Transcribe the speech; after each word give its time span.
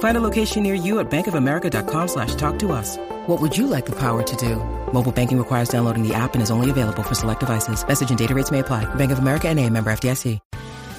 Find 0.00 0.16
a 0.16 0.20
location 0.20 0.62
near 0.62 0.74
you 0.74 0.98
at 1.00 1.10
bankofamerica.com 1.10 2.08
slash 2.08 2.34
talk 2.34 2.58
to 2.58 2.72
us. 2.72 2.98
What 3.26 3.40
would 3.40 3.56
you 3.56 3.66
like 3.66 3.86
the 3.86 3.96
power 3.96 4.22
to 4.22 4.36
do? 4.36 4.56
Mobile 4.92 5.12
banking 5.12 5.38
requires 5.38 5.70
downloading 5.70 6.06
the 6.06 6.12
app 6.12 6.34
and 6.34 6.42
is 6.42 6.50
only 6.50 6.68
available 6.68 7.02
for 7.02 7.14
select 7.14 7.40
devices. 7.40 7.86
Message 7.86 8.10
and 8.10 8.18
data 8.18 8.34
rates 8.34 8.50
may 8.50 8.58
apply. 8.58 8.92
Bank 8.96 9.12
of 9.12 9.20
America 9.20 9.48
and 9.48 9.58
a 9.58 9.70
member 9.70 9.90
FDIC. 9.90 10.38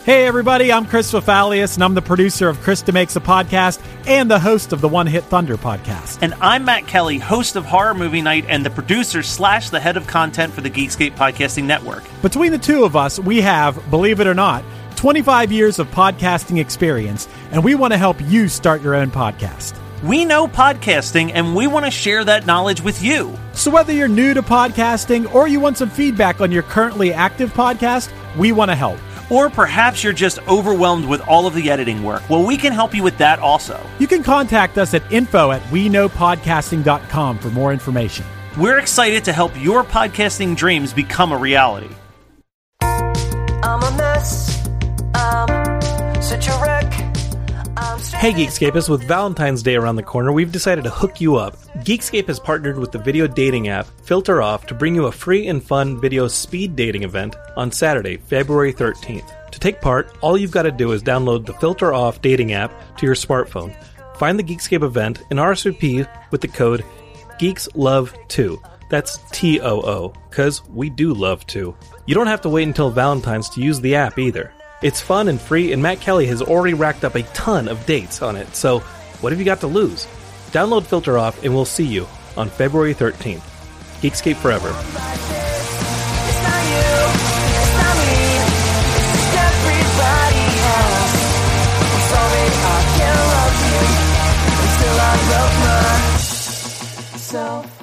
Hey, 0.03 0.25
everybody, 0.25 0.73
I'm 0.73 0.87
Chris 0.87 1.11
Fafalios, 1.11 1.75
and 1.75 1.83
I'm 1.83 1.93
the 1.93 2.01
producer 2.01 2.49
of 2.49 2.57
Krista 2.57 2.91
Makes 2.91 3.15
a 3.15 3.19
Podcast 3.19 3.79
and 4.07 4.31
the 4.31 4.39
host 4.39 4.73
of 4.73 4.81
the 4.81 4.87
One 4.87 5.05
Hit 5.05 5.23
Thunder 5.25 5.57
podcast. 5.57 6.17
And 6.23 6.33
I'm 6.41 6.65
Matt 6.65 6.87
Kelly, 6.87 7.19
host 7.19 7.55
of 7.55 7.65
Horror 7.65 7.93
Movie 7.93 8.23
Night 8.23 8.45
and 8.47 8.65
the 8.65 8.71
producer 8.71 9.21
slash 9.21 9.69
the 9.69 9.79
head 9.79 9.97
of 9.97 10.07
content 10.07 10.53
for 10.53 10.61
the 10.61 10.71
Geekscape 10.71 11.11
Podcasting 11.11 11.65
Network. 11.65 12.03
Between 12.23 12.51
the 12.51 12.57
two 12.57 12.83
of 12.83 12.95
us, 12.95 13.19
we 13.19 13.41
have, 13.41 13.91
believe 13.91 14.19
it 14.19 14.25
or 14.25 14.33
not, 14.33 14.63
25 15.01 15.51
years 15.51 15.79
of 15.79 15.89
podcasting 15.89 16.59
experience, 16.59 17.27
and 17.49 17.63
we 17.63 17.73
want 17.73 17.91
to 17.91 17.97
help 17.97 18.21
you 18.21 18.47
start 18.47 18.83
your 18.83 18.93
own 18.93 19.09
podcast. 19.09 19.75
We 20.03 20.25
know 20.25 20.47
podcasting, 20.47 21.31
and 21.33 21.55
we 21.55 21.65
want 21.65 21.85
to 21.85 21.91
share 21.91 22.23
that 22.23 22.45
knowledge 22.45 22.81
with 22.81 23.01
you. 23.01 23.35
So, 23.53 23.71
whether 23.71 23.91
you're 23.91 24.07
new 24.07 24.35
to 24.35 24.43
podcasting 24.43 25.33
or 25.33 25.47
you 25.47 25.59
want 25.59 25.79
some 25.79 25.89
feedback 25.89 26.39
on 26.39 26.51
your 26.51 26.61
currently 26.61 27.13
active 27.13 27.51
podcast, 27.51 28.11
we 28.37 28.51
want 28.51 28.69
to 28.69 28.75
help. 28.75 28.99
Or 29.31 29.49
perhaps 29.49 30.03
you're 30.03 30.13
just 30.13 30.37
overwhelmed 30.47 31.05
with 31.05 31.27
all 31.27 31.47
of 31.47 31.55
the 31.55 31.71
editing 31.71 32.03
work. 32.03 32.29
Well, 32.29 32.45
we 32.45 32.55
can 32.55 32.71
help 32.71 32.93
you 32.93 33.01
with 33.01 33.17
that 33.17 33.39
also. 33.39 33.83
You 33.97 34.05
can 34.05 34.21
contact 34.21 34.77
us 34.77 34.93
at 34.93 35.11
info 35.11 35.49
at 35.49 35.67
we 35.71 35.89
know 35.89 36.09
podcasting.com 36.09 37.39
for 37.39 37.49
more 37.49 37.73
information. 37.73 38.23
We're 38.55 38.77
excited 38.77 39.25
to 39.25 39.33
help 39.33 39.59
your 39.59 39.83
podcasting 39.83 40.55
dreams 40.55 40.93
become 40.93 41.31
a 41.31 41.37
reality. 41.37 41.89
Hey 48.21 48.33
Geekscapists, 48.33 48.87
with 48.87 49.07
Valentine's 49.07 49.63
Day 49.63 49.75
around 49.75 49.95
the 49.95 50.03
corner, 50.03 50.31
we've 50.31 50.51
decided 50.51 50.83
to 50.83 50.91
hook 50.91 51.19
you 51.19 51.37
up. 51.37 51.57
Geekscape 51.77 52.27
has 52.27 52.39
partnered 52.39 52.77
with 52.77 52.91
the 52.91 52.99
video 52.99 53.25
dating 53.25 53.67
app 53.67 53.87
Filter 54.03 54.43
Off 54.43 54.67
to 54.67 54.75
bring 54.75 54.93
you 54.93 55.07
a 55.07 55.11
free 55.11 55.47
and 55.47 55.63
fun 55.63 55.99
video 55.99 56.27
speed 56.27 56.75
dating 56.75 57.01
event 57.01 57.35
on 57.57 57.71
Saturday, 57.71 58.17
February 58.17 58.75
13th. 58.75 59.49
To 59.49 59.59
take 59.59 59.81
part, 59.81 60.15
all 60.21 60.37
you've 60.37 60.51
got 60.51 60.61
to 60.61 60.71
do 60.71 60.91
is 60.91 61.01
download 61.01 61.47
the 61.47 61.55
Filter 61.55 61.95
Off 61.95 62.21
dating 62.21 62.53
app 62.53 62.71
to 62.97 63.07
your 63.07 63.15
smartphone. 63.15 63.75
Find 64.17 64.37
the 64.37 64.43
Geekscape 64.43 64.83
event 64.83 65.23
and 65.31 65.39
RSVP 65.39 66.07
with 66.29 66.41
the 66.41 66.47
code 66.47 66.85
GeeksLove2. 67.39 68.61
That's 68.91 69.17
T 69.31 69.59
O 69.61 69.81
O, 69.81 70.13
because 70.29 70.63
we 70.67 70.91
do 70.91 71.15
love 71.15 71.47
to. 71.47 71.75
You 72.05 72.13
don't 72.13 72.27
have 72.27 72.41
to 72.41 72.49
wait 72.49 72.67
until 72.67 72.91
Valentine's 72.91 73.49
to 73.49 73.61
use 73.61 73.81
the 73.81 73.95
app 73.95 74.19
either. 74.19 74.53
It's 74.81 74.99
fun 74.99 75.27
and 75.27 75.39
free, 75.39 75.73
and 75.73 75.83
Matt 75.83 76.01
Kelly 76.01 76.25
has 76.25 76.41
already 76.41 76.73
racked 76.73 77.03
up 77.03 77.13
a 77.13 77.21
ton 77.21 77.67
of 77.67 77.85
dates 77.85 78.23
on 78.23 78.35
it, 78.35 78.55
so 78.55 78.79
what 79.21 79.31
have 79.31 79.37
you 79.37 79.45
got 79.45 79.59
to 79.59 79.67
lose? 79.67 80.07
Download 80.51 80.83
Filter 80.83 81.19
Off, 81.19 81.43
and 81.43 81.53
we'll 81.53 81.65
see 81.65 81.85
you 81.85 82.07
on 82.35 82.49
February 82.49 82.95
13th. 82.95 83.43
Geekscape 84.01 84.37
Forever. 84.37 84.73
It's 97.13 97.80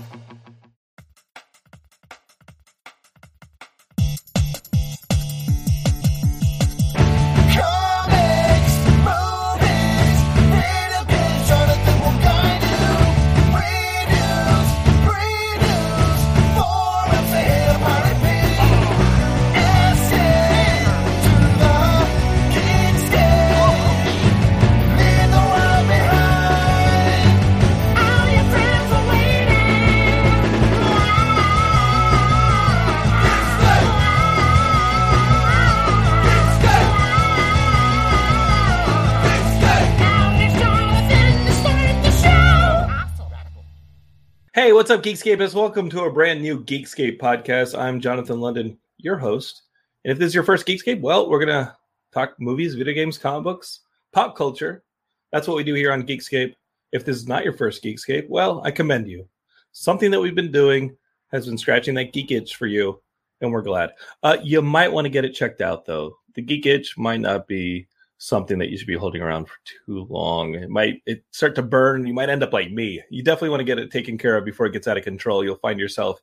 Hey, 44.61 44.73
what's 44.73 44.91
up, 44.91 45.05
Geekscapists? 45.05 45.55
Welcome 45.55 45.89
to 45.91 46.03
a 46.03 46.13
brand 46.13 46.43
new 46.43 46.65
Geekscape 46.65 47.21
podcast. 47.21 47.79
I'm 47.79 48.01
Jonathan 48.01 48.41
London, 48.41 48.77
your 48.97 49.17
host. 49.17 49.63
And 50.05 50.11
if 50.11 50.19
this 50.19 50.27
is 50.27 50.35
your 50.35 50.43
first 50.43 50.67
Geekscape, 50.67 51.01
well, 51.01 51.31
we're 51.31 51.39
going 51.39 51.65
to 51.65 51.77
talk 52.13 52.35
movies, 52.41 52.75
video 52.75 52.93
games, 52.93 53.19
comic 53.19 53.45
books, 53.45 53.83
pop 54.13 54.35
culture. 54.35 54.83
That's 55.31 55.47
what 55.47 55.57
we 55.57 55.63
do 55.63 55.75
here 55.75 55.93
on 55.93 56.03
Geekscape. 56.03 56.57
If 56.91 57.05
this 57.05 57.15
is 57.15 57.29
not 57.29 57.45
your 57.45 57.53
first 57.53 57.85
Geekscape, 57.85 58.29
well, 58.29 58.61
I 58.65 58.73
commend 58.73 59.07
you. 59.07 59.29
Something 59.71 60.11
that 60.11 60.21
we've 60.21 60.35
been 60.35 60.51
doing 60.51 60.97
has 61.31 61.47
been 61.47 61.57
scratching 61.57 61.95
that 61.95 62.13
geek 62.13 62.33
itch 62.33 62.57
for 62.57 62.67
you, 62.67 63.01
and 63.41 63.53
we're 63.53 63.63
glad. 63.63 63.93
Uh, 64.25 64.39
you 64.43 64.61
might 64.61 64.91
want 64.93 65.05
to 65.05 65.09
get 65.09 65.25
it 65.25 65.35
checked 65.35 65.61
out, 65.61 65.87
though. 65.87 66.19
The 66.35 66.43
geek 66.43 66.67
itch 66.67 66.99
might 66.99 67.21
not 67.21 67.47
be 67.47 67.87
something 68.19 68.59
that 68.59 68.69
you 68.69 68.77
should 68.77 68.87
be 68.87 68.97
holding 68.97 69.23
around 69.23 69.47
for 69.47 69.57
too 69.65 70.07
long. 70.11 70.55
It 70.55 70.69
might 70.69 71.03
it 71.07 71.25
start 71.31 71.55
to 71.55 71.63
burn. 71.63 72.07
You 72.07 72.15
might 72.15 72.29
end 72.29 72.43
up 72.43 72.53
like 72.53 72.71
me. 72.71 73.03
You 73.11 73.23
definitely 73.23 73.51
want 73.51 73.61
to 73.61 73.65
get 73.65 73.79
it 73.79 73.91
taken 73.91 74.19
care 74.19 74.37
of 74.37 74.45
before 74.45 74.67
it 74.67 74.73
gets 74.73 74.89
out 74.89 74.99
of 74.99 75.05
control. 75.05 75.45
You'll 75.45 75.57
find 75.57 75.79
yourself 75.79 76.21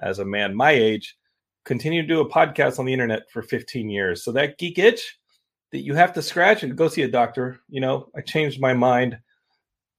as 0.00 0.18
a 0.18 0.24
man 0.24 0.54
my 0.54 0.72
age 0.72 1.16
continue 1.68 2.00
to 2.00 2.08
do 2.08 2.20
a 2.20 2.28
podcast 2.28 2.78
on 2.78 2.86
the 2.86 2.92
internet 2.92 3.30
for 3.30 3.42
15 3.42 3.90
years. 3.90 4.24
So 4.24 4.32
that 4.32 4.56
geek 4.58 4.78
itch 4.78 5.18
that 5.70 5.84
you 5.84 5.94
have 5.94 6.14
to 6.14 6.22
scratch 6.22 6.62
and 6.62 6.74
go 6.74 6.88
see 6.88 7.02
a 7.02 7.08
doctor. 7.08 7.60
You 7.68 7.82
know, 7.82 8.08
I 8.16 8.22
changed 8.22 8.58
my 8.58 8.72
mind. 8.72 9.18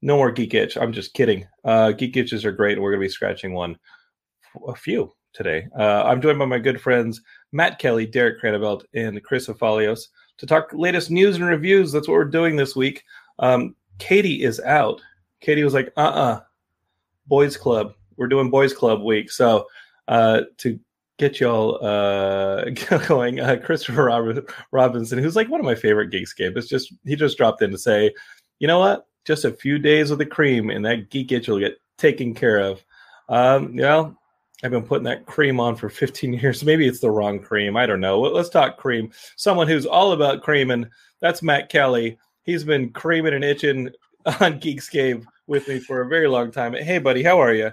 No 0.02 0.18
more 0.18 0.32
geek 0.32 0.56
itch. 0.56 0.78
I'm 0.78 0.92
just 0.92 1.14
kidding. 1.14 1.46
Uh, 1.64 1.92
geek 1.92 2.18
itches 2.18 2.44
are 2.44 2.52
great, 2.52 2.74
and 2.74 2.82
we're 2.82 2.92
going 2.92 3.02
to 3.02 3.06
be 3.06 3.12
scratching 3.12 3.54
one, 3.54 3.78
a 4.68 4.74
few 4.74 5.14
today. 5.34 5.68
Uh, 5.78 6.04
I'm 6.06 6.22
joined 6.22 6.40
by 6.40 6.46
my 6.46 6.58
good 6.58 6.82
friends 6.82 7.22
Matt 7.52 7.78
Kelly, 7.78 8.08
Derek 8.08 8.42
Cranevelt, 8.42 8.84
and 8.96 9.24
Chris 9.24 9.48
Fafalios 9.48 10.08
to 10.40 10.46
talk 10.46 10.72
latest 10.74 11.12
news 11.12 11.36
and 11.36 11.46
reviews. 11.46 11.92
That's 11.92 12.08
what 12.08 12.16
we're 12.16 12.26
doing 12.26 12.56
this 12.56 12.76
week. 12.76 13.04
Um, 13.38 13.76
Katie 14.00 14.44
is 14.44 14.60
out. 14.62 15.02
Katie 15.42 15.64
was 15.64 15.74
like, 15.74 15.92
"Uh, 15.96 16.02
uh 16.02 16.40
boys 17.28 17.56
club. 17.56 17.94
We're 18.18 18.28
doing 18.28 18.50
boys 18.50 18.74
club 18.74 19.02
week." 19.02 19.32
So 19.32 19.68
uh, 20.08 20.42
to 20.58 20.80
get 21.18 21.40
y'all 21.40 21.84
uh, 21.86 22.66
going, 23.08 23.40
uh, 23.40 23.58
Christopher 23.64 24.06
Rob- 24.06 24.50
Robinson, 24.72 25.20
who's 25.20 25.36
like 25.36 25.50
one 25.50 25.60
of 25.60 25.66
my 25.66 25.76
favorite 25.76 26.12
Geekscape, 26.12 26.58
is 26.58 26.68
just 26.68 26.94
he 27.06 27.16
just 27.16 27.38
dropped 27.38 27.62
in 27.62 27.72
to 27.72 27.78
say, 27.78 28.14
"You 28.60 28.68
know 28.68 28.80
what? 28.80 29.08
Just 29.26 29.46
a 29.46 29.52
few 29.52 29.78
days 29.78 30.10
with 30.10 30.20
the 30.20 30.26
cream, 30.26 30.70
and 30.70 30.86
that 30.86 31.10
geek 31.10 31.32
itch 31.32 31.48
will 31.48 31.60
get 31.60 31.78
taken 31.98 32.34
care 32.34 32.60
of." 32.60 32.84
Um, 33.28 33.74
you 33.74 33.82
know, 33.82 34.18
I've 34.64 34.72
been 34.72 34.84
putting 34.84 35.06
that 35.06 35.26
cream 35.26 35.60
on 35.60 35.76
for 35.76 35.90
15 35.90 36.34
years. 36.34 36.64
Maybe 36.66 36.88
it's 36.88 37.00
the 37.00 37.12
wrong 37.12 37.40
cream. 37.40 37.78
I 37.78 37.86
don't 37.86 38.02
know. 38.02 38.20
Let's 38.20 38.50
talk 38.50 38.78
cream. 38.78 39.12
Someone 39.36 39.68
who's 39.68 39.86
all 39.86 40.12
about 40.12 40.42
creaming. 40.42 40.90
That's 41.22 41.42
Matt 41.42 41.70
Kelly. 41.70 42.18
He's 42.44 42.64
been 42.64 42.92
creaming 42.92 43.34
and 43.34 43.44
itching 43.44 43.90
on 44.26 44.60
Geekscape 44.60 45.26
with 45.48 45.68
me 45.68 45.80
for 45.80 46.02
a 46.02 46.08
very 46.08 46.28
long 46.28 46.52
time. 46.52 46.74
Hey, 46.74 47.00
buddy, 47.00 47.24
how 47.24 47.40
are 47.40 47.54
you? 47.54 47.72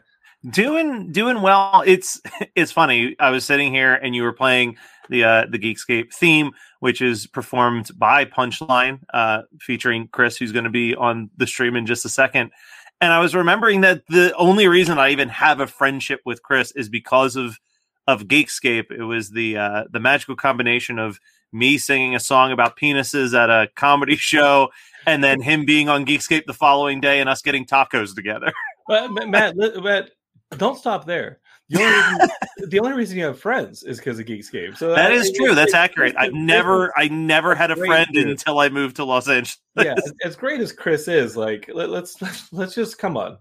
Doing 0.50 1.10
doing 1.10 1.42
well. 1.42 1.82
It's 1.84 2.20
it's 2.54 2.70
funny. 2.70 3.16
I 3.18 3.30
was 3.30 3.44
sitting 3.44 3.72
here 3.72 3.94
and 3.94 4.14
you 4.14 4.22
were 4.22 4.32
playing 4.32 4.76
the 5.08 5.24
uh, 5.24 5.46
the 5.50 5.58
Geekscape 5.58 6.12
theme, 6.12 6.52
which 6.80 7.00
is 7.00 7.26
performed 7.26 7.90
by 7.96 8.24
Punchline, 8.24 9.00
uh, 9.12 9.42
featuring 9.60 10.08
Chris, 10.08 10.36
who's 10.36 10.52
going 10.52 10.64
to 10.64 10.70
be 10.70 10.94
on 10.94 11.30
the 11.36 11.46
stream 11.46 11.74
in 11.74 11.86
just 11.86 12.04
a 12.04 12.08
second. 12.08 12.52
And 13.00 13.12
I 13.12 13.20
was 13.20 13.34
remembering 13.34 13.82
that 13.82 14.06
the 14.08 14.34
only 14.36 14.68
reason 14.68 14.98
I 14.98 15.10
even 15.10 15.28
have 15.28 15.60
a 15.60 15.66
friendship 15.66 16.20
with 16.24 16.42
Chris 16.42 16.72
is 16.72 16.88
because 16.88 17.36
of 17.36 17.58
of 18.06 18.24
Geekscape. 18.24 18.90
It 18.90 19.04
was 19.04 19.30
the 19.30 19.56
uh, 19.56 19.84
the 19.90 20.00
magical 20.00 20.36
combination 20.36 20.98
of 20.98 21.20
me 21.52 21.78
singing 21.78 22.14
a 22.14 22.20
song 22.20 22.52
about 22.52 22.78
penises 22.78 23.36
at 23.36 23.50
a 23.50 23.68
comedy 23.74 24.16
show, 24.16 24.70
and 25.06 25.22
then 25.22 25.40
him 25.40 25.64
being 25.64 25.88
on 25.88 26.06
Geekscape 26.06 26.46
the 26.46 26.54
following 26.54 27.00
day, 27.00 27.20
and 27.20 27.28
us 27.28 27.42
getting 27.42 27.66
tacos 27.66 28.14
together. 28.14 28.52
Matt, 28.88 29.56
Matt, 29.56 30.10
don't 30.56 30.78
stop 30.78 31.06
there. 31.06 31.40
The 31.68 31.82
only 31.82 31.92
reason, 32.18 32.28
the 32.70 32.78
only 32.80 32.92
reason 32.92 33.18
you 33.18 33.24
have 33.24 33.40
friends 33.40 33.82
is 33.82 33.98
because 33.98 34.18
of 34.20 34.26
Geekscape. 34.26 34.76
So 34.76 34.94
That 34.94 35.10
I- 35.10 35.14
is 35.14 35.32
true. 35.32 35.54
That's 35.54 35.74
accurate. 35.74 36.14
I've 36.16 36.32
never, 36.32 36.92
I 36.96 37.08
never 37.08 37.54
had 37.54 37.70
a 37.70 37.76
friend 37.76 38.06
dude. 38.12 38.28
until 38.28 38.58
I 38.60 38.68
moved 38.68 38.96
to 38.96 39.04
Los 39.04 39.28
Angeles. 39.28 39.58
yeah, 39.76 39.94
as, 39.96 40.12
as 40.24 40.36
great 40.36 40.60
as 40.60 40.72
Chris 40.72 41.08
is, 41.08 41.36
like 41.36 41.68
let, 41.74 41.90
let's 41.90 42.20
let's 42.52 42.74
just 42.74 42.98
come 42.98 43.16
on. 43.16 43.38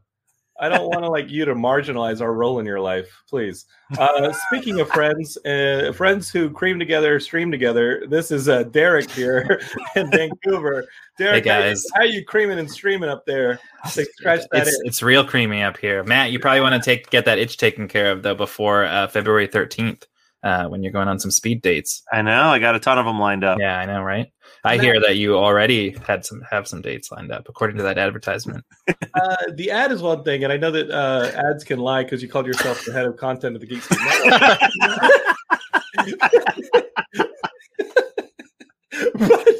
I 0.59 0.69
don't 0.69 0.87
want 0.87 1.03
to 1.03 1.09
like 1.09 1.29
you 1.29 1.43
to 1.45 1.53
marginalize 1.53 2.21
our 2.21 2.33
role 2.33 2.59
in 2.59 2.65
your 2.65 2.79
life, 2.79 3.23
please. 3.29 3.65
Uh, 3.97 4.31
speaking 4.47 4.79
of 4.79 4.87
friends, 4.89 5.37
uh, 5.45 5.91
friends 5.95 6.29
who 6.29 6.49
cream 6.49 6.79
together, 6.79 7.19
stream 7.19 7.51
together. 7.51 8.03
This 8.07 8.31
is 8.31 8.47
uh, 8.47 8.63
Derek 8.63 9.11
here 9.11 9.59
in 9.97 10.09
Vancouver. 10.11 10.85
Derek, 11.17 11.43
Hey, 11.43 11.49
guys. 11.49 11.83
how, 11.93 12.01
how 12.01 12.05
you 12.05 12.23
creaming 12.23 12.57
and 12.59 12.71
streaming 12.71 13.09
up 13.09 13.25
there? 13.25 13.59
Like, 13.97 14.07
scratch 14.17 14.41
that 14.51 14.67
It's 14.67 14.79
it's 14.85 15.03
real 15.03 15.25
creamy 15.25 15.61
up 15.61 15.77
here, 15.77 16.03
Matt. 16.03 16.31
You 16.31 16.39
probably 16.39 16.61
want 16.61 16.81
to 16.81 16.89
take 16.89 17.09
get 17.09 17.25
that 17.25 17.37
itch 17.37 17.57
taken 17.57 17.87
care 17.87 18.11
of 18.11 18.23
though 18.23 18.35
before 18.35 18.85
uh, 18.85 19.07
February 19.07 19.47
thirteenth, 19.47 20.05
uh, 20.43 20.67
when 20.67 20.83
you're 20.83 20.91
going 20.93 21.07
on 21.09 21.19
some 21.19 21.31
speed 21.31 21.61
dates. 21.61 22.01
I 22.11 22.21
know. 22.21 22.49
I 22.49 22.59
got 22.59 22.75
a 22.75 22.79
ton 22.79 22.97
of 22.97 23.05
them 23.05 23.19
lined 23.19 23.43
up. 23.43 23.59
Yeah, 23.59 23.77
I 23.77 23.85
know, 23.85 24.01
right? 24.01 24.31
I 24.63 24.77
hear 24.77 24.99
that 25.01 25.17
you 25.17 25.37
already 25.37 25.91
had 26.05 26.25
some 26.25 26.41
have 26.49 26.67
some 26.67 26.81
dates 26.81 27.11
lined 27.11 27.31
up, 27.31 27.47
according 27.47 27.77
to 27.77 27.83
that 27.83 27.97
advertisement. 27.97 28.65
Uh, 29.15 29.37
the 29.53 29.71
ad 29.71 29.93
is 29.93 30.01
one 30.01 30.25
thing, 30.25 30.43
and 30.43 30.51
I 30.51 30.57
know 30.57 30.71
that 30.71 30.91
uh, 30.91 31.31
ads 31.49 31.63
can 31.63 31.79
lie 31.79 32.03
because 32.03 32.21
you 32.21 32.27
called 32.27 32.45
yourself 32.45 32.83
the 32.83 32.91
head 32.91 33.05
of 33.05 33.15
content 33.15 33.55
of 33.55 33.61
the 33.61 33.67
Geek 33.67 33.81
Scoop 33.81 33.97
but 39.17 39.55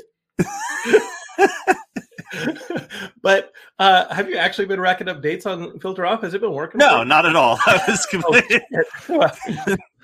but 3.22 3.52
uh, 3.80 4.14
have 4.14 4.30
you 4.30 4.38
actually 4.38 4.66
been 4.66 4.80
racking 4.80 5.08
up 5.08 5.22
dates 5.22 5.46
on 5.46 5.80
Filter 5.80 6.06
Off? 6.06 6.22
Has 6.22 6.34
it 6.34 6.42
been 6.42 6.54
working? 6.54 6.80
No, 6.80 7.04
not 7.04 7.26
at 7.26 7.36
all. 7.36 7.60
I 7.66 7.82
was 7.88 8.06
completely. 8.06 8.62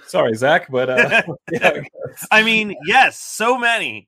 Sorry, 0.07 0.33
Zach, 0.35 0.69
but 0.69 0.89
uh, 0.89 1.21
yeah. 1.51 1.81
I 2.31 2.43
mean, 2.43 2.75
yes, 2.85 3.19
so 3.19 3.57
many. 3.57 4.07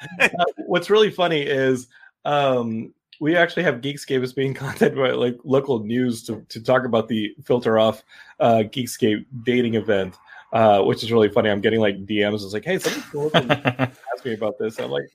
Uh, 0.20 0.44
what's 0.66 0.90
really 0.90 1.10
funny 1.10 1.42
is 1.42 1.88
um, 2.24 2.92
we 3.20 3.36
actually 3.36 3.62
have 3.62 3.76
Geekscape 3.76 4.22
as 4.22 4.32
being 4.32 4.54
contacted 4.54 4.96
by 4.96 5.10
like 5.10 5.36
local 5.44 5.80
news 5.80 6.22
to, 6.24 6.44
to 6.48 6.62
talk 6.62 6.84
about 6.84 7.08
the 7.08 7.34
filter 7.44 7.78
off 7.78 8.02
uh, 8.40 8.62
Geekscape 8.64 9.24
dating 9.42 9.74
event, 9.74 10.14
uh, 10.52 10.82
which 10.82 11.02
is 11.02 11.12
really 11.12 11.28
funny. 11.28 11.50
I'm 11.50 11.60
getting 11.60 11.80
like 11.80 12.06
DMs. 12.06 12.44
It's 12.44 12.52
like, 12.52 12.64
hey, 12.64 12.78
someone 12.78 13.30
ask 13.50 14.24
me 14.24 14.34
about 14.34 14.58
this. 14.58 14.78
I'm 14.78 14.90
like, 14.90 15.10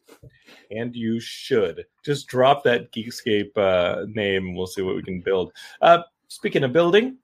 and 0.72 0.96
you 0.96 1.20
should 1.20 1.86
just 2.04 2.28
drop 2.28 2.64
that 2.64 2.92
Geekscape 2.92 3.56
uh, 3.58 4.06
name. 4.10 4.56
We'll 4.56 4.68
see 4.68 4.82
what 4.82 4.96
we 4.96 5.04
can 5.04 5.22
build. 5.22 5.54
Uh, 5.82 6.00
speaking 6.28 6.64
of 6.64 6.74
building, 6.74 7.18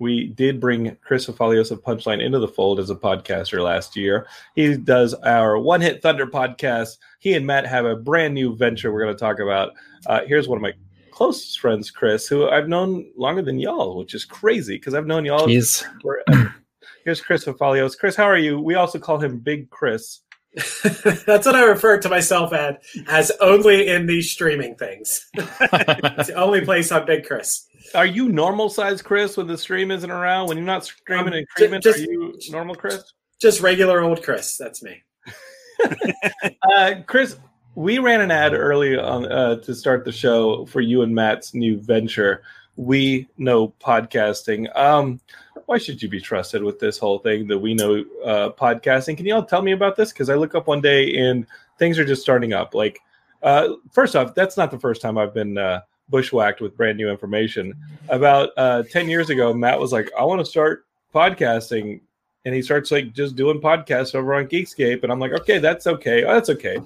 we 0.00 0.28
did 0.28 0.58
bring 0.60 0.96
Chris 1.02 1.26
Fafalios 1.26 1.70
of 1.70 1.84
Punchline 1.84 2.24
into 2.24 2.38
the 2.38 2.48
fold 2.48 2.80
as 2.80 2.90
a 2.90 2.96
podcaster 2.96 3.62
last 3.62 3.94
year. 3.94 4.26
He 4.54 4.76
does 4.76 5.14
our 5.14 5.58
One 5.58 5.82
Hit 5.82 6.02
Thunder 6.02 6.26
podcast. 6.26 6.96
He 7.18 7.34
and 7.34 7.46
Matt 7.46 7.66
have 7.66 7.84
a 7.84 7.94
brand 7.94 8.34
new 8.34 8.56
venture 8.56 8.92
we're 8.92 9.04
going 9.04 9.14
to 9.14 9.20
talk 9.20 9.38
about. 9.38 9.72
Uh, 10.06 10.20
here's 10.26 10.48
one 10.48 10.56
of 10.56 10.62
my 10.62 10.72
closest 11.10 11.60
friends, 11.60 11.90
Chris, 11.90 12.26
who 12.26 12.48
I've 12.48 12.66
known 12.66 13.12
longer 13.14 13.42
than 13.42 13.58
y'all, 13.58 13.98
which 13.98 14.14
is 14.14 14.24
crazy 14.24 14.76
because 14.76 14.94
I've 14.94 15.06
known 15.06 15.26
y'all. 15.26 15.46
He's 15.46 15.84
forever. 16.00 16.54
Here's 17.04 17.20
Chris 17.22 17.46
Fafalios. 17.46 17.98
Chris, 17.98 18.14
how 18.14 18.24
are 18.24 18.36
you? 18.36 18.60
We 18.60 18.74
also 18.74 18.98
call 18.98 19.18
him 19.18 19.38
Big 19.38 19.70
Chris. 19.70 20.20
That's 20.54 21.46
what 21.46 21.54
I 21.54 21.62
refer 21.62 21.98
to 21.98 22.08
myself 22.08 22.52
as, 22.52 22.76
as 23.08 23.32
only 23.40 23.88
in 23.88 24.06
these 24.06 24.30
streaming 24.30 24.74
things. 24.74 25.26
it's 25.34 26.28
the 26.28 26.34
only 26.36 26.60
place 26.60 26.92
I'm 26.92 27.06
Big 27.06 27.24
Chris. 27.24 27.66
Are 27.94 28.06
you 28.06 28.28
normal 28.28 28.68
size 28.68 29.02
Chris 29.02 29.36
when 29.36 29.46
the 29.46 29.58
stream 29.58 29.90
isn't 29.90 30.10
around? 30.10 30.48
When 30.48 30.56
you're 30.56 30.66
not 30.66 30.84
streaming 30.84 31.26
Um, 31.28 31.32
and 31.34 31.46
ju- 31.46 31.46
creaming, 31.56 31.80
just- 31.80 31.98
are 31.98 32.02
you 32.02 32.38
normal 32.50 32.74
Chris? 32.74 33.02
Just 33.40 33.60
regular 33.60 34.00
old 34.02 34.22
Chris. 34.22 34.56
That's 34.56 34.82
me. 34.82 35.02
Uh, 36.76 36.96
Chris, 37.06 37.38
we 37.74 37.98
ran 37.98 38.20
an 38.20 38.30
ad 38.30 38.52
early 38.52 38.98
on 38.98 39.24
uh, 39.32 39.56
to 39.56 39.74
start 39.74 40.04
the 40.04 40.12
show 40.12 40.66
for 40.66 40.82
you 40.82 41.00
and 41.02 41.14
Matt's 41.14 41.54
new 41.54 41.78
venture. 41.80 42.42
We 42.76 43.28
know 43.38 43.68
podcasting. 43.82 44.74
Um, 44.76 45.20
why 45.66 45.78
should 45.78 46.02
you 46.02 46.08
be 46.08 46.20
trusted 46.20 46.62
with 46.62 46.78
this 46.78 46.98
whole 46.98 47.18
thing? 47.20 47.46
The 47.46 47.58
we 47.58 47.72
know 47.74 48.04
uh, 48.24 48.50
podcasting. 48.50 49.16
Can 49.16 49.24
you 49.24 49.34
all 49.34 49.44
tell 49.44 49.62
me 49.62 49.72
about 49.72 49.96
this? 49.96 50.12
Because 50.12 50.28
I 50.28 50.34
look 50.34 50.54
up 50.54 50.66
one 50.66 50.82
day 50.82 51.16
and 51.16 51.46
things 51.78 51.98
are 51.98 52.04
just 52.04 52.22
starting 52.22 52.52
up. 52.52 52.74
Like, 52.74 53.00
uh, 53.42 53.68
first 53.90 54.14
off, 54.16 54.34
that's 54.34 54.56
not 54.58 54.70
the 54.70 54.78
first 54.78 55.00
time 55.00 55.16
I've 55.16 55.32
been 55.34 55.56
uh, 55.56 55.80
bushwhacked 56.10 56.60
with 56.60 56.76
brand 56.76 56.98
new 56.98 57.08
information. 57.08 57.74
About 58.08 58.50
uh, 58.56 58.82
ten 58.84 59.08
years 59.08 59.30
ago, 59.30 59.54
Matt 59.54 59.80
was 59.80 59.92
like, 59.92 60.10
"I 60.18 60.24
want 60.24 60.40
to 60.40 60.44
start 60.44 60.86
podcasting." 61.14 62.00
and 62.44 62.54
he 62.54 62.62
starts 62.62 62.90
like 62.90 63.12
just 63.12 63.36
doing 63.36 63.60
podcasts 63.60 64.14
over 64.14 64.34
on 64.34 64.46
Geekscape, 64.46 65.02
and 65.02 65.12
I'm 65.12 65.18
like, 65.18 65.32
okay, 65.32 65.58
that's 65.58 65.86
okay, 65.86 66.24
oh, 66.24 66.34
that's 66.34 66.50
okay. 66.50 66.78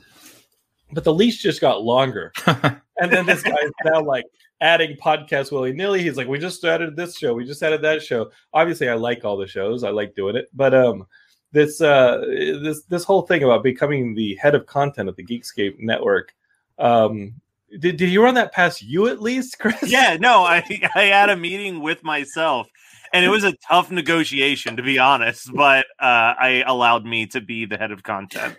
But 0.93 1.05
the 1.05 1.15
leash 1.15 1.43
just 1.43 1.61
got 1.61 1.83
longer, 1.83 2.33
and 2.47 3.13
then 3.13 3.27
this 3.27 3.43
guy's 3.43 3.71
now 3.85 4.03
like 4.03 4.25
adding 4.61 4.97
podcasts 4.97 5.53
willy 5.53 5.73
nilly. 5.73 6.03
He's 6.03 6.17
like, 6.17 6.29
we 6.29 6.39
just 6.39 6.65
added 6.65 6.97
this 6.97 7.17
show, 7.17 7.35
we 7.35 7.45
just 7.45 7.63
added 7.63 7.83
that 7.83 8.03
show. 8.03 8.31
Obviously, 8.53 8.89
I 8.89 8.95
like 8.95 9.25
all 9.25 9.37
the 9.37 9.47
shows, 9.47 9.85
I 9.85 9.91
like 9.91 10.15
doing 10.15 10.37
it, 10.37 10.49
but 10.55 10.75
um, 10.75 11.07
this 11.53 11.81
uh, 11.81 12.25
this 12.27 12.83
this 12.85 13.05
whole 13.05 13.23
thing 13.23 13.45
about 13.45 13.63
becoming 13.63 14.15
the 14.15 14.35
head 14.37 14.55
of 14.55 14.67
content 14.67 15.09
of 15.09 15.17
the 15.17 15.25
Geekscape 15.25 15.79
network. 15.79 16.35
Um, 16.79 17.35
did, 17.79 17.97
did 17.97 18.09
you 18.09 18.23
run 18.23 18.35
that 18.35 18.53
past 18.53 18.83
you 18.83 19.09
at 19.09 19.21
least, 19.21 19.59
Chris? 19.59 19.83
Yeah, 19.83 20.17
no, 20.19 20.45
I 20.45 20.65
I 20.95 21.05
had 21.05 21.31
a 21.31 21.37
meeting 21.37 21.81
with 21.81 22.03
myself, 22.03 22.69
and 23.13 23.25
it 23.25 23.29
was 23.29 23.45
a 23.45 23.55
tough 23.69 23.91
negotiation 23.91 24.77
to 24.77 24.83
be 24.83 24.99
honest. 24.99 25.53
But 25.53 25.87
uh, 26.01 26.35
I 26.39 26.65
allowed 26.67 27.05
me 27.05 27.27
to 27.27 27.41
be 27.41 27.65
the 27.67 27.77
head 27.77 27.91
of 27.91 28.03
content. 28.03 28.57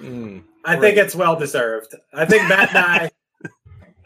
Mm. 0.00 0.42
I 0.64 0.76
think 0.76 0.96
it's 0.96 1.14
well 1.14 1.36
deserved. 1.36 1.94
I 2.12 2.24
think 2.24 2.48
Matt 2.48 2.74
and 2.74 2.78
I, 2.78 3.10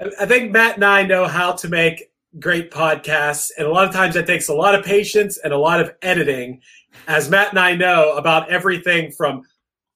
I 0.21 0.27
think 0.27 0.53
Matt 0.53 0.77
and 0.77 0.85
I 0.85 1.03
know 1.03 1.27
how 1.27 1.53
to 1.53 1.69
make 1.69 2.11
great 2.39 2.71
podcasts, 2.71 3.51
and 3.59 3.67
a 3.67 3.71
lot 3.71 3.87
of 3.87 3.93
times 3.93 4.15
that 4.15 4.27
takes 4.27 4.49
a 4.49 4.55
lot 4.55 4.75
of 4.75 4.85
patience 4.85 5.39
and 5.39 5.53
a 5.53 5.59
lot 5.59 5.81
of 5.81 5.93
editing. 6.03 6.61
As 7.09 7.29
Matt 7.29 7.51
and 7.51 7.59
I 7.59 7.75
know 7.75 8.17
about 8.17 8.49
everything 8.51 9.11
from 9.11 9.43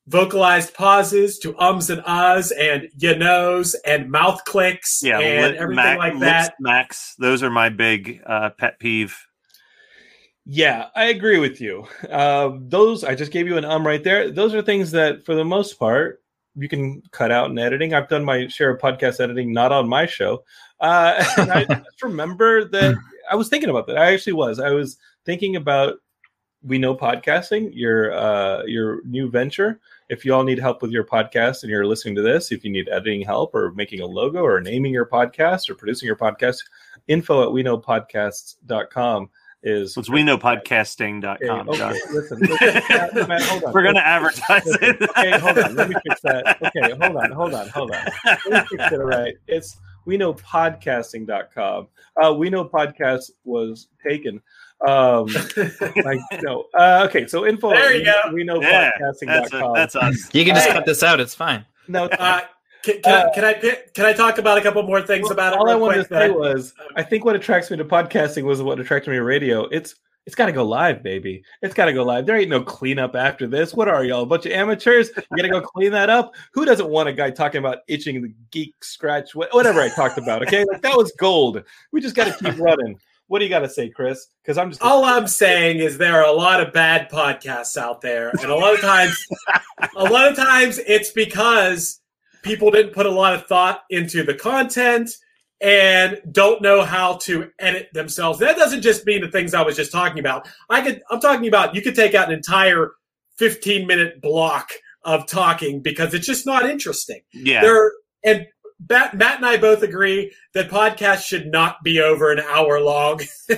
vocalized 0.09 0.73
pauses 0.73 1.39
to 1.39 1.55
ums 1.59 1.91
and 1.91 2.03
ahs 2.07 2.51
and 2.53 2.89
you 2.97 3.15
knows 3.15 3.75
and 3.87 4.11
mouth 4.11 4.43
clicks 4.47 5.03
Yeah, 5.03 5.19
and 5.21 5.43
lit- 5.43 5.55
everything 5.57 5.85
Mac- 5.85 5.99
like 5.99 6.19
that. 6.21 6.55
Max, 6.59 7.15
those 7.19 7.43
are 7.43 7.51
my 7.51 7.69
big 7.69 8.23
uh, 8.27 8.51
pet 8.51 8.79
peeve. 8.81 9.17
Yeah, 10.47 10.87
I 10.97 11.07
agree 11.07 11.39
with 11.39 11.61
you. 11.61 11.85
Uh, 12.11 12.53
those 12.59 13.05
I 13.05 13.15
just 13.15 13.33
gave 13.33 13.47
you 13.47 13.59
an 13.59 13.67
um 13.67 13.87
right 13.87 14.03
there. 14.03 14.31
Those 14.31 14.55
are 14.55 14.63
things 14.63 14.91
that, 14.93 15.27
for 15.27 15.35
the 15.35 15.45
most 15.45 15.79
part, 15.79 16.23
you 16.55 16.69
can 16.71 17.03
cut 17.11 17.31
out 17.31 17.51
in 17.51 17.59
editing. 17.59 17.93
I've 17.93 18.09
done 18.09 18.25
my 18.25 18.47
share 18.49 18.71
of 18.71 18.81
podcast 18.81 19.21
editing, 19.21 19.53
not 19.53 19.73
on 19.73 19.87
my 19.89 20.07
show. 20.07 20.43
Uh, 20.81 21.23
I 21.37 21.67
just 21.69 22.03
remember 22.03 22.65
that 22.71 22.97
I 23.31 23.35
was 23.37 23.49
thinking 23.51 23.69
about 23.69 23.87
that. 23.89 23.99
I 23.99 24.15
actually 24.15 24.33
was. 24.33 24.59
I 24.59 24.71
was 24.71 24.97
thinking 25.27 25.57
about 25.57 25.97
we 26.63 26.79
know 26.79 26.97
podcasting, 26.97 27.71
your 27.75 28.13
uh, 28.15 28.63
your 28.65 29.03
new 29.05 29.31
venture. 29.31 29.81
If 30.09 30.25
you 30.25 30.35
all 30.35 30.43
need 30.43 30.59
help 30.59 30.81
with 30.83 30.91
your 30.91 31.05
podcast 31.05 31.63
and 31.63 31.71
you're 31.71 31.87
listening 31.87 32.15
to 32.17 32.23
this, 32.23 32.51
if 32.51 32.65
you 32.65 32.71
need 32.71 32.89
editing 32.89 33.23
help 33.23 33.55
or 33.55 33.73
making 33.73 34.01
a 34.01 34.07
logo 34.07 34.41
or 34.43 34.61
naming 34.61 34.93
your 34.93 35.07
podcast 35.07 35.69
or 35.69 35.75
producing 35.75 36.07
your 36.07 36.17
podcast, 36.17 36.59
info 37.09 37.43
at 37.43 37.53
we 37.53 37.63
know 37.63 37.79
podcasts.com 37.79 39.29
is 39.63 39.97
it's 39.97 40.09
we 40.09 40.23
know 40.23 40.39
podcasting.com. 40.39 41.69
Okay, 41.69 41.83
okay, 41.83 41.99
listen, 42.13 42.39
listen, 42.41 42.83
Matt, 42.89 43.29
Matt, 43.29 43.43
hold 43.43 43.65
on. 43.65 43.73
We're 43.75 43.83
going 43.83 43.97
to 43.97 44.07
advertise 44.07 44.67
Okay, 44.77 44.89
it. 44.91 45.11
okay, 45.11 45.39
hold 45.39 45.59
on. 45.59 45.75
Let 45.75 45.89
me 45.89 45.97
fix 46.07 46.21
that. 46.23 46.57
Okay, 46.63 46.95
hold 47.01 47.17
on, 47.17 47.33
hold 47.33 47.55
on, 47.55 47.69
hold 47.69 47.91
on. 47.91 48.07
Let 48.25 48.71
me 48.73 48.79
fix 48.79 48.93
it 48.93 48.97
right. 48.97 49.35
It's 49.47 49.77
we 50.09 50.17
know 50.17 50.33
podcasting.com. 50.33 51.89
Uh, 52.21 52.33
we 52.33 52.49
know 52.51 52.65
podcast 52.65 53.31
was 53.45 53.89
taken. 54.07 54.41
Um, 54.87 55.27
like, 56.05 56.19
no. 56.43 56.65
Uh, 56.77 57.07
okay, 57.09 57.27
so 57.27 57.47
info 57.47 57.71
There 57.71 57.95
you 57.95 58.05
go. 58.07 58.15
we 58.33 58.43
know 58.43 58.61
Yeah, 58.63 58.91
That's, 58.99 59.23
podcasting.com. 59.23 59.71
a, 59.71 59.75
that's 59.75 59.97
us. 59.97 60.31
you 60.35 60.45
can 60.47 60.55
just 60.55 60.67
Hey. 60.69 60.73
cut 60.73 60.87
this 60.87 61.03
out. 61.03 61.21
It's 61.21 61.35
fine. 61.35 61.67
no, 61.89 62.05
Uh, 62.07 62.41
can, 62.83 63.03
can, 63.03 63.13
I, 63.27 63.35
can 63.35 63.45
I 63.45 63.53
pick- 63.55 63.93
can 63.93 64.07
I 64.07 64.13
talk 64.15 64.39
about 64.39 64.57
a 64.57 64.63
couple 64.63 64.83
more 64.85 65.03
things 65.03 65.31
about 65.31 65.53
it? 65.53 65.59
all 65.59 65.69
I 65.69 65.75
wanted 65.75 66.07
quick 66.07 66.09
to 66.09 66.15
say 66.15 66.29
that- 66.29 66.39
was 66.39 66.73
I 66.97 67.03
think 67.03 67.25
what 67.25 67.37
attracts 67.37 67.71
me 67.71 67.77
to 67.77 67.85
podcasting 67.85 68.45
was 68.45 68.63
what 68.63 68.81
attracted 68.81 69.11
me 69.11 69.17
to 69.17 69.25
radio. 69.25 69.65
It's 69.67 69.95
It's 70.29 70.35
got 70.35 70.45
to 70.45 70.53
go 70.53 70.63
live, 70.63 71.03
baby. 71.03 71.43
It's 71.63 71.73
got 71.73 71.87
to 71.87 71.95
go 71.95 72.05
live. 72.05 72.27
There 72.27 72.37
ain't 72.37 72.51
no 72.51 72.61
cleanup 72.61 73.17
after 73.17 73.47
this. 73.47 73.73
What 73.73 73.89
are 73.89 74.05
y'all? 74.05 74.25
A 74.25 74.27
bunch 74.27 74.45
of 74.45 74.53
amateurs? 74.53 75.09
You 75.17 75.23
got 75.39 75.43
to 75.45 75.49
go 75.49 75.63
clean 75.63 75.91
that 75.93 76.11
up? 76.11 76.35
Who 76.53 76.67
doesn't 76.67 76.91
want 76.91 77.09
a 77.09 77.15
guy 77.15 77.31
talking 77.31 77.61
about 77.61 77.79
itching 77.89 78.21
the 78.21 78.35
geek 78.51 78.85
scratch, 78.85 79.35
whatever 79.35 79.81
I 79.81 79.89
talked 79.89 80.19
about? 80.19 80.43
Okay. 80.43 80.67
Like 80.71 80.83
that 80.83 80.95
was 80.99 81.13
gold. 81.13 81.65
We 81.93 82.03
just 82.03 82.15
got 82.15 82.27
to 82.27 82.45
keep 82.45 82.59
running. 82.61 83.01
What 83.29 83.39
do 83.39 83.47
you 83.47 83.49
got 83.49 83.61
to 83.61 83.71
say, 83.71 83.89
Chris? 83.89 84.27
Because 84.43 84.59
I'm 84.59 84.69
just. 84.69 84.83
All 84.83 85.03
I'm 85.07 85.29
saying 85.29 85.79
is 85.79 85.97
there 85.97 86.23
are 86.23 86.29
a 86.29 86.37
lot 86.37 86.61
of 86.61 86.75
bad 86.75 87.11
podcasts 87.11 87.79
out 87.79 88.03
there, 88.03 88.29
and 88.29 88.51
a 88.51 88.55
lot 88.55 88.75
of 88.75 88.83
times, 88.83 89.27
a 89.97 90.05
lot 90.05 90.29
of 90.29 90.37
times 90.37 90.79
it's 90.87 91.11
because 91.11 92.03
people 92.43 92.71
didn't 92.71 92.93
put 92.93 93.07
a 93.07 93.11
lot 93.11 93.33
of 93.33 93.47
thought 93.47 93.85
into 93.89 94.25
the 94.25 94.35
content 94.35 95.09
and 95.61 96.21
don't 96.31 96.63
know 96.63 96.83
how 96.83 97.15
to 97.17 97.51
edit 97.59 97.89
themselves. 97.93 98.39
That 98.39 98.57
doesn't 98.57 98.83
just 98.83 99.05
mean 99.07 99.21
the 99.21 99.31
things 99.31 99.55
I 99.55 99.63
was 99.63 99.77
just 99.77 99.93
talking 99.93 100.19
about. 100.19 100.49
I 100.71 100.83
could 100.83 101.03
I'm 101.11 101.21
talking 101.21 101.49
about 101.49 101.75
you 101.75 101.83
could 101.83 101.95
take 101.95 102.15
out 102.15 102.29
an 102.29 102.35
entire 102.35 102.93
15 103.39 103.87
minute 103.87 104.21
block 104.21 104.71
of 105.05 105.27
talking 105.27 105.81
because 105.81 106.15
it's 106.15 106.27
just 106.27 106.47
not 106.47 106.69
interesting. 106.69 107.21
Yeah. 107.33 107.63
There 107.63 107.93
and 108.25 108.47
Matt, 108.89 109.15
Matt 109.15 109.39
and 109.39 109.47
I 109.47 109.57
both 109.57 109.83
agree 109.83 110.33
that 110.55 110.71
podcasts 110.71 111.25
should 111.25 111.49
not 111.49 111.83
be 111.83 112.01
over 112.01 112.31
an 112.31 112.39
hour 112.41 112.81
long. 112.81 113.21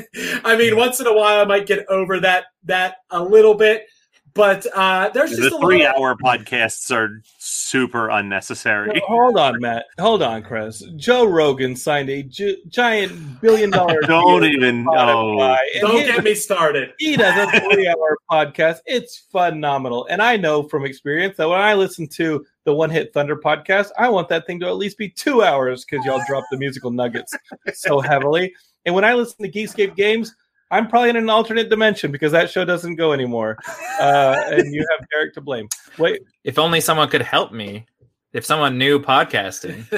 I 0.45 0.57
mean, 0.57 0.77
once 0.77 1.01
in 1.01 1.07
a 1.07 1.13
while 1.13 1.41
I 1.41 1.45
might 1.45 1.67
get 1.67 1.85
over 1.89 2.21
that 2.21 2.45
that 2.65 2.97
a 3.11 3.23
little 3.23 3.55
bit, 3.55 3.87
but 4.35 4.67
uh, 4.75 5.09
there's 5.11 5.31
just 5.31 5.43
the 5.51 5.57
a 5.57 5.61
three 5.61 5.79
little, 5.79 6.05
hour 6.05 6.17
podcasts 6.17 6.95
are 6.95 7.23
super 7.39 8.09
unnecessary. 8.11 8.93
No, 8.95 9.01
hold 9.07 9.37
on, 9.39 9.61
Matt. 9.61 9.87
Hold 9.99 10.23
on, 10.23 10.43
Chris. 10.43 10.83
Joe 10.97 11.25
Rogan 11.25 11.75
signed 11.75 12.11
a 12.11 12.23
gi- 12.23 12.63
giant 12.69 13.41
billion 13.41 13.71
dollar. 13.71 14.01
Don't 14.07 14.45
even. 14.45 14.85
with 14.85 14.99
Oh, 14.99 15.57
Don't 15.81 15.97
he- 16.01 16.05
get 16.05 16.25
me 16.25 16.35
started. 16.35 16.93
He 16.99 17.17
does 17.17 17.49
a 17.55 17.61
three 17.61 17.89
hour 17.89 18.19
podcast. 18.31 18.79
It's 18.87 19.19
phenomenal. 19.33 20.07
And 20.11 20.21
I 20.23 20.37
know 20.37 20.63
from 20.65 20.85
experience 20.85 21.37
that 21.39 21.49
when 21.49 21.61
I 21.61 21.75
listen 21.75 22.07
to 22.09 22.45
the 22.65 22.75
One 22.75 22.91
Hit 22.91 23.13
Thunder 23.13 23.37
podcast, 23.37 23.89
I 23.99 24.09
want 24.11 24.29
that 24.29 24.47
thing 24.47 24.61
to 24.61 24.67
at 24.67 24.77
least 24.77 24.99
be 24.99 25.09
two 25.09 25.43
hours 25.43 25.85
because 25.85 26.05
y'all 26.05 26.23
drop 26.29 26.45
the 26.51 26.59
musical 26.59 26.91
nuggets 26.91 27.33
so 27.75 28.01
heavily. 28.01 28.55
And 28.87 28.95
when 28.95 29.05
I 29.05 29.15
listen 29.15 29.45
to 29.45 29.51
Geekscape 29.51 29.97
Games, 29.97 30.35
I'm 30.71 30.87
probably 30.89 31.11
in 31.11 31.17
an 31.17 31.31
alternate 31.31 31.69
dimension 31.69 32.13
because 32.13 32.33
that 32.33 32.51
show 32.51 32.65
doesn't 32.65 32.97
go 32.97 33.13
anymore. 33.13 33.59
Uh, 34.01 34.37
and 34.47 34.73
you 34.73 34.87
have 34.91 35.09
Derek 35.11 35.35
to 35.35 35.41
blame. 35.41 35.69
Wait, 35.99 36.21
If 36.45 36.59
only 36.59 36.81
someone 36.81 37.09
could 37.09 37.23
help 37.23 37.53
me. 37.53 37.87
If 38.33 38.45
someone 38.45 38.79
knew 38.79 39.01
podcasting, 39.01 39.91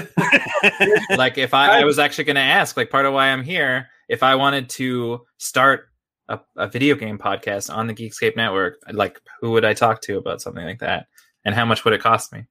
like 1.19 1.37
if 1.37 1.53
I, 1.53 1.81
I 1.81 1.85
was 1.85 1.99
actually 1.99 2.25
going 2.25 2.37
to 2.37 2.41
ask, 2.41 2.79
like 2.79 2.89
part 2.89 3.05
of 3.05 3.13
why 3.13 3.27
I'm 3.27 3.43
here, 3.43 3.89
if 4.09 4.23
I 4.23 4.37
wanted 4.37 4.71
to 4.71 5.27
start 5.37 5.91
a, 6.29 6.41
a 6.57 6.67
video 6.67 6.95
game 6.95 7.19
podcast 7.19 7.71
on 7.71 7.89
the 7.89 7.93
Geekscape 7.93 8.35
network, 8.35 8.79
like 8.91 9.21
who 9.43 9.51
would 9.51 9.67
I 9.67 9.75
talk 9.75 10.01
to 10.03 10.17
about 10.17 10.41
something 10.41 10.65
like 10.65 10.79
that, 10.79 11.09
and 11.45 11.55
how 11.55 11.67
much 11.67 11.85
would 11.85 11.93
it 11.93 12.01
cost 12.01 12.33
me? 12.33 12.47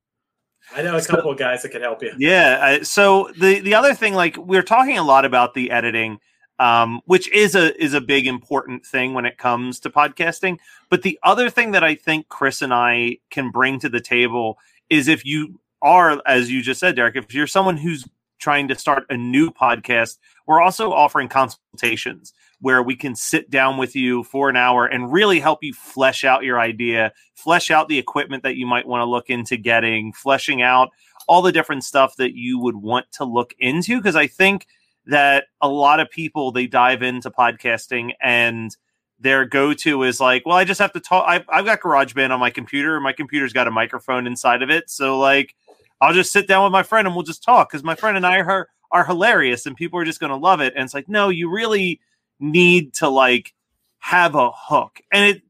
I 0.75 0.83
know 0.83 0.95
a 0.95 1.01
couple 1.01 1.31
of 1.31 1.37
guys 1.39 1.63
that 1.63 1.69
could 1.69 1.81
help 1.81 2.01
you. 2.03 2.13
Yeah. 2.17 2.59
I, 2.61 2.81
so 2.83 3.31
the 3.37 3.59
the 3.59 3.73
other 3.73 3.93
thing, 3.93 4.13
like 4.13 4.37
we're 4.37 4.61
talking 4.61 4.97
a 4.97 5.03
lot 5.03 5.25
about 5.25 5.53
the 5.53 5.71
editing, 5.71 6.19
um, 6.61 7.01
which 7.05 7.27
is 7.31 7.55
a 7.55 7.75
is 7.83 7.95
a 7.95 7.99
big 7.99 8.27
important 8.27 8.85
thing 8.85 9.15
when 9.15 9.25
it 9.25 9.39
comes 9.39 9.79
to 9.79 9.89
podcasting. 9.89 10.59
But 10.89 11.01
the 11.01 11.19
other 11.23 11.49
thing 11.49 11.71
that 11.71 11.83
I 11.83 11.95
think 11.95 12.29
Chris 12.29 12.61
and 12.61 12.71
I 12.71 13.17
can 13.31 13.49
bring 13.49 13.79
to 13.79 13.89
the 13.89 13.99
table 13.99 14.59
is 14.87 15.07
if 15.07 15.25
you 15.25 15.59
are, 15.81 16.21
as 16.27 16.51
you 16.51 16.61
just 16.61 16.79
said, 16.79 16.95
Derek, 16.95 17.15
if 17.15 17.33
you're 17.33 17.47
someone 17.47 17.77
who's 17.77 18.07
trying 18.37 18.67
to 18.67 18.77
start 18.77 19.05
a 19.09 19.17
new 19.17 19.49
podcast, 19.49 20.19
we're 20.45 20.61
also 20.61 20.91
offering 20.91 21.27
consultations 21.27 22.31
where 22.59 22.83
we 22.83 22.95
can 22.95 23.15
sit 23.15 23.49
down 23.49 23.77
with 23.77 23.95
you 23.95 24.23
for 24.23 24.47
an 24.47 24.55
hour 24.55 24.85
and 24.85 25.11
really 25.11 25.39
help 25.39 25.63
you 25.63 25.73
flesh 25.73 26.23
out 26.23 26.43
your 26.43 26.59
idea, 26.59 27.11
flesh 27.33 27.71
out 27.71 27.87
the 27.87 27.97
equipment 27.97 28.43
that 28.43 28.55
you 28.55 28.67
might 28.67 28.87
want 28.87 29.01
to 29.01 29.05
look 29.05 29.31
into 29.31 29.57
getting, 29.57 30.13
fleshing 30.13 30.61
out 30.61 30.89
all 31.27 31.41
the 31.41 31.51
different 31.51 31.83
stuff 31.83 32.15
that 32.17 32.35
you 32.35 32.59
would 32.59 32.75
want 32.75 33.11
to 33.13 33.23
look 33.25 33.55
into. 33.57 33.97
Because 33.97 34.15
I 34.15 34.27
think 34.27 34.67
that 35.05 35.45
a 35.61 35.67
lot 35.67 35.99
of 35.99 36.09
people 36.09 36.51
they 36.51 36.67
dive 36.67 37.01
into 37.01 37.31
podcasting 37.31 38.11
and 38.21 38.75
their 39.19 39.45
go-to 39.45 40.03
is 40.03 40.19
like, 40.19 40.45
well, 40.45 40.57
I 40.57 40.63
just 40.63 40.79
have 40.79 40.93
to 40.93 40.99
talk. 40.99 41.25
I've, 41.27 41.43
I've 41.47 41.65
got 41.65 41.81
GarageBand 41.81 42.31
on 42.31 42.39
my 42.39 42.49
computer. 42.49 42.99
My 42.99 43.13
computer's 43.13 43.53
got 43.53 43.67
a 43.67 43.71
microphone 43.71 44.25
inside 44.25 44.63
of 44.63 44.69
it, 44.69 44.89
so 44.89 45.19
like, 45.19 45.55
I'll 46.01 46.13
just 46.13 46.31
sit 46.31 46.47
down 46.47 46.63
with 46.63 46.71
my 46.71 46.81
friend 46.81 47.05
and 47.05 47.15
we'll 47.15 47.23
just 47.23 47.43
talk 47.43 47.69
because 47.69 47.83
my 47.83 47.93
friend 47.93 48.17
and 48.17 48.25
I 48.25 48.39
are 48.39 48.67
are 48.91 49.05
hilarious 49.05 49.67
and 49.67 49.75
people 49.75 49.99
are 49.99 50.05
just 50.05 50.19
going 50.19 50.31
to 50.31 50.35
love 50.35 50.59
it. 50.59 50.73
And 50.75 50.83
it's 50.83 50.93
like, 50.95 51.07
no, 51.07 51.29
you 51.29 51.49
really 51.49 52.01
need 52.39 52.95
to 52.95 53.07
like 53.07 53.53
have 53.99 54.33
a 54.33 54.49
hook, 54.51 54.99
and 55.11 55.25
it 55.25 55.43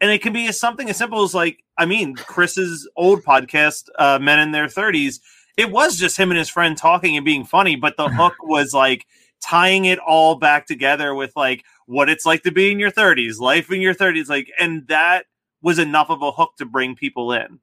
and 0.00 0.10
it 0.10 0.22
can 0.22 0.32
be 0.32 0.50
something 0.52 0.88
as 0.88 0.96
simple 0.96 1.22
as 1.22 1.34
like, 1.34 1.62
I 1.76 1.84
mean, 1.84 2.14
Chris's 2.14 2.88
old 2.96 3.22
podcast, 3.22 3.88
uh, 3.98 4.18
Men 4.18 4.38
in 4.38 4.52
Their 4.52 4.68
Thirties. 4.68 5.20
It 5.58 5.72
was 5.72 5.96
just 5.96 6.16
him 6.16 6.30
and 6.30 6.38
his 6.38 6.48
friend 6.48 6.78
talking 6.78 7.16
and 7.16 7.24
being 7.24 7.44
funny, 7.44 7.76
but 7.76 7.96
the 7.96 8.08
hook 8.14 8.34
was 8.42 8.72
like 8.72 9.06
tying 9.42 9.84
it 9.84 9.98
all 9.98 10.36
back 10.36 10.66
together 10.66 11.14
with 11.14 11.32
like 11.36 11.64
what 11.86 12.08
it's 12.08 12.24
like 12.24 12.42
to 12.44 12.52
be 12.52 12.70
in 12.70 12.78
your 12.78 12.92
30s, 12.92 13.40
life 13.40 13.70
in 13.70 13.80
your 13.80 13.94
30s, 13.94 14.28
like, 14.28 14.50
and 14.60 14.86
that 14.86 15.26
was 15.60 15.78
enough 15.78 16.10
of 16.10 16.22
a 16.22 16.30
hook 16.30 16.52
to 16.58 16.64
bring 16.64 16.94
people 16.94 17.32
in. 17.32 17.58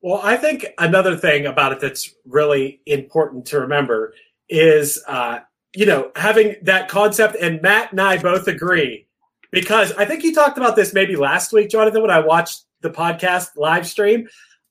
Well, 0.00 0.20
I 0.22 0.36
think 0.38 0.66
another 0.78 1.16
thing 1.16 1.44
about 1.44 1.72
it 1.72 1.80
that's 1.80 2.14
really 2.24 2.80
important 2.86 3.44
to 3.46 3.60
remember 3.60 4.14
is, 4.48 5.02
uh, 5.06 5.40
you 5.76 5.84
know, 5.84 6.10
having 6.16 6.56
that 6.62 6.88
concept. 6.88 7.36
And 7.36 7.60
Matt 7.60 7.92
and 7.92 8.00
I 8.00 8.16
both 8.16 8.48
agree 8.48 9.06
because 9.50 9.92
I 9.92 10.06
think 10.06 10.22
you 10.22 10.34
talked 10.34 10.56
about 10.56 10.76
this 10.76 10.94
maybe 10.94 11.16
last 11.16 11.52
week, 11.52 11.68
Jonathan, 11.68 12.00
when 12.00 12.10
I 12.10 12.20
watched 12.20 12.64
the 12.80 12.88
podcast 12.88 13.48
live 13.56 13.86
stream. 13.86 14.26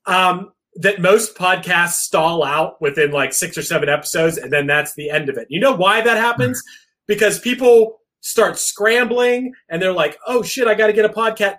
Um, 0.08 0.52
that 0.80 1.00
most 1.00 1.36
podcasts 1.36 2.00
stall 2.02 2.44
out 2.44 2.82
within 2.82 3.12
like 3.12 3.34
six 3.34 3.58
or 3.58 3.62
seven 3.62 3.90
episodes, 3.90 4.38
and 4.38 4.52
then 4.52 4.68
that's 4.68 4.96
the 4.96 5.10
end 5.10 5.30
of 5.30 5.38
it. 5.38 5.48
You 5.50 5.60
know 5.60 5.76
why 5.76 6.02
that 6.02 6.18
happens? 6.18 6.62
because 7.10 7.40
people 7.40 8.00
start 8.22 8.58
scrambling 8.58 9.54
and 9.68 9.82
they're 9.82 9.92
like, 9.92 10.18
"Oh 10.26 10.42
shit, 10.44 10.68
I 10.68 10.76
got 10.76 10.88
to 10.88 10.94
get 10.94 11.04
a 11.04 11.10
podcast. 11.10 11.58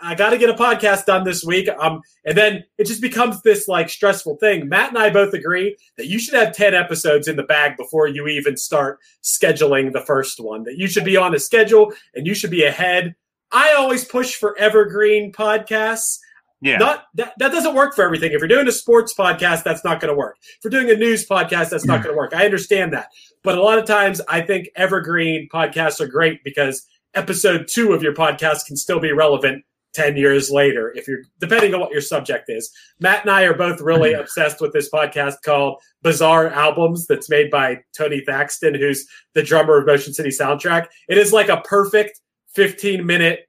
I 0.00 0.14
got 0.16 0.30
to 0.30 0.38
get 0.38 0.50
a 0.50 0.54
podcast 0.54 1.06
done 1.06 1.24
this 1.24 1.42
week." 1.42 1.68
Um, 1.80 2.02
and 2.24 2.36
then 2.36 2.64
it 2.78 2.86
just 2.86 3.00
becomes 3.00 3.42
this 3.42 3.66
like 3.66 3.88
stressful 3.88 4.36
thing. 4.36 4.68
Matt 4.68 4.90
and 4.90 4.98
I 4.98 5.10
both 5.10 5.32
agree 5.32 5.76
that 5.96 6.06
you 6.06 6.20
should 6.20 6.34
have 6.34 6.54
ten 6.54 6.74
episodes 6.74 7.26
in 7.26 7.36
the 7.36 7.42
bag 7.42 7.76
before 7.76 8.06
you 8.06 8.28
even 8.28 8.56
start 8.56 9.00
scheduling 9.24 9.92
the 9.92 10.02
first 10.02 10.38
one. 10.38 10.62
That 10.64 10.76
you 10.76 10.86
should 10.86 11.04
be 11.04 11.16
on 11.16 11.34
a 11.34 11.40
schedule 11.40 11.92
and 12.14 12.26
you 12.26 12.34
should 12.34 12.50
be 12.50 12.64
ahead. 12.64 13.16
I 13.50 13.72
always 13.72 14.04
push 14.04 14.34
for 14.34 14.56
evergreen 14.58 15.32
podcasts. 15.32 16.18
Yeah. 16.62 16.78
Not 16.78 17.06
that, 17.14 17.34
that 17.38 17.50
doesn't 17.50 17.74
work 17.74 17.94
for 17.94 18.04
everything. 18.04 18.30
If 18.32 18.38
you're 18.38 18.48
doing 18.48 18.68
a 18.68 18.72
sports 18.72 19.12
podcast, 19.12 19.64
that's 19.64 19.84
not 19.84 20.00
going 20.00 20.12
to 20.12 20.16
work. 20.16 20.36
If 20.40 20.60
you're 20.62 20.70
doing 20.70 20.94
a 20.94 20.96
news 20.96 21.26
podcast, 21.26 21.70
that's 21.70 21.84
not 21.84 22.04
going 22.04 22.14
to 22.14 22.16
work. 22.16 22.32
I 22.34 22.44
understand 22.44 22.92
that. 22.92 23.08
But 23.42 23.58
a 23.58 23.62
lot 23.62 23.78
of 23.78 23.84
times 23.84 24.20
I 24.28 24.42
think 24.42 24.68
evergreen 24.76 25.48
podcasts 25.52 26.00
are 26.00 26.06
great 26.06 26.44
because 26.44 26.86
episode 27.14 27.66
two 27.68 27.92
of 27.92 28.02
your 28.02 28.14
podcast 28.14 28.66
can 28.66 28.76
still 28.76 29.00
be 29.00 29.10
relevant 29.10 29.64
10 29.94 30.16
years 30.16 30.50
later 30.50 30.90
if 30.96 31.06
you're 31.06 31.22
depending 31.38 31.74
on 31.74 31.80
what 31.80 31.90
your 31.90 32.00
subject 32.00 32.48
is. 32.48 32.70
Matt 33.00 33.22
and 33.22 33.30
I 33.30 33.42
are 33.42 33.54
both 33.54 33.80
really 33.80 34.12
obsessed 34.14 34.60
with 34.60 34.72
this 34.72 34.88
podcast 34.88 35.42
called 35.44 35.82
Bizarre 36.02 36.48
Albums 36.48 37.06
that's 37.08 37.28
made 37.28 37.50
by 37.50 37.80
Tony 37.96 38.22
Thaxton, 38.24 38.74
who's 38.74 39.06
the 39.34 39.42
drummer 39.42 39.78
of 39.78 39.86
Motion 39.86 40.14
City 40.14 40.30
Soundtrack. 40.30 40.86
It 41.08 41.18
is 41.18 41.32
like 41.32 41.48
a 41.48 41.60
perfect 41.62 42.20
15 42.54 43.04
minute 43.04 43.48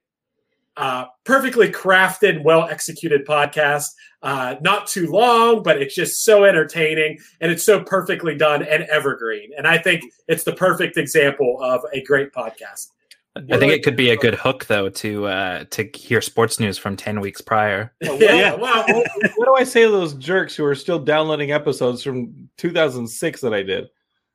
uh, 0.76 1.04
perfectly 1.24 1.68
crafted, 1.68 2.42
well 2.42 2.68
executed 2.68 3.26
podcast. 3.26 3.86
Uh, 4.22 4.56
not 4.62 4.86
too 4.86 5.10
long, 5.10 5.62
but 5.62 5.80
it's 5.80 5.94
just 5.94 6.24
so 6.24 6.44
entertaining 6.44 7.18
and 7.42 7.52
it's 7.52 7.62
so 7.62 7.84
perfectly 7.84 8.34
done 8.34 8.62
and 8.62 8.84
evergreen. 8.84 9.50
And 9.56 9.68
I 9.68 9.76
think 9.76 10.02
it's 10.28 10.44
the 10.44 10.54
perfect 10.54 10.96
example 10.96 11.58
of 11.60 11.82
a 11.92 12.02
great 12.02 12.32
podcast. 12.32 12.88
I 13.36 13.58
think 13.58 13.72
it 13.72 13.82
could 13.82 13.96
be 13.96 14.10
a 14.10 14.16
good 14.16 14.36
hook 14.36 14.66
though 14.66 14.88
to 14.88 15.26
uh, 15.26 15.64
to 15.70 15.90
hear 15.94 16.20
sports 16.20 16.60
news 16.60 16.78
from 16.78 16.96
ten 16.96 17.20
weeks 17.20 17.40
prior. 17.40 17.92
Yeah, 18.00 18.12
Yeah. 18.20 18.54
well, 18.54 18.84
what, 18.86 19.06
what 19.36 19.44
do 19.46 19.54
I 19.56 19.64
say 19.64 19.82
to 19.82 19.90
those 19.90 20.14
jerks 20.14 20.54
who 20.54 20.64
are 20.64 20.74
still 20.76 21.00
downloading 21.00 21.50
episodes 21.50 22.02
from 22.02 22.48
2006 22.58 23.40
that 23.40 23.52
I 23.52 23.62
did? 23.64 23.88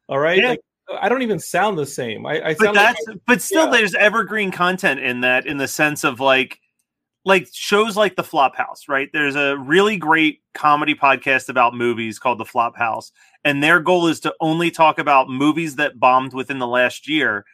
All 0.09 0.19
right, 0.19 0.37
Yeah. 0.37 0.49
like, 0.49 0.59
I 0.99 1.09
don't 1.09 1.21
even 1.21 1.39
sound 1.39 1.77
the 1.77 1.85
same. 1.85 2.25
I, 2.25 2.41
I 2.41 2.53
but 2.53 2.57
sound 2.57 2.75
like 2.77 2.95
that's 2.95 3.19
but 3.27 3.41
still 3.41 3.65
yeah. 3.65 3.71
there's 3.71 3.95
evergreen 3.95 4.51
content 4.51 4.99
in 4.99 5.21
that 5.21 5.45
in 5.45 5.57
the 5.57 5.67
sense 5.67 6.03
of 6.03 6.19
like 6.19 6.59
like 7.25 7.47
shows 7.51 7.97
like 7.97 8.15
the 8.15 8.23
flop 8.23 8.55
house 8.55 8.87
right 8.87 9.09
there's 9.11 9.35
a 9.35 9.57
really 9.57 9.97
great 9.97 10.41
comedy 10.53 10.95
podcast 10.95 11.49
about 11.49 11.75
movies 11.75 12.17
called 12.17 12.37
the 12.37 12.45
flop 12.45 12.77
house 12.77 13.11
and 13.43 13.61
their 13.61 13.79
goal 13.79 14.07
is 14.07 14.19
to 14.21 14.33
only 14.39 14.71
talk 14.71 14.99
about 14.99 15.29
movies 15.29 15.75
that 15.75 15.99
bombed 15.99 16.33
within 16.33 16.59
the 16.59 16.67
last 16.67 17.07
year 17.09 17.45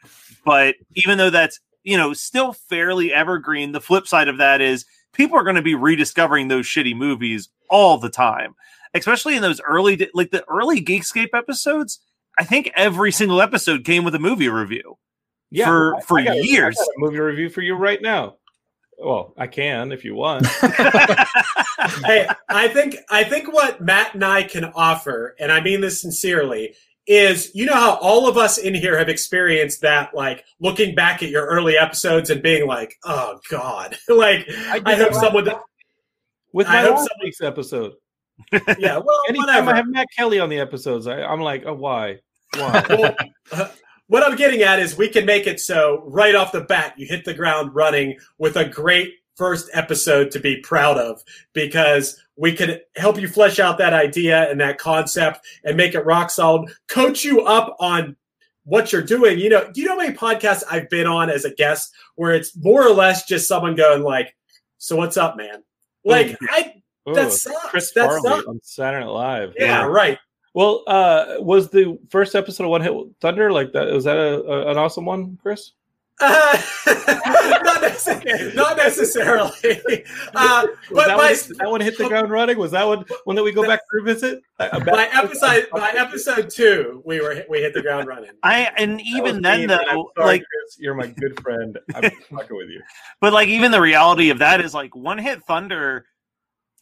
but 0.46 0.76
even 0.96 1.18
though 1.18 1.32
that's 1.32 1.60
you 1.84 1.98
know 1.98 2.14
still 2.14 2.54
fairly 2.54 3.12
evergreen 3.12 3.72
the 3.72 3.82
flip 3.82 4.08
side 4.08 4.28
of 4.28 4.38
that 4.38 4.62
is 4.62 4.86
people 5.14 5.38
are 5.38 5.44
going 5.44 5.56
to 5.56 5.62
be 5.62 5.76
rediscovering 5.76 6.48
those 6.48 6.66
shitty 6.66 6.96
movies 6.96 7.50
all 7.70 7.98
the 7.98 8.10
time 8.10 8.54
especially 8.94 9.36
in 9.36 9.42
those 9.42 9.62
early 9.62 10.10
like 10.14 10.30
the 10.30 10.46
early 10.48 10.84
geekscape 10.84 11.30
episodes 11.34 12.00
i 12.38 12.44
think 12.44 12.72
every 12.76 13.12
single 13.12 13.42
episode 13.42 13.84
came 13.86 14.04
with 14.04 14.16
a 14.16 14.20
movie 14.20 14.50
review 14.50 14.98
Yeah, 15.52 15.66
for 15.66 15.96
I- 15.96 16.02
for 16.02 16.20
I 16.20 16.24
got 16.24 16.36
a- 16.38 16.40
I 16.40 16.44
years. 16.44 16.76
got 16.76 16.84
a 16.88 17.00
movie 17.00 17.20
review 17.20 17.50
for 17.50 17.62
you 17.62 17.76
right 17.76 18.02
now. 18.02 18.36
Well, 18.98 19.34
I 19.38 19.48
can 19.48 19.92
if 19.92 20.06
you 20.06 20.16
want. 20.16 20.48
hey, 22.06 22.28
I 22.50 22.68
think 22.70 22.96
I 23.10 23.24
think 23.26 23.52
what 23.54 23.82
Matt 23.82 24.14
and 24.14 24.24
I 24.24 24.44
can 24.44 24.66
offer, 24.76 25.36
and 25.40 25.52
I 25.52 25.60
mean 25.62 25.82
this 25.82 26.02
sincerely, 26.02 26.76
is 27.08 27.52
you 27.54 27.66
know 27.66 27.74
how 27.74 27.96
all 27.98 28.28
of 28.28 28.38
us 28.38 28.58
in 28.58 28.74
here 28.74 28.98
have 28.98 29.10
experienced 29.10 29.82
that, 29.82 30.14
like 30.16 30.46
looking 30.60 30.96
back 30.96 31.22
at 31.24 31.30
your 31.30 31.46
early 31.46 31.78
episodes 31.78 32.30
and 32.30 32.42
being 32.42 32.68
like, 32.68 32.96
"Oh 33.04 33.38
God!" 33.50 33.98
like 34.08 34.46
I, 34.50 34.82
I 34.86 34.96
hope 34.96 35.12
that 35.12 35.16
someone, 35.16 35.50
with 36.54 36.68
I 36.68 36.74
my 36.74 36.82
hope 36.82 36.96
last 36.96 37.08
some- 37.10 37.18
week's 37.24 37.42
episode. 37.42 37.94
yeah. 38.78 38.98
Well, 38.98 39.22
Anytime 39.30 39.46
whatever. 39.48 39.72
I 39.72 39.76
have 39.78 39.88
Matt 39.88 40.08
Kelly 40.18 40.40
on 40.40 40.50
the 40.50 40.60
episodes, 40.60 41.06
I, 41.08 41.22
I'm 41.22 41.42
like, 41.42 41.64
oh, 41.66 41.74
why? 41.74 42.20
Well, 42.56 43.16
uh, 43.52 43.70
what 44.08 44.24
I'm 44.24 44.36
getting 44.36 44.62
at 44.62 44.80
is 44.80 44.98
we 44.98 45.10
can 45.10 45.26
make 45.26 45.48
it 45.48 45.60
so 45.60 46.04
right 46.06 46.36
off 46.36 46.52
the 46.52 46.62
bat 46.62 46.94
you 46.98 47.08
hit 47.08 47.26
the 47.26 47.34
ground 47.34 47.74
running 47.74 48.18
with 48.38 48.58
a 48.58 48.66
great 48.66 49.16
first 49.36 49.70
episode 49.74 50.32
to 50.32 50.40
be 50.40 50.62
proud 50.62 50.98
of 50.98 51.22
because 51.54 52.22
we 52.38 52.54
can 52.54 52.80
help 52.96 53.20
you 53.20 53.28
flesh 53.28 53.60
out 53.60 53.78
that 53.78 53.94
idea 53.94 54.50
and 54.50 54.60
that 54.60 54.78
concept 54.78 55.46
and 55.64 55.78
make 55.78 55.94
it 55.94 56.06
rock 56.06 56.30
solid, 56.30 56.72
coach 56.88 57.24
you 57.24 57.42
up 57.42 57.76
on 57.80 58.16
what 58.64 58.92
you're 58.92 59.02
doing. 59.02 59.40
You 59.40 59.50
know, 59.50 59.72
do 59.72 59.82
you 59.82 59.88
know 59.88 59.94
how 59.94 60.04
many 60.04 60.16
podcasts 60.16 60.64
I've 60.70 60.90
been 60.90 61.08
on 61.08 61.30
as 61.30 61.46
a 61.46 61.54
guest 61.54 61.94
where 62.16 62.34
it's 62.34 62.56
more 62.58 62.86
or 62.86 62.92
less 62.92 63.26
just 63.26 63.48
someone 63.48 63.76
going 63.76 64.04
like, 64.04 64.36
"So 64.78 64.96
what's 64.96 65.18
up, 65.18 65.38
man?" 65.38 65.64
Like 66.04 66.38
I 66.50 66.82
Ooh, 67.08 67.14
that 67.14 67.32
sucks. 67.32 67.70
Chris 67.70 67.92
that 67.94 68.08
Farley 68.08 68.30
sucks. 68.30 68.48
on 68.48 68.60
Saturday 68.64 69.06
Night 69.06 69.12
Live. 69.12 69.54
Yeah, 69.58 69.86
right. 69.86 70.18
Well, 70.56 70.84
uh, 70.88 71.36
was 71.40 71.70
the 71.70 72.00
first 72.10 72.34
episode 72.34 72.64
of 72.64 72.70
One 72.70 72.80
Hit 72.80 72.94
Thunder 73.20 73.52
like 73.52 73.74
that? 73.74 73.92
Was 73.92 74.06
that 74.06 74.16
a, 74.16 74.42
a, 74.42 74.72
an 74.72 74.78
awesome 74.78 75.06
one, 75.06 75.38
Chris? 75.42 75.74
Uh, 76.22 76.58
not, 77.66 77.82
necessarily, 77.82 78.56
not 78.56 78.78
necessarily. 78.78 80.06
Uh, 80.34 80.66
but 80.94 81.08
that, 81.08 81.18
my, 81.18 81.32
one, 81.32 81.58
that 81.58 81.72
one 81.72 81.82
hit 81.82 81.98
the 81.98 82.08
ground 82.08 82.32
running? 82.32 82.58
Was 82.58 82.72
that 82.72 82.88
one 82.88 83.04
one 83.26 83.36
that 83.36 83.44
we 83.44 83.52
go 83.52 83.68
back 83.68 83.80
to 83.80 83.98
revisit? 83.98 84.42
By 84.58 85.10
episode 85.12 85.68
by 85.74 85.90
episode 85.90 86.50
two, 86.50 87.02
we 87.06 87.20
were 87.20 87.44
we 87.50 87.60
hit 87.60 87.74
the 87.74 87.82
ground 87.82 88.08
running. 88.08 88.32
I 88.44 88.72
and 88.78 89.02
even 89.02 89.42
then 89.42 89.60
mean, 89.60 89.68
though, 89.68 90.12
sorry, 90.16 90.26
like 90.26 90.42
Chris, 90.42 90.80
you're 90.80 90.94
my 90.94 91.08
good 91.08 91.38
friend. 91.42 91.78
I'm 91.94 92.04
fucking 92.32 92.56
with 92.56 92.70
you. 92.70 92.82
but 93.20 93.34
like 93.34 93.50
even 93.50 93.72
the 93.72 93.82
reality 93.82 94.30
of 94.30 94.40
that 94.40 94.62
is 94.62 94.74
like 94.74 94.96
one 94.96 95.18
hit 95.18 95.44
thunder 95.44 96.06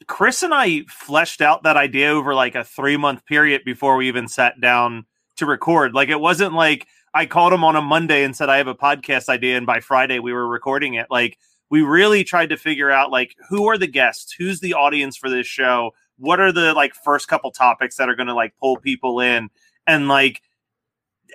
chris 0.08 0.44
and 0.44 0.54
i 0.54 0.82
fleshed 0.90 1.42
out 1.42 1.64
that 1.64 1.78
idea 1.78 2.10
over 2.10 2.34
like 2.34 2.56
a 2.56 2.64
three 2.64 2.98
month 2.98 3.26
period 3.26 3.62
before 3.66 3.96
we 3.96 4.08
even 4.08 4.28
sat 4.28 4.60
down 4.62 5.06
to 5.38 5.46
record. 5.46 5.94
Like 5.94 6.10
it 6.10 6.20
wasn't 6.20 6.54
like 6.54 6.88
i 7.14 7.26
called 7.26 7.54
him 7.54 7.64
on 7.64 7.76
a 7.76 7.82
monday 7.82 8.24
and 8.24 8.36
said 8.36 8.50
i 8.50 8.58
have 8.58 8.68
a 8.68 8.76
podcast 8.76 9.30
idea 9.30 9.56
and 9.56 9.68
by 9.68 9.80
friday 9.80 10.20
we 10.20 10.34
were 10.34 10.48
recording 10.48 10.96
it. 10.96 11.08
Like 11.10 11.38
we 11.70 11.82
really 11.82 12.24
tried 12.24 12.50
to 12.50 12.58
figure 12.58 12.92
out 12.92 13.12
like 13.12 13.36
who 13.50 13.68
are 13.68 13.78
the 13.78 13.88
guests? 13.88 14.34
Who's 14.34 14.60
the 14.60 14.74
audience 14.74 15.18
for 15.18 15.30
this 15.30 15.48
show? 15.48 15.92
What 16.18 16.40
are 16.40 16.52
the 16.52 16.74
like 16.74 16.94
first 16.94 17.28
couple 17.28 17.52
topics 17.52 17.96
that 17.98 18.10
are 18.10 18.16
going 18.16 18.28
to 18.28 18.34
like 18.34 18.54
pull 18.60 18.78
people 18.78 19.20
in? 19.20 19.50
And 19.88 20.08
like 20.08 20.42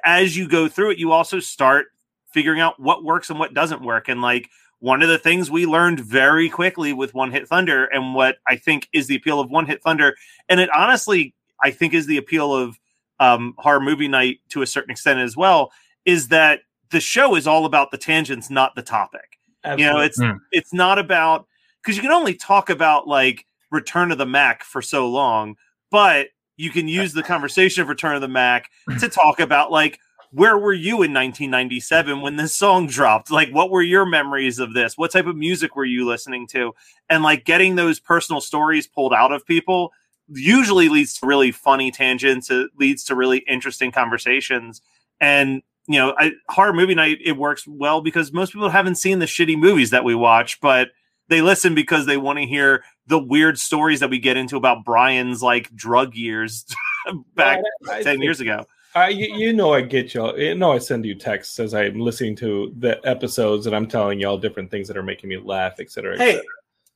as 0.05 0.37
you 0.37 0.49
go 0.49 0.69
through 0.69 0.93
it 0.93 0.99
you 0.99 1.11
also 1.11 1.41
start 1.41 1.87
figuring 2.33 2.61
out 2.61 2.79
what 2.79 3.03
works 3.03 3.31
and 3.31 3.39
what 3.39 3.55
doesn't 3.55 3.83
work. 3.83 4.09
And 4.09 4.23
like 4.23 4.49
one 4.81 5.03
of 5.03 5.09
the 5.09 5.19
things 5.19 5.51
we 5.51 5.67
learned 5.67 6.01
very 6.01 6.49
quickly 6.49 6.93
with 6.93 7.15
One 7.15 7.33
Hit 7.33 7.49
Thunder 7.49 7.87
and 7.87 8.15
what 8.15 8.37
I 8.47 8.57
think 8.57 8.89
is 8.93 9.07
the 9.07 9.17
appeal 9.17 9.41
of 9.41 9.51
One 9.51 9.67
Hit 9.67 9.83
Thunder, 9.83 10.15
and 10.49 10.61
it 10.61 10.71
honestly, 10.75 11.35
I 11.63 11.71
think 11.71 11.95
is 11.95 12.07
the 12.07 12.17
appeal 12.17 12.55
of 12.55 12.79
um, 13.21 13.55
Horror 13.59 13.81
Movie 13.81 14.09
Night 14.09 14.39
to 14.51 14.63
a 14.63 14.67
certain 14.67 14.91
extent 14.93 15.19
as 15.19 15.37
well, 15.37 15.73
is 16.05 16.29
that 16.29 16.61
the 16.91 17.01
show 17.01 17.35
is 17.35 17.47
all 17.47 17.65
about 17.65 17.91
the 17.91 17.99
tangents, 17.99 18.49
not 18.51 18.75
the 18.77 18.83
topic. 18.83 19.39
You 19.81 19.87
know, 19.87 19.99
it's 20.01 20.19
Mm. 20.21 20.41
it's 20.53 20.73
not 20.73 20.99
about 20.99 21.47
because 21.83 21.97
you 21.97 22.03
can 22.03 22.13
only 22.13 22.35
talk 22.35 22.71
about 22.71 23.09
like 23.09 23.45
Return 23.71 24.13
of 24.13 24.19
the 24.19 24.27
Mack 24.27 24.63
for 24.63 24.81
so 24.81 25.09
long, 25.09 25.57
but 25.91 26.29
you 26.57 26.71
can 26.71 26.87
use 26.89 27.13
the 27.13 27.23
conversation 27.23 27.83
of 27.83 27.89
Return 27.89 28.15
of 28.15 28.21
the 28.21 28.29
Mack 28.29 28.71
to 29.01 29.09
talk 29.09 29.41
about 29.41 29.71
like 29.73 29.99
where 30.31 30.59
were 30.59 30.73
you 30.73 30.95
in 30.97 31.15
1997 31.15 32.21
when 32.21 32.37
this 32.37 32.55
song 32.55 32.87
dropped? 32.87 33.31
Like, 33.31 33.51
what 33.51 33.71
were 33.71 33.83
your 33.83 34.05
memories 34.05 34.59
of 34.59 34.75
this? 34.75 34.99
What 34.99 35.11
type 35.11 35.27
of 35.27 35.37
music 35.37 35.75
were 35.75 35.85
you 35.85 36.07
listening 36.07 36.47
to? 36.49 36.75
And 37.09 37.23
like 37.23 37.45
getting 37.45 37.77
those 37.77 38.01
personal 38.01 38.41
stories 38.41 38.87
pulled 38.87 39.15
out 39.15 39.33
of 39.33 39.47
people 39.47 39.93
usually 40.29 40.89
leads 40.89 41.15
to 41.19 41.27
really 41.27 41.51
funny 41.51 41.91
tangents. 41.91 42.51
It 42.51 42.71
leads 42.77 43.05
to 43.05 43.15
really 43.15 43.39
interesting 43.49 43.91
conversations. 43.91 44.83
And 45.21 45.63
you 45.87 45.99
know, 45.99 46.15
I, 46.19 46.33
horror 46.51 46.75
movie 46.75 46.95
night 46.95 47.19
it 47.25 47.33
works 47.33 47.67
well 47.67 48.03
because 48.03 48.31
most 48.33 48.53
people 48.53 48.69
haven't 48.69 48.97
seen 48.97 49.21
the 49.21 49.27
shitty 49.27 49.59
movies 49.59 49.91
that 49.91 50.05
we 50.05 50.15
watch, 50.15 50.61
but 50.61 50.91
they 51.29 51.41
listen 51.41 51.75
because 51.75 52.05
they 52.05 52.19
want 52.19 52.39
to 52.39 52.45
hear 52.45 52.85
the 53.07 53.19
weird 53.19 53.59
stories 53.59 54.01
that 54.01 54.11
we 54.11 54.19
get 54.19 54.37
into 54.37 54.57
about 54.57 54.85
Brian's 54.85 55.43
like 55.43 55.75
drug 55.75 56.15
years 56.15 56.67
back 57.35 57.61
I 57.89 58.03
ten 58.03 58.21
years 58.21 58.41
ago. 58.41 58.67
I, 58.99 59.09
you, 59.09 59.53
know, 59.53 59.73
I 59.75 59.83
get 59.83 60.15
y'all. 60.15 60.39
You 60.39 60.55
know, 60.55 60.73
I 60.73 60.79
send 60.79 61.05
you 61.05 61.15
texts 61.15 61.59
as 61.59 61.75
I'm 61.75 61.99
listening 61.99 62.37
to 62.37 62.73
the 62.79 63.01
episodes, 63.05 63.67
and 63.67 63.75
I'm 63.75 63.87
telling 63.87 64.21
y'all 64.21 64.39
different 64.39 64.71
things 64.71 64.89
that 64.89 64.97
are 64.97 65.03
making 65.03 65.29
me 65.29 65.39
laugh, 65.39 65.81
et 65.81 65.91
cetera. 65.91 66.15
et 66.15 66.19
Hey, 66.19 66.33
cetera. 66.33 66.45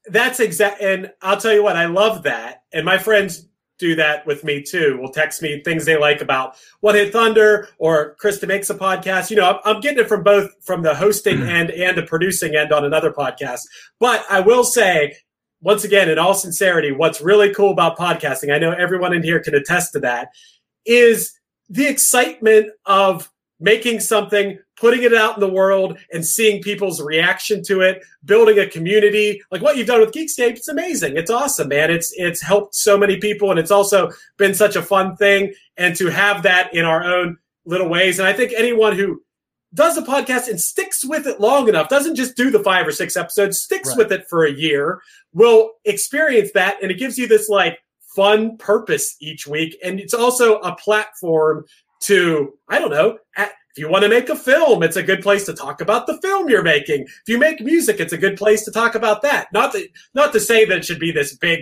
that's 0.07 0.41
exact. 0.41 0.83
And 0.83 1.13
I'll 1.23 1.37
tell 1.37 1.53
you 1.53 1.63
what, 1.63 1.77
I 1.77 1.87
love 1.87 2.23
that. 2.25 2.63
And 2.73 2.85
my 2.85 2.99
friends 2.99 3.49
do 3.79 3.95
that 3.97 4.25
with 4.27 4.45
me 4.45 4.63
too. 4.63 4.99
Will 5.01 5.11
text 5.11 5.43
me 5.43 5.61
things 5.63 5.85
they 5.85 5.97
like 5.97 6.21
about 6.21 6.57
One 6.81 6.95
Hit 6.95 7.13
Thunder 7.13 7.69
or 7.79 8.17
Krista 8.23 8.47
makes 8.47 8.71
a 8.71 8.75
podcast. 8.75 9.29
You 9.31 9.37
know, 9.37 9.51
I'm, 9.51 9.57
I'm 9.65 9.81
getting 9.81 9.99
it 9.99 10.09
from 10.09 10.23
both 10.23 10.51
from 10.63 10.83
the 10.83 10.95
hosting 10.95 11.39
hmm. 11.39 11.49
end 11.49 11.71
and 11.71 11.99
the 11.99 12.03
producing 12.03 12.55
end 12.55 12.73
on 12.73 12.85
another 12.85 13.13
podcast. 13.13 13.61
But 13.99 14.25
I 14.31 14.41
will 14.41 14.65
say, 14.65 15.17
once 15.61 15.85
again, 15.85 16.09
in 16.09 16.19
all 16.19 16.35
sincerity, 16.35 16.93
what's 16.93 17.21
really 17.21 17.53
cool 17.53 17.73
about 17.73 17.99
podcasting, 17.99 18.55
I 18.55 18.59
know 18.59 18.73
everyone 18.73 19.13
in 19.13 19.23
here 19.23 19.41
can 19.41 19.55
attest 19.55 19.93
to 19.95 20.01
that, 20.01 20.29
is 20.87 21.33
the 21.73 21.87
excitement 21.89 22.69
of 22.87 23.29
making 23.59 23.99
something, 24.01 24.59
putting 24.77 25.03
it 25.05 25.15
out 25.15 25.35
in 25.35 25.41
the 25.41 25.49
world, 25.49 25.97
and 26.13 26.27
seeing 26.27 26.61
people's 26.63 27.01
reaction 27.01 27.63
to 27.65 27.81
it, 27.81 28.03
building 28.25 28.59
a 28.59 28.67
community. 28.67 29.41
Like 29.51 29.63
what 29.63 29.77
you've 29.77 29.87
done 29.87 30.01
with 30.01 30.13
Geekscape, 30.13 30.57
it's 30.57 30.69
amazing. 30.69 31.17
It's 31.17 31.31
awesome, 31.31 31.69
man. 31.69 31.91
It's 31.91 32.13
it's 32.17 32.43
helped 32.43 32.75
so 32.75 32.99
many 32.99 33.17
people, 33.17 33.51
and 33.51 33.59
it's 33.59 33.71
also 33.71 34.11
been 34.37 34.53
such 34.55 34.77
a 34.77 34.83
fun 34.83 35.17
thing. 35.17 35.55
And 35.77 35.97
to 35.97 36.09
have 36.09 36.43
that 36.43 36.75
in 36.75 36.85
our 36.85 37.03
own 37.05 37.39
little 37.65 37.89
ways, 37.89 38.19
and 38.19 38.29
I 38.29 38.33
think 38.35 38.53
anyone 38.57 38.95
who 38.97 39.23
does 39.75 39.97
a 39.97 40.03
podcast 40.03 40.49
and 40.49 40.61
sticks 40.61 41.03
with 41.03 41.27
it 41.27 41.41
long 41.41 41.69
enough, 41.69 41.89
doesn't 41.89 42.17
just 42.17 42.37
do 42.37 42.51
the 42.51 42.63
five 42.63 42.87
or 42.87 42.93
six 42.93 43.17
episodes, 43.17 43.61
sticks 43.61 43.89
Right. 43.91 43.99
with 43.99 44.13
it 44.13 44.27
for 44.29 44.45
a 44.45 44.53
year, 44.53 45.01
will 45.33 45.71
experience 45.87 46.51
that, 46.53 46.77
and 46.83 46.91
it 46.91 46.99
gives 46.99 47.17
you 47.17 47.27
this 47.27 47.49
like 47.49 47.79
fun 48.15 48.57
purpose 48.59 49.17
each 49.21 49.47
week, 49.47 49.77
and 49.85 50.01
it's 50.01 50.15
also 50.15 50.59
a 50.59 50.75
platform 50.77 51.65
to 52.01 52.55
I 52.69 52.79
don't 52.79 52.91
know. 52.91 53.19
At, 53.37 53.53
if 53.75 53.79
you 53.79 53.89
want 53.89 54.03
to 54.03 54.11
make 54.11 54.29
a 54.29 54.37
film, 54.37 54.83
it's 54.83 54.97
a 54.97 55.03
good 55.03 55.23
place 55.23 55.47
to 55.47 55.55
talk 55.55 55.81
about 55.81 56.07
the 56.07 56.19
film 56.19 56.51
you're 56.51 56.63
making. 56.63 57.05
If 57.05 57.23
you 57.27 57.39
make 57.39 57.61
music, 57.63 58.01
it's 58.01 58.13
a 58.13 58.19
good 58.19 58.37
place 58.37 58.67
to 58.67 58.71
talk 58.71 58.95
about 58.95 59.23
that. 59.23 59.51
Not 59.51 59.73
that, 59.73 59.89
not 60.13 60.33
to 60.35 60.41
say 60.41 60.67
that 60.67 60.79
it 60.79 60.85
should 60.85 60.99
be 60.99 61.11
this 61.11 61.35
big 61.37 61.61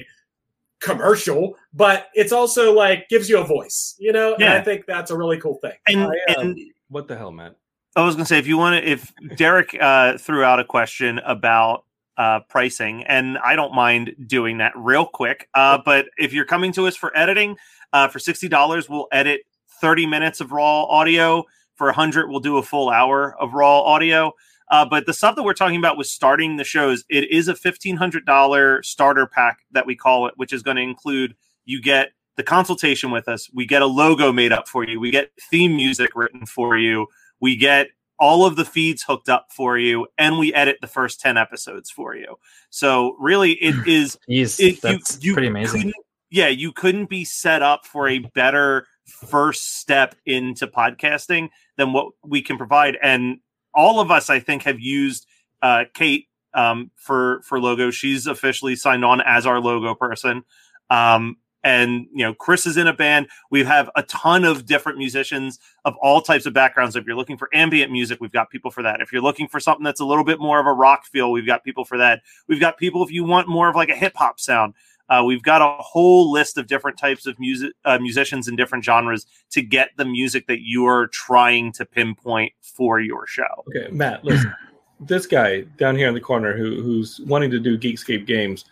commercial, 0.81 1.57
but 1.73 2.09
it's 2.15 2.33
also 2.33 2.73
like 2.73 3.09
gives 3.09 3.29
you 3.29 3.39
a 3.39 3.45
voice, 3.45 3.95
you 4.01 4.13
know. 4.13 4.35
And 4.35 4.45
I 4.45 4.61
think 4.61 4.87
that's 4.87 5.13
a 5.13 5.17
really 5.17 5.39
cool 5.39 5.59
thing. 5.63 5.77
And, 5.87 6.01
I, 6.01 6.35
um, 6.35 6.47
and 6.49 6.59
What 6.89 7.07
the 7.07 7.17
hell, 7.17 7.31
man? 7.31 7.55
I 7.95 8.05
was 8.05 8.17
going 8.17 8.25
to 8.25 8.29
say, 8.29 8.39
if 8.39 8.47
you 8.47 8.57
want 8.57 8.83
to, 8.83 8.91
if 8.91 9.13
Derek 9.37 9.77
uh, 9.81 10.19
threw 10.19 10.43
out 10.43 10.59
a 10.59 10.65
question 10.65 11.19
about 11.21 11.85
uh, 12.21 12.41
pricing, 12.51 13.03
and 13.05 13.39
I 13.39 13.57
don't 13.57 13.75
mind 13.75 14.15
doing 14.27 14.59
that 14.59 14.73
real 14.77 15.07
quick. 15.07 15.49
Uh, 15.55 15.79
but 15.83 16.07
if 16.19 16.35
you're 16.35 16.45
coming 16.55 16.73
to 16.73 16.87
us 16.87 16.95
for 16.95 17.17
editing, 17.17 17.57
uh, 17.95 18.09
for 18.09 18.19
sixty 18.19 18.49
dollars, 18.49 18.91
we'll 18.91 19.09
edit 19.11 19.41
thirty 19.81 20.07
minutes 20.07 20.41
of 20.43 20.53
raw 20.53 20.85
audio. 20.85 21.45
For 21.77 21.89
a 21.89 21.95
hundred, 21.95 22.29
we'll 22.29 22.41
do 22.41 22.59
a 22.59 22.63
full 22.63 22.91
hour 22.91 23.35
of 23.41 23.55
raw 23.55 23.81
audio. 23.81 24.33
Uh, 24.71 24.85
but 24.85 25.07
the 25.07 25.15
stuff 25.15 25.35
that 25.35 25.45
we're 25.45 25.55
talking 25.55 25.79
about 25.79 25.97
with 25.97 26.07
starting 26.07 26.59
the 26.59 26.65
shows, 26.65 27.05
it 27.09 27.31
is 27.31 27.49
a 27.49 27.55
fifteen 27.55 27.97
hundred 27.97 28.27
dollar 28.27 28.83
starter 28.83 29.27
pack 29.27 29.61
that 29.73 29.87
we 29.87 29.97
call 29.97 30.27
it, 30.29 30.35
which 30.37 30.53
is 30.53 30.63
going 30.63 30.77
to 30.77 30.83
include 30.83 31.35
you 31.65 31.81
get 31.81 32.11
the 32.37 32.43
consultation 32.43 33.11
with 33.11 33.29
us, 33.29 33.49
we 33.53 33.67
get 33.67 33.83
a 33.83 33.87
logo 33.87 34.33
made 34.33 34.53
up 34.53 34.69
for 34.69 34.85
you, 34.85 35.01
we 35.01 35.11
get 35.11 35.31
theme 35.51 35.75
music 35.75 36.11
written 36.15 36.47
for 36.47 36.77
you, 36.77 37.07
we 37.41 37.57
get 37.57 37.89
all 38.21 38.47
of 38.47 38.55
the 38.55 38.65
feeds 38.65 39.03
hooked 39.03 39.29
up 39.29 39.49
for 39.51 39.79
you, 39.79 40.07
and 40.19 40.39
we 40.39 40.55
edit 40.55 40.77
the 40.81 40.87
first 40.87 41.21
ten 41.21 41.37
episodes 41.37 41.91
for 41.91 42.15
you. 42.15 42.37
So 42.69 43.17
really, 43.19 43.53
it 43.55 43.89
is 43.89 44.19
Jeez, 44.29 44.61
it, 44.61 44.83
that's 44.83 45.23
you, 45.23 45.31
you 45.31 45.35
pretty 45.35 45.49
amazing. 45.49 45.93
Yeah, 46.31 46.49
you 46.49 46.71
couldn't 46.71 47.07
be 47.07 47.25
set 47.25 47.63
up 47.63 47.85
for 47.85 48.07
a 48.07 48.19
better 48.19 48.87
first 49.07 49.79
step 49.79 50.15
into 50.27 50.69
podcasting 50.69 51.49
than 51.77 51.93
what 51.93 52.13
we 52.25 52.43
can 52.43 52.57
provide. 52.57 52.97
And 53.03 53.39
all 53.75 53.99
of 53.99 54.11
us, 54.13 54.31
I 54.31 54.39
think, 54.39 54.63
have 54.63 54.79
used 54.79 55.27
uh, 55.63 55.85
Kate 55.95 56.29
um, 56.55 56.91
for 56.95 57.43
for 57.43 57.61
logo. 57.61 57.91
She's 57.91 58.27
officially 58.27 58.77
signed 58.77 59.05
on 59.05 59.21
as 59.21 59.47
our 59.47 59.61
logo 59.61 59.95
person. 59.95 60.45
Um, 60.89 61.37
And 61.63 62.07
you 62.15 62.25
know, 62.25 62.35
Chris 62.35 62.67
is 62.67 62.77
in 62.77 62.87
a 62.87 62.93
band. 62.93 63.29
We 63.51 63.65
have 63.65 63.91
a 63.97 64.03
ton 64.05 64.45
of 64.45 64.67
different 64.67 64.99
musicians 64.99 65.59
of 65.85 65.95
all 66.01 66.21
types 66.21 66.47
of 66.47 66.53
backgrounds. 66.53 66.97
If 66.97 67.07
you're 67.07 67.17
looking 67.17 67.37
for 67.37 67.49
ambient 67.53 67.93
music, 67.93 68.21
we've 68.21 68.33
got 68.33 68.51
people 68.51 68.71
for 68.71 68.83
that. 68.83 69.01
If 69.01 69.13
you're 69.13 69.23
looking 69.23 69.49
for 69.49 69.61
something 69.61 69.85
that's 69.85 70.01
a 70.01 70.05
little 70.05 70.25
bit 70.25 70.41
more 70.41 70.59
of 70.59 70.67
a 70.67 70.73
rock 70.73 71.05
feel, 71.05 71.31
we've 71.33 71.47
got 71.47 71.65
people 71.65 71.85
for 71.85 71.99
that. 71.99 72.23
We've 72.49 72.61
got 72.61 72.79
people 72.79 73.05
if 73.05 73.11
you 73.11 73.25
want 73.25 73.49
more 73.49 73.69
of 73.69 73.77
like 73.77 73.91
a 73.91 73.97
hip 73.97 74.15
hop 74.17 74.41
sound. 74.41 74.75
Uh, 75.11 75.25
we've 75.25 75.43
got 75.43 75.61
a 75.61 75.83
whole 75.83 76.31
list 76.31 76.57
of 76.57 76.69
different 76.69 76.97
types 76.97 77.27
of 77.27 77.39
music 77.41 77.73
uh, 77.85 77.99
musicians 77.99 78.47
in 78.47 78.55
different 78.55 78.85
genres 78.85 79.27
to 79.51 79.61
get 79.61 79.91
the 79.97 80.05
music 80.05 80.47
that 80.47 80.61
you 80.61 80.87
are 80.87 81.09
trying 81.09 81.73
to 81.73 81.85
pinpoint 81.85 82.53
for 82.63 83.01
your 83.01 83.27
show. 83.27 83.65
Okay, 83.69 83.91
Matt, 83.91 84.25
listen. 84.25 84.55
this 85.01 85.27
guy 85.27 85.63
down 85.79 85.97
here 85.97 86.07
in 86.07 86.15
the 86.15 86.21
corner 86.21 86.57
who 86.57 86.81
who's 86.81 87.21
wanting 87.27 87.51
to 87.51 87.59
do 87.59 87.77
Geekscape 87.77 88.25
games. 88.25 88.65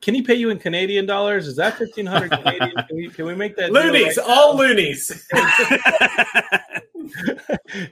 Can 0.00 0.14
he 0.14 0.22
pay 0.22 0.34
you 0.34 0.50
in 0.50 0.58
Canadian 0.58 1.06
dollars? 1.06 1.46
Is 1.46 1.56
that 1.56 1.76
fifteen 1.76 2.06
hundred 2.06 2.30
Canadian? 2.32 2.72
Can 2.88 2.96
we, 2.96 3.08
can 3.10 3.26
we 3.26 3.34
make 3.34 3.56
that 3.56 3.72
deal 3.72 3.82
Loonies, 3.82 4.16
right 4.16 4.26
all 4.26 4.56
loonies. 4.56 5.28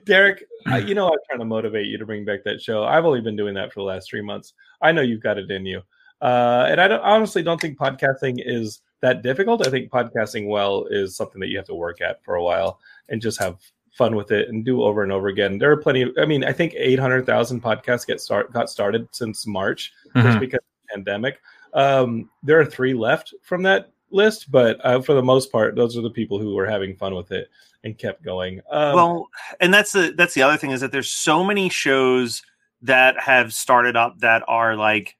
Derek, 0.04 0.44
I, 0.66 0.78
you 0.78 0.94
know 0.94 1.08
I'm 1.08 1.18
trying 1.28 1.38
to 1.40 1.44
motivate 1.44 1.86
you 1.86 1.98
to 1.98 2.06
bring 2.06 2.24
back 2.24 2.44
that 2.44 2.60
show. 2.60 2.84
I've 2.84 3.04
only 3.04 3.20
been 3.20 3.36
doing 3.36 3.54
that 3.54 3.72
for 3.72 3.80
the 3.80 3.84
last 3.84 4.08
three 4.08 4.22
months. 4.22 4.54
I 4.80 4.92
know 4.92 5.02
you've 5.02 5.22
got 5.22 5.38
it 5.38 5.50
in 5.50 5.66
you, 5.66 5.82
uh, 6.20 6.66
and 6.68 6.80
I 6.80 6.88
don't, 6.88 7.02
honestly 7.02 7.42
don't 7.42 7.60
think 7.60 7.78
podcasting 7.78 8.42
is 8.44 8.82
that 9.00 9.22
difficult. 9.22 9.66
I 9.66 9.70
think 9.70 9.90
podcasting 9.90 10.48
well 10.48 10.86
is 10.90 11.16
something 11.16 11.40
that 11.40 11.48
you 11.48 11.56
have 11.56 11.66
to 11.66 11.74
work 11.74 12.00
at 12.00 12.22
for 12.24 12.36
a 12.36 12.42
while 12.42 12.78
and 13.08 13.20
just 13.20 13.38
have 13.40 13.58
fun 13.92 14.14
with 14.14 14.30
it 14.30 14.48
and 14.48 14.64
do 14.64 14.82
over 14.82 15.02
and 15.02 15.12
over 15.12 15.28
again. 15.28 15.58
There 15.58 15.70
are 15.72 15.76
plenty. 15.76 16.02
Of, 16.02 16.10
I 16.18 16.24
mean, 16.24 16.44
I 16.44 16.52
think 16.52 16.74
eight 16.76 16.98
hundred 16.98 17.26
thousand 17.26 17.62
podcasts 17.62 18.06
get 18.06 18.20
start 18.20 18.52
got 18.52 18.70
started 18.70 19.08
since 19.12 19.46
March 19.46 19.92
just 20.14 20.26
Mhm. 20.26 20.40
because 20.40 20.58
of 20.58 20.88
the 20.88 20.94
pandemic. 20.94 21.40
Um, 21.74 22.30
there 22.42 22.60
are 22.60 22.66
three 22.66 22.94
left 22.94 23.34
from 23.42 23.62
that 23.64 23.92
list, 24.10 24.50
but 24.50 24.84
uh, 24.84 25.00
for 25.00 25.14
the 25.14 25.22
most 25.22 25.52
part, 25.52 25.76
those 25.76 25.96
are 25.96 26.02
the 26.02 26.10
people 26.10 26.38
who 26.38 26.54
were 26.54 26.66
having 26.66 26.96
fun 26.96 27.14
with 27.14 27.32
it 27.32 27.48
and 27.84 27.96
kept 27.96 28.22
going. 28.22 28.60
Um, 28.70 28.94
well, 28.94 29.28
and 29.60 29.72
that's 29.72 29.92
the 29.92 30.12
that's 30.16 30.34
the 30.34 30.42
other 30.42 30.56
thing 30.56 30.70
is 30.70 30.80
that 30.80 30.92
there's 30.92 31.10
so 31.10 31.44
many 31.44 31.68
shows 31.68 32.42
that 32.82 33.18
have 33.20 33.52
started 33.52 33.96
up 33.96 34.18
that 34.20 34.42
are 34.48 34.76
like 34.76 35.16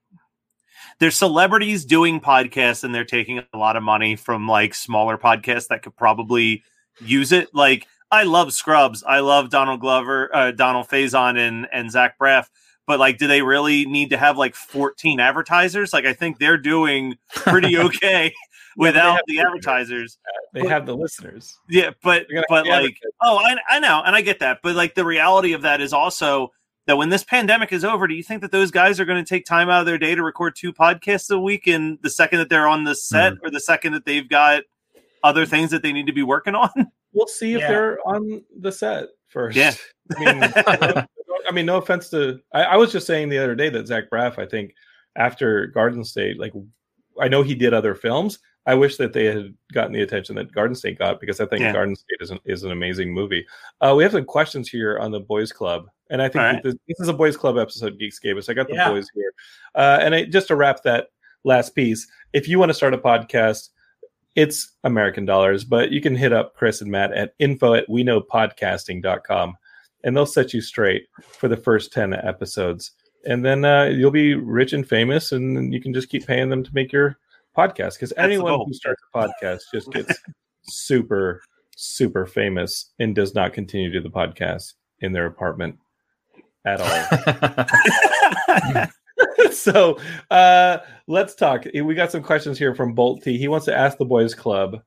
there's 0.99 1.17
celebrities 1.17 1.85
doing 1.85 2.19
podcasts 2.19 2.83
and 2.83 2.93
they're 2.93 3.05
taking 3.05 3.41
a 3.53 3.57
lot 3.57 3.75
of 3.75 3.83
money 3.83 4.15
from 4.15 4.47
like 4.47 4.75
smaller 4.75 5.17
podcasts 5.17 5.67
that 5.67 5.81
could 5.81 5.95
probably 5.95 6.63
use 6.99 7.31
it. 7.31 7.49
Like 7.53 7.87
I 8.11 8.23
love 8.23 8.53
Scrubs, 8.53 9.03
I 9.03 9.19
love 9.19 9.49
Donald 9.49 9.79
Glover, 9.79 10.35
uh, 10.35 10.51
Donald 10.51 10.87
Faison, 10.87 11.37
and 11.37 11.67
and 11.71 11.91
Zach 11.91 12.17
Braff. 12.19 12.47
But 12.87 12.99
like, 12.99 13.17
do 13.17 13.27
they 13.27 13.41
really 13.41 13.85
need 13.85 14.09
to 14.09 14.17
have 14.17 14.37
like 14.37 14.55
14 14.55 15.19
advertisers? 15.19 15.93
Like, 15.93 16.05
I 16.05 16.13
think 16.13 16.39
they're 16.39 16.57
doing 16.57 17.15
pretty 17.33 17.77
okay 17.77 18.33
without 18.75 19.15
have 19.17 19.21
the 19.27 19.35
to. 19.35 19.41
advertisers. 19.41 20.17
they 20.53 20.67
have 20.67 20.85
the 20.85 20.95
listeners. 20.95 21.57
Yeah, 21.69 21.91
but 22.03 22.25
but 22.49 22.67
like, 22.67 22.97
oh, 23.21 23.37
I, 23.37 23.57
I 23.69 23.79
know, 23.79 24.01
and 24.05 24.15
I 24.15 24.21
get 24.21 24.39
that, 24.39 24.59
but 24.63 24.75
like 24.75 24.95
the 24.95 25.05
reality 25.05 25.53
of 25.53 25.61
that 25.61 25.81
is 25.81 25.93
also 25.93 26.51
that 26.87 26.97
when 26.97 27.09
this 27.09 27.23
pandemic 27.23 27.71
is 27.71 27.85
over, 27.85 28.07
do 28.07 28.15
you 28.15 28.23
think 28.23 28.41
that 28.41 28.51
those 28.51 28.71
guys 28.71 28.99
are 28.99 29.05
going 29.05 29.23
to 29.23 29.29
take 29.29 29.45
time 29.45 29.69
out 29.69 29.81
of 29.81 29.85
their 29.85 29.99
day 29.99 30.15
to 30.15 30.23
record 30.23 30.55
two 30.55 30.73
podcasts 30.73 31.29
a 31.29 31.39
week? 31.39 31.67
And 31.67 31.99
the 32.01 32.09
second 32.09 32.39
that 32.39 32.49
they're 32.49 32.67
on 32.67 32.83
the 32.85 32.95
set, 32.95 33.33
mm. 33.33 33.37
or 33.43 33.51
the 33.51 33.59
second 33.59 33.93
that 33.93 34.05
they've 34.05 34.27
got 34.27 34.63
other 35.23 35.45
things 35.45 35.71
that 35.71 35.83
they 35.83 35.93
need 35.93 36.07
to 36.07 36.13
be 36.13 36.23
working 36.23 36.55
on? 36.55 36.69
We'll 37.13 37.27
see 37.27 37.53
if 37.53 37.59
Yeah. 37.61 37.67
they're 37.67 38.07
on 38.07 38.41
the 38.57 38.71
set 38.71 39.09
first. 39.27 39.55
Yeah. 39.55 39.73
I 40.15 40.19
mean, 40.19 40.39
no- 40.39 40.95
um, 40.97 41.07
I 41.47 41.51
mean, 41.51 41.65
no 41.65 41.77
offense 41.77 42.09
to. 42.09 42.39
I, 42.53 42.63
I 42.63 42.75
was 42.77 42.91
just 42.91 43.07
saying 43.07 43.29
the 43.29 43.39
other 43.39 43.55
day 43.55 43.69
that 43.69 43.87
Zach 43.87 44.09
Braff, 44.09 44.37
I 44.39 44.45
think, 44.45 44.73
after 45.15 45.67
Garden 45.67 46.03
State, 46.03 46.39
like, 46.39 46.53
I 47.19 47.27
know 47.27 47.43
he 47.43 47.55
did 47.55 47.73
other 47.73 47.95
films. 47.95 48.39
I 48.65 48.75
wish 48.75 48.97
that 48.97 49.11
they 49.11 49.25
had 49.25 49.55
gotten 49.73 49.91
the 49.91 50.03
attention 50.03 50.35
that 50.35 50.51
Garden 50.53 50.75
State 50.75 50.99
got 50.99 51.19
because 51.19 51.39
I 51.41 51.45
think 51.45 51.61
Yeah. 51.61 51.73
Garden 51.73 51.95
State 51.95 52.17
is 52.19 52.29
an, 52.29 52.39
is 52.45 52.63
an 52.63 52.71
amazing 52.71 53.11
movie. 53.11 53.45
Uh, 53.81 53.95
we 53.97 54.03
have 54.03 54.11
some 54.11 54.23
questions 54.23 54.69
here 54.69 54.99
on 54.99 55.11
the 55.11 55.19
Boys 55.19 55.51
Club, 55.51 55.87
and 56.11 56.21
I 56.21 56.27
think 56.27 56.43
right. 56.43 56.63
this, 56.63 56.75
this 56.87 56.99
is 56.99 57.07
a 57.07 57.13
Boys 57.13 57.35
Club 57.35 57.57
episode. 57.57 57.97
Geeks 57.97 58.19
gave 58.19 58.37
us. 58.37 58.49
I 58.49 58.53
got 58.53 58.67
the 58.67 58.75
Yeah. 58.75 58.89
boys 58.89 59.07
here, 59.15 59.33
uh, 59.75 59.97
and 60.01 60.13
I, 60.13 60.25
just 60.25 60.47
to 60.49 60.55
wrap 60.55 60.83
that 60.83 61.07
last 61.43 61.73
piece, 61.73 62.07
if 62.33 62.47
you 62.47 62.59
want 62.59 62.69
to 62.69 62.75
start 62.75 62.93
a 62.93 62.99
podcast, 62.99 63.69
it's 64.35 64.73
American 64.83 65.25
dollars, 65.25 65.63
but 65.63 65.91
you 65.91 65.99
can 65.99 66.15
hit 66.15 66.31
up 66.31 66.55
Chris 66.55 66.81
and 66.81 66.91
Matt 66.91 67.11
at 67.13 67.33
info 67.39 67.73
at 67.73 67.89
we 67.89 68.03
know 68.03 68.21
podcasting.com 68.21 69.57
and 70.03 70.15
they'll 70.15 70.25
set 70.25 70.53
you 70.53 70.61
straight 70.61 71.07
for 71.21 71.47
the 71.47 71.57
first 71.57 71.93
10 71.93 72.13
episodes. 72.13 72.91
And 73.25 73.45
then 73.45 73.65
uh, 73.65 73.85
you'll 73.85 74.11
be 74.11 74.33
rich 74.33 74.73
and 74.73 74.87
famous, 74.87 75.31
and 75.31 75.73
you 75.73 75.81
can 75.81 75.93
just 75.93 76.09
keep 76.09 76.25
paying 76.25 76.49
them 76.49 76.63
to 76.63 76.71
make 76.73 76.91
your 76.91 77.17
podcast. 77.55 77.93
Because 77.93 78.13
anyone 78.17 78.59
who 78.65 78.73
starts 78.73 79.01
a 79.13 79.17
podcast 79.17 79.59
just 79.73 79.91
gets 79.91 80.17
super, 80.63 81.41
super 81.75 82.25
famous 82.25 82.91
and 82.99 83.13
does 83.13 83.35
not 83.35 83.53
continue 83.53 83.91
to 83.91 83.99
do 83.99 84.03
the 84.03 84.09
podcast 84.09 84.73
in 85.01 85.11
their 85.11 85.27
apartment 85.27 85.77
at 86.65 86.81
all. 86.81 88.87
so 89.51 89.97
uh 90.29 90.77
let's 91.07 91.35
talk 91.35 91.65
we 91.73 91.93
got 91.93 92.11
some 92.11 92.23
questions 92.23 92.57
here 92.57 92.73
from 92.73 92.93
bolt 92.93 93.23
t 93.23 93.37
he 93.37 93.47
wants 93.47 93.65
to 93.65 93.75
ask 93.75 93.97
the 93.97 94.05
boys 94.05 94.33
club 94.33 94.81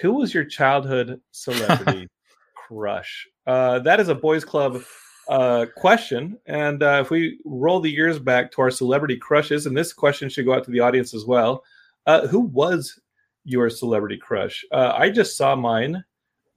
who 0.00 0.14
was 0.14 0.34
your 0.34 0.44
childhood 0.44 1.20
celebrity 1.30 2.08
crush 2.54 3.26
uh 3.46 3.78
that 3.80 4.00
is 4.00 4.08
a 4.08 4.14
boys 4.14 4.44
club 4.44 4.82
uh 5.28 5.66
question. 5.76 6.38
And 6.46 6.82
uh 6.82 7.00
if 7.00 7.10
we 7.10 7.38
roll 7.44 7.80
the 7.80 7.90
years 7.90 8.18
back 8.18 8.52
to 8.52 8.62
our 8.62 8.70
celebrity 8.70 9.16
crushes 9.16 9.66
and 9.66 9.76
this 9.76 9.92
question 9.92 10.28
should 10.28 10.46
go 10.46 10.54
out 10.54 10.64
to 10.64 10.70
the 10.70 10.80
audience 10.80 11.14
as 11.14 11.24
well 11.24 11.62
uh 12.06 12.26
who 12.26 12.40
was 12.40 12.98
your 13.44 13.70
celebrity 13.70 14.16
crush? 14.16 14.64
Uh 14.72 14.92
i 14.96 15.10
just 15.10 15.36
saw 15.36 15.54
mine 15.56 16.04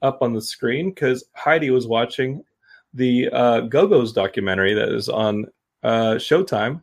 up 0.01 0.21
on 0.21 0.33
the 0.33 0.41
screen 0.41 0.89
because 0.89 1.23
heidi 1.33 1.69
was 1.69 1.87
watching 1.87 2.43
the 2.93 3.29
uh 3.31 3.61
go-go's 3.61 4.13
documentary 4.13 4.73
that 4.73 4.89
is 4.89 5.09
on 5.09 5.45
uh 5.83 6.15
showtime 6.15 6.81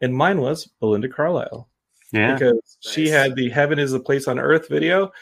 and 0.00 0.14
mine 0.14 0.40
was 0.40 0.66
Belinda 0.80 1.08
Carlisle. 1.08 1.68
Yeah, 2.12 2.34
because 2.34 2.78
she 2.80 3.08
had 3.08 3.36
the 3.36 3.48
"Heaven 3.48 3.78
is 3.78 3.92
a 3.92 4.00
Place 4.00 4.26
on 4.26 4.38
Earth" 4.38 4.68
video, 4.68 5.12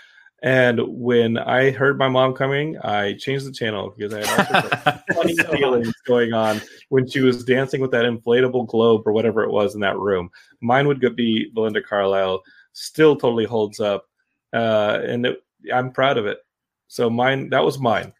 and 0.42 0.80
when 0.86 1.36
I 1.38 1.70
heard 1.70 1.98
my 1.98 2.08
mom 2.08 2.34
coming, 2.34 2.78
I 2.78 3.14
changed 3.14 3.46
the 3.46 3.52
channel 3.52 3.92
because 3.96 4.14
I 4.14 4.24
had 4.26 4.54
all 4.54 4.60
sorts 4.62 4.86
of 4.86 5.02
funny 5.16 5.36
feelings 5.36 5.92
going 6.06 6.32
on 6.32 6.60
when 6.90 7.08
she 7.08 7.20
was 7.20 7.44
dancing 7.44 7.80
with 7.80 7.90
that 7.90 8.04
inflatable 8.04 8.68
globe 8.68 9.02
or 9.06 9.12
whatever 9.12 9.42
it 9.42 9.50
was 9.50 9.74
in 9.74 9.80
that 9.80 9.98
room. 9.98 10.30
Mine 10.60 10.86
would 10.86 11.00
be 11.16 11.50
Belinda 11.54 11.82
Carlisle. 11.82 12.42
Still 12.72 13.16
totally 13.16 13.44
holds 13.46 13.80
up, 13.80 14.04
uh, 14.52 15.00
and 15.04 15.26
it, 15.26 15.42
I'm 15.74 15.90
proud 15.90 16.18
of 16.18 16.26
it. 16.26 16.38
So 16.86 17.10
mine, 17.10 17.50
that 17.50 17.64
was 17.64 17.78
mine. 17.78 18.12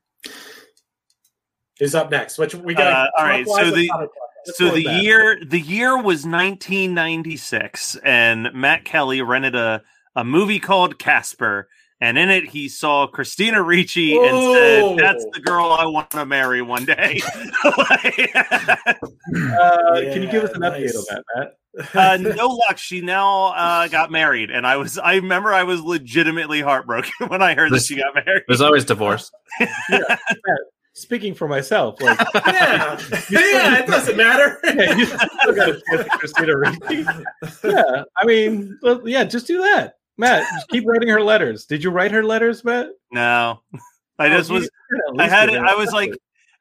Is 1.81 1.94
up 1.94 2.11
next? 2.11 2.38
Which 2.38 2.54
we 2.57 2.74
got? 2.74 2.92
Uh, 2.92 3.11
all 3.16 3.24
right, 3.24 3.46
so 3.46 3.70
the- 3.70 4.09
so 4.44 4.70
the 4.70 4.85
with 4.85 5.02
year 5.02 5.38
the 5.44 5.61
year 5.61 5.96
was 5.96 6.24
1996 6.24 7.96
and 8.04 8.48
matt 8.54 8.85
kelly 8.85 9.20
rented 9.20 9.54
a, 9.54 9.83
a 10.16 10.24
movie 10.24 10.61
called 10.61 10.98
casper 10.98 11.68
and 12.00 12.16
in 12.18 12.30
it 12.30 12.44
he 12.48 12.68
saw 12.68 13.06
christina 13.06 13.62
ricci 13.62 14.14
and 14.18 14.42
said 14.42 14.84
that's 14.98 15.24
the 15.32 15.40
girl 15.40 15.66
i 15.72 15.84
want 15.84 16.08
to 16.11 16.24
marry 16.24 16.62
one 16.62 16.84
day 16.84 17.20
Uh, 19.61 20.00
can 20.12 20.22
you 20.22 20.30
give 20.30 20.44
us 20.44 20.52
an 20.54 20.62
Yeah, 20.62 20.70
update 20.70 20.96
on 20.96 21.04
that, 21.11 21.22
Matt? 21.37 21.54
uh, 21.94 22.16
no 22.37 22.48
luck 22.48 22.78
she 22.78 23.00
now 23.00 23.46
uh, 23.48 23.88
got 23.88 24.11
married 24.11 24.50
and 24.50 24.66
i 24.66 24.76
was 24.76 24.98
i 24.98 25.16
remember 25.16 25.52
i 25.52 25.62
was 25.64 25.80
legitimately 25.82 26.61
heartbroken 26.61 27.12
when 27.28 27.42
i 27.42 27.54
heard 27.54 27.72
that 27.72 27.82
she 27.82 27.96
got 27.96 28.14
married 28.14 28.42
There's 28.48 28.61
always 28.61 28.84
divorce. 28.84 29.30
Speaking 30.94 31.32
for 31.34 31.46
myself, 31.46 32.00
like 32.00 32.18
yeah, 32.46 32.98
yeah, 33.30 33.78
it 33.78 33.87
doesn't 33.87 34.16
matter. 34.16 34.58
yeah, 34.64 34.96
you 34.96 35.06
still 35.06 35.54
got 35.54 35.68
a 35.68 35.72
chance 35.72 36.00
at 36.00 36.11
Christina 36.11 36.56
Ricci. 36.56 37.06
Yeah, 37.62 38.02
I 38.20 38.26
mean, 38.26 38.76
well, 38.82 39.08
yeah, 39.08 39.22
just 39.22 39.46
do 39.46 39.58
that, 39.62 39.94
Matt. 40.18 40.44
Keep 40.70 40.85
writing 40.87 41.09
her 41.09 41.22
letters. 41.22 41.64
Did 41.64 41.83
you 41.83 41.90
write 41.90 42.11
her 42.11 42.24
letters, 42.24 42.64
Matt? 42.64 42.88
no 43.11 43.61
i 44.18 44.26
Oh, 44.26 44.37
just 44.37 44.50
you 44.50 44.57
was 44.57 44.70
I 45.18 45.28
had 45.28 45.48
it. 45.48 45.59
I 45.59 45.74
was 45.76 45.92
like, 45.92 46.11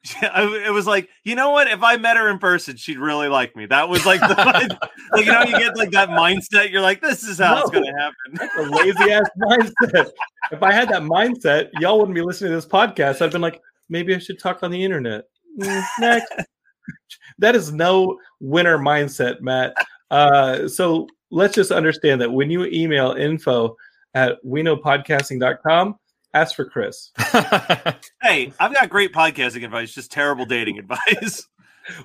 it 0.22 0.72
was 0.72 0.88
like, 0.88 1.10
you 1.24 1.36
know 1.36 1.50
what? 1.50 1.67
If 1.67 1.84
I 1.84 1.98
met 1.98 2.17
her 2.17 2.30
in 2.30 2.39
person, 2.39 2.78
she'd 2.78 3.00
really 3.00 3.28
like 3.28 3.56
me. 3.56 3.65
That 3.65 3.89
was 3.89 4.06
like, 4.06 4.20
the, 4.22 4.28
like 5.12 5.26
you 5.26 5.32
know, 5.32 5.41
you 5.41 5.58
get 5.58 5.76
like 5.76 5.91
that 5.91 6.10
mindset. 6.10 6.72
You're 6.72 6.82
like, 6.82 7.02
this 7.02 7.24
is 7.24 7.39
how 7.39 7.62
it's 7.62 7.72
going 7.72 7.86
to 7.86 7.91
happen. 8.00 8.50
A 8.58 8.76
lazy 8.78 9.12
ass 9.12 9.30
mindset. 9.41 10.12
If 10.52 10.63
I 10.63 10.72
had 10.72 10.89
that 10.89 11.02
mindset, 11.02 11.70
y'all 11.80 11.98
wouldn't 12.00 12.15
be 12.15 12.22
listening 12.22 12.52
to 12.52 12.56
this 12.56 12.65
podcast. 12.65 13.22
I've 13.22 13.32
been 13.32 13.41
like, 13.41 13.62
maybe 13.89 14.15
I 14.15 14.20
should 14.20 14.39
talk 14.39 14.63
on 14.63 14.72
the 14.72 14.84
internet. 14.84 15.26
Mm, 15.60 15.84
next. 16.00 16.34
that 17.39 17.56
is 17.56 17.72
no 17.72 18.17
winner 18.39 18.78
mindset, 18.78 19.41
Matt. 19.41 19.74
Uh, 20.12 20.67
so 20.67 21.08
let's 21.32 21.56
just 21.56 21.72
understand 21.72 22.22
that 22.22 22.32
when 22.32 22.50
you 22.50 22.66
email 22.66 23.12
info 23.12 23.76
at 24.13 24.38
we 24.44 24.63
know 24.63 24.78
podcasting.com, 24.78 25.96
ask 26.34 26.56
for 26.56 26.66
Chris. 26.66 27.12
Hey, 28.22 28.52
I've 28.60 28.74
got 28.74 28.90
great 28.90 29.13
podcasting 29.13 29.63
advice, 29.63 29.94
just 29.94 30.12
terrible 30.12 30.46
dating 30.46 30.80
advice. 30.80 31.48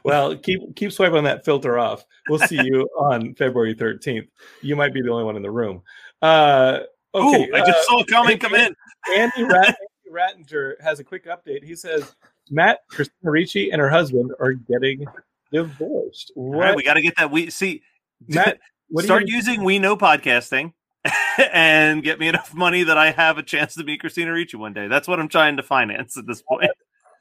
Well, 0.04 0.36
keep 0.36 0.60
keep 0.76 0.92
swiping 0.92 1.24
that 1.24 1.44
filter 1.44 1.76
off. 1.76 2.04
We'll 2.28 2.38
see 2.38 2.54
you 2.62 2.82
on 3.00 3.34
February 3.34 3.74
13th. 3.74 4.28
You 4.60 4.76
might 4.76 4.94
be 4.94 5.02
the 5.02 5.10
only 5.10 5.24
one 5.24 5.34
in 5.34 5.42
the 5.42 5.50
room. 5.50 5.82
Uh, 6.22 6.82
Okay, 7.14 7.50
Ooh, 7.50 7.54
I 7.54 7.58
just 7.58 7.78
uh, 7.78 7.82
saw 7.82 8.00
a 8.00 8.06
comment 8.06 8.40
come 8.40 8.54
in. 8.54 8.74
Andy, 9.14 9.42
Rat- 9.44 9.66
Andy 9.66 10.10
Rattinger 10.10 10.80
has 10.80 10.98
a 10.98 11.04
quick 11.04 11.26
update. 11.26 11.62
He 11.62 11.76
says 11.76 12.14
Matt, 12.50 12.80
Christina 12.88 13.30
Ricci, 13.30 13.70
and 13.70 13.80
her 13.80 13.90
husband 13.90 14.30
are 14.40 14.52
getting 14.52 15.04
divorced. 15.52 16.32
What, 16.34 16.58
right, 16.58 16.76
we 16.76 16.82
got 16.82 16.94
to 16.94 17.02
get 17.02 17.16
that. 17.16 17.30
We 17.30 17.50
see. 17.50 17.82
Matt? 18.28 18.58
What 18.92 19.02
do 19.02 19.06
start 19.06 19.26
you, 19.26 19.36
using 19.36 19.64
We 19.64 19.78
Know 19.78 19.96
podcasting 19.96 20.74
and 21.50 22.02
get 22.02 22.20
me 22.20 22.28
enough 22.28 22.52
money 22.52 22.82
that 22.82 22.98
I 22.98 23.10
have 23.10 23.38
a 23.38 23.42
chance 23.42 23.74
to 23.76 23.84
meet 23.84 24.00
Christina 24.00 24.30
Ricci 24.32 24.58
one 24.58 24.74
day. 24.74 24.86
That's 24.86 25.08
what 25.08 25.18
I'm 25.18 25.28
trying 25.28 25.56
to 25.56 25.62
finance 25.62 26.18
at 26.18 26.26
this 26.26 26.42
point. 26.42 26.70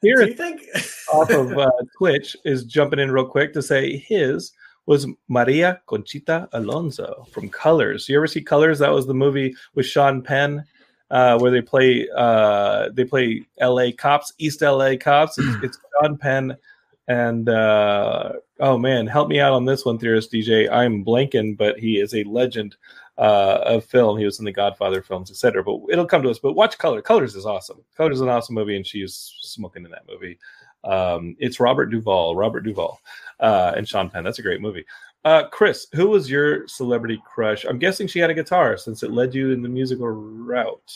here 0.02 0.16
Do 0.16 0.26
you 0.26 0.34
think? 0.34 0.66
off 1.14 1.30
of 1.30 1.56
uh, 1.56 1.70
Twitch 1.96 2.36
is 2.44 2.64
jumping 2.64 2.98
in 2.98 3.10
real 3.10 3.24
quick 3.24 3.54
to 3.54 3.62
say 3.62 3.96
his 3.96 4.52
was 4.84 5.06
Maria 5.28 5.80
Conchita 5.86 6.46
Alonso 6.52 7.26
from 7.32 7.48
Colors. 7.48 8.06
You 8.06 8.18
ever 8.18 8.26
see 8.26 8.42
Colors? 8.42 8.78
That 8.78 8.92
was 8.92 9.06
the 9.06 9.14
movie 9.14 9.54
with 9.74 9.86
Sean 9.86 10.20
Penn. 10.20 10.66
Uh, 11.10 11.38
where 11.38 11.50
they 11.50 11.62
play 11.62 12.06
uh, 12.14 12.90
they 12.92 13.04
play 13.04 13.46
L.A. 13.60 13.92
cops, 13.92 14.34
East 14.36 14.62
L.A. 14.62 14.98
cops. 14.98 15.38
It's, 15.38 15.56
it's 15.62 15.78
Sean 16.02 16.18
Penn 16.18 16.54
and 17.08 17.48
uh, 17.48 18.32
oh 18.62 18.78
man, 18.78 19.06
help 19.08 19.28
me 19.28 19.40
out 19.40 19.52
on 19.52 19.64
this 19.64 19.84
one, 19.84 19.98
theorist 19.98 20.32
DJ. 20.32 20.70
I'm 20.70 21.04
blanking, 21.04 21.56
but 21.56 21.78
he 21.78 21.98
is 21.98 22.14
a 22.14 22.22
legend 22.24 22.76
uh, 23.18 23.58
of 23.64 23.84
film. 23.84 24.16
He 24.16 24.24
was 24.24 24.38
in 24.38 24.44
the 24.44 24.52
Godfather 24.52 25.02
films, 25.02 25.30
etc. 25.30 25.62
But 25.64 25.80
it'll 25.90 26.06
come 26.06 26.22
to 26.22 26.30
us. 26.30 26.38
But 26.38 26.54
watch 26.54 26.78
Color. 26.78 27.02
Colors 27.02 27.34
is 27.34 27.44
awesome. 27.44 27.82
Colors 27.96 28.16
is 28.16 28.20
an 28.22 28.28
awesome 28.28 28.54
movie, 28.54 28.76
and 28.76 28.86
she's 28.86 29.34
smoking 29.40 29.84
in 29.84 29.90
that 29.90 30.06
movie. 30.08 30.38
Um, 30.84 31.36
it's 31.38 31.60
Robert 31.60 31.86
Duvall, 31.86 32.36
Robert 32.36 32.60
Duvall, 32.60 33.00
uh, 33.40 33.72
and 33.76 33.86
Sean 33.86 34.08
Penn. 34.08 34.24
That's 34.24 34.38
a 34.38 34.42
great 34.42 34.60
movie. 34.60 34.86
Uh, 35.24 35.48
Chris, 35.48 35.88
who 35.92 36.08
was 36.08 36.30
your 36.30 36.66
celebrity 36.68 37.20
crush? 37.24 37.64
I'm 37.64 37.78
guessing 37.78 38.06
she 38.06 38.20
had 38.20 38.30
a 38.30 38.34
guitar 38.34 38.76
since 38.76 39.02
it 39.02 39.12
led 39.12 39.34
you 39.34 39.50
in 39.50 39.62
the 39.62 39.68
musical 39.68 40.08
route. 40.08 40.92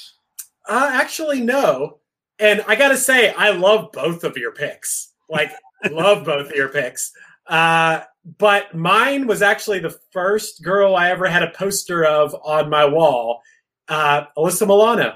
Uh, 0.68 0.90
actually, 0.92 1.40
no. 1.40 1.98
And 2.38 2.64
I 2.66 2.76
got 2.76 2.88
to 2.88 2.96
say, 2.96 3.32
I 3.32 3.50
love 3.50 3.90
both 3.92 4.24
of 4.24 4.36
your 4.36 4.52
picks. 4.52 5.12
Like, 5.28 5.50
love 5.90 6.24
both 6.24 6.50
of 6.50 6.56
your 6.56 6.68
picks. 6.68 7.12
Uh, 7.48 8.00
but 8.38 8.74
mine 8.74 9.26
was 9.26 9.40
actually 9.42 9.78
the 9.78 9.96
first 10.12 10.62
girl 10.62 10.96
I 10.96 11.10
ever 11.10 11.26
had 11.26 11.42
a 11.42 11.50
poster 11.50 12.04
of 12.04 12.34
on 12.44 12.68
my 12.70 12.84
wall, 12.84 13.40
uh, 13.88 14.24
Alyssa 14.36 14.66
Milano. 14.66 15.14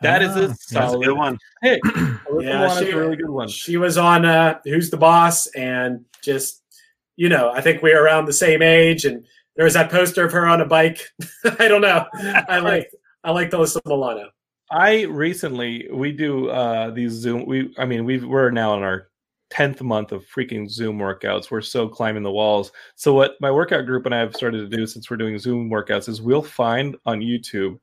That 0.00 0.22
is 0.22 0.30
Ah, 0.30 0.38
a 0.38 0.46
that's 0.48 0.66
That's 0.70 0.94
a 0.94 0.98
good 0.98 1.16
one. 1.16 1.38
pick. 1.62 1.82
Alyssa 1.84 2.42
Yeah, 2.42 2.58
Milano's 2.60 2.78
she- 2.78 2.90
a 2.90 2.96
really 2.96 3.16
good 3.16 3.30
one. 3.30 3.48
She 3.48 3.76
was 3.76 3.98
on 3.98 4.24
uh, 4.24 4.58
Who's 4.64 4.90
the 4.90 4.96
Boss, 4.96 5.46
and 5.48 6.04
just 6.22 6.62
you 7.16 7.28
know, 7.28 7.50
I 7.52 7.60
think 7.60 7.82
we 7.82 7.92
are 7.92 8.02
around 8.02 8.24
the 8.24 8.32
same 8.32 8.62
age, 8.62 9.04
and 9.04 9.24
there 9.54 9.64
was 9.64 9.74
that 9.74 9.90
poster 9.90 10.24
of 10.24 10.32
her 10.32 10.46
on 10.46 10.60
a 10.62 10.66
bike. 10.66 11.06
I 11.58 11.68
don't 11.68 11.82
know. 11.82 12.06
I 12.14 12.58
like 12.60 12.90
I 13.22 13.30
liked 13.32 13.52
Alyssa 13.52 13.80
Milano. 13.86 14.30
I 14.70 15.02
recently 15.02 15.88
we 15.92 16.10
do 16.12 16.48
uh 16.48 16.90
these 16.90 17.12
Zoom. 17.12 17.44
We 17.46 17.74
I 17.78 17.84
mean 17.84 18.04
we 18.06 18.18
we're 18.24 18.50
now 18.50 18.74
in 18.76 18.82
our 18.82 19.08
tenth 19.52 19.82
month 19.82 20.12
of 20.12 20.24
freaking 20.26 20.66
Zoom 20.66 20.98
workouts. 20.98 21.50
We're 21.50 21.60
so 21.60 21.86
climbing 21.86 22.22
the 22.22 22.32
walls. 22.32 22.72
So 22.94 23.12
what 23.12 23.32
my 23.38 23.50
workout 23.50 23.84
group 23.84 24.06
and 24.06 24.14
I 24.14 24.18
have 24.20 24.34
started 24.34 24.70
to 24.70 24.74
do 24.76 24.86
since 24.86 25.10
we're 25.10 25.18
doing 25.18 25.38
Zoom 25.38 25.68
workouts 25.68 26.08
is 26.08 26.22
we'll 26.22 26.40
find 26.42 26.96
on 27.04 27.20
YouTube 27.20 27.78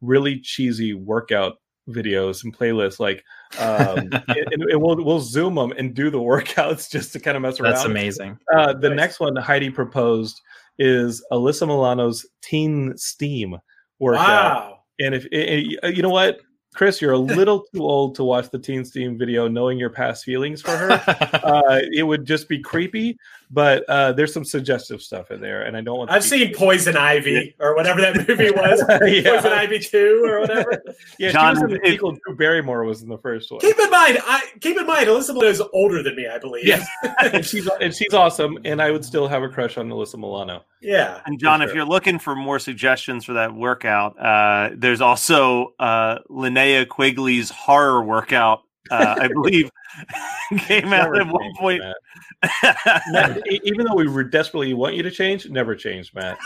really 0.00 0.38
cheesy 0.38 0.94
workout 0.94 1.56
videos 1.88 2.44
and 2.44 2.56
playlists 2.56 3.00
like 3.00 3.24
um 3.58 3.96
and, 4.28 4.62
and 4.62 4.80
we'll 4.82 5.02
we'll 5.02 5.20
zoom 5.20 5.54
them 5.54 5.72
and 5.78 5.94
do 5.94 6.10
the 6.10 6.18
workouts 6.32 6.88
just 6.90 7.12
to 7.14 7.18
kind 7.18 7.34
of 7.36 7.42
mess 7.42 7.58
around 7.58 7.72
That's 7.72 7.84
amazing. 7.86 8.38
uh, 8.54 8.74
the 8.74 8.90
Nice. 8.90 8.96
next 8.96 9.20
one 9.20 9.34
Heidi 9.34 9.70
proposed 9.70 10.40
is 10.78 11.24
Alyssa 11.32 11.66
Milano's 11.66 12.24
Teen 12.42 12.96
Steam 12.96 13.56
workout. 13.98 14.28
Wow. 14.28 14.78
And 15.00 15.14
if 15.14 15.24
eh, 15.32 15.74
eh, 15.82 15.88
you 15.88 16.02
know 16.02 16.10
what, 16.10 16.40
Chris, 16.74 17.00
you're 17.02 17.12
a 17.12 17.18
little 17.38 17.64
too 17.74 17.82
old 17.82 18.14
to 18.16 18.24
watch 18.24 18.50
the 18.50 18.58
Teen 18.58 18.84
Steam 18.84 19.18
video, 19.18 19.48
knowing 19.48 19.78
your 19.78 19.90
past 19.90 20.24
feelings 20.24 20.62
for 20.62 20.70
her. 20.76 20.90
uh, 21.44 21.80
it 21.92 22.02
would 22.04 22.24
just 22.24 22.48
be 22.48 22.60
creepy, 22.60 23.18
but 23.50 23.84
uh, 23.88 24.12
there's 24.12 24.32
some 24.32 24.44
suggestive 24.44 25.00
stuff 25.02 25.30
in 25.30 25.40
there, 25.40 25.62
and 25.62 25.76
I 25.76 25.80
don't 25.80 25.98
want. 25.98 26.10
to 26.10 26.16
I've 26.16 26.22
be- 26.22 26.28
seen 26.28 26.54
Poison 26.54 26.96
Ivy 26.96 27.56
or 27.58 27.74
whatever 27.74 28.00
that 28.02 28.28
movie 28.28 28.50
was. 28.54 28.82
Yeah. 29.10 29.32
Poison 29.40 29.52
Ivy 29.52 29.78
Two 29.80 30.22
or 30.26 30.40
whatever. 30.40 30.82
Yeah, 31.18 31.32
John, 31.32 31.56
she 31.56 31.62
was 31.62 31.72
in 31.72 31.78
the 31.78 31.86
if- 31.86 31.92
sequel. 31.94 32.16
Drew 32.24 32.36
Barrymore 32.36 32.84
was 32.84 33.02
in 33.02 33.08
the 33.08 33.18
first 33.18 33.50
one. 33.50 33.60
keep 33.60 33.78
in 33.78 33.90
mind, 33.90 34.18
I 34.24 34.44
keep 34.60 34.76
in 34.78 34.86
mind, 34.86 35.08
Alyssa 35.08 35.30
Milano 35.30 35.48
is 35.50 35.62
older 35.72 36.02
than 36.02 36.14
me, 36.16 36.28
I 36.28 36.38
believe. 36.38 36.64
Yes. 36.66 36.86
and 37.20 37.44
she's 37.44 37.68
and 37.80 37.94
she's 37.94 38.12
awesome, 38.14 38.58
and 38.64 38.80
I 38.80 38.90
would 38.90 39.04
still 39.04 39.26
have 39.26 39.42
a 39.42 39.48
crush 39.48 39.78
on 39.78 39.88
Alyssa 39.88 40.16
Milano. 40.16 40.62
yeah. 40.80 41.20
And 41.26 41.40
John, 41.40 41.62
if 41.62 41.74
you're 41.74 41.84
looking 41.86 42.18
for 42.18 42.36
more 42.36 42.58
suggestions 42.58 43.24
for 43.24 43.32
that 43.32 43.54
workout, 43.54 44.18
uh, 44.20 44.70
there's 44.76 45.00
also 45.00 45.72
uh, 45.80 46.18
Linnea 46.58 46.86
Quigley's 46.86 47.50
horror 47.50 48.02
workout. 48.02 48.62
Uh, 48.90 49.16
I 49.18 49.28
believe 49.28 49.70
came 50.58 50.92
out 50.92 51.12
Never 51.12 51.20
at 51.20 51.26
one 51.26 51.42
changed, 51.42 51.58
point. 51.58 51.82
Matt. 51.82 53.04
Matt, 53.10 53.42
even 53.46 53.86
though 53.86 53.94
we 53.94 54.08
were 54.08 54.24
desperately 54.24 54.72
want 54.74 54.94
you 54.94 55.02
to 55.02 55.10
change, 55.10 55.48
never 55.50 55.74
change, 55.74 56.14
Matt. 56.14 56.38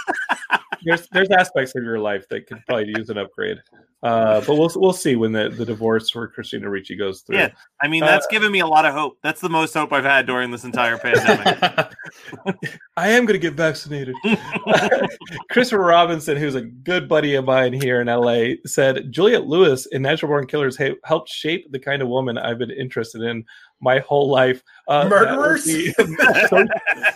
There's 0.84 1.08
there's 1.12 1.30
aspects 1.30 1.74
of 1.76 1.84
your 1.84 1.98
life 1.98 2.26
that 2.30 2.46
could 2.46 2.58
probably 2.66 2.92
use 2.96 3.08
an 3.10 3.18
upgrade, 3.18 3.58
uh, 4.02 4.40
but 4.40 4.56
we'll 4.56 4.70
we'll 4.76 4.92
see 4.92 5.16
when 5.16 5.32
the, 5.32 5.48
the 5.48 5.64
divorce 5.64 6.10
for 6.10 6.26
Christina 6.28 6.68
Ricci 6.68 6.96
goes 6.96 7.20
through. 7.22 7.36
Yeah. 7.36 7.50
I 7.80 7.88
mean, 7.88 8.02
Uh, 8.02 8.06
that's 8.06 8.26
given 8.28 8.50
me 8.50 8.60
a 8.60 8.66
lot 8.66 8.84
of 8.84 8.94
hope. 8.94 9.18
That's 9.22 9.40
the 9.40 9.48
most 9.48 9.74
hope 9.74 9.92
I've 9.92 10.04
had 10.04 10.26
during 10.26 10.50
this 10.50 10.64
entire 10.64 10.98
pandemic. 10.98 11.58
I 12.96 13.08
am 13.08 13.24
going 13.24 13.34
to 13.34 13.38
get 13.38 13.54
vaccinated. 13.54 14.14
Christopher 15.50 15.82
Robinson, 15.82 16.36
who's 16.36 16.54
a 16.54 16.62
good 16.62 17.08
buddy 17.08 17.34
of 17.34 17.44
mine 17.44 17.72
here 17.72 18.00
in 18.00 18.06
LA, 18.08 18.54
said 18.66 19.10
Juliette 19.12 19.46
Lewis 19.46 19.86
in 19.86 20.02
Natural 20.02 20.30
Born 20.30 20.46
Killers 20.46 20.78
helped 21.04 21.28
shape 21.28 21.70
the 21.70 21.78
kind 21.78 22.02
of 22.02 22.08
woman 22.08 22.38
I've 22.38 22.58
been 22.58 22.70
interested 22.70 23.22
in 23.22 23.44
my 23.82 23.98
whole 23.98 24.30
life. 24.30 24.62
Uh, 24.88 25.08
Murderers? 25.08 25.64
be 25.66 25.92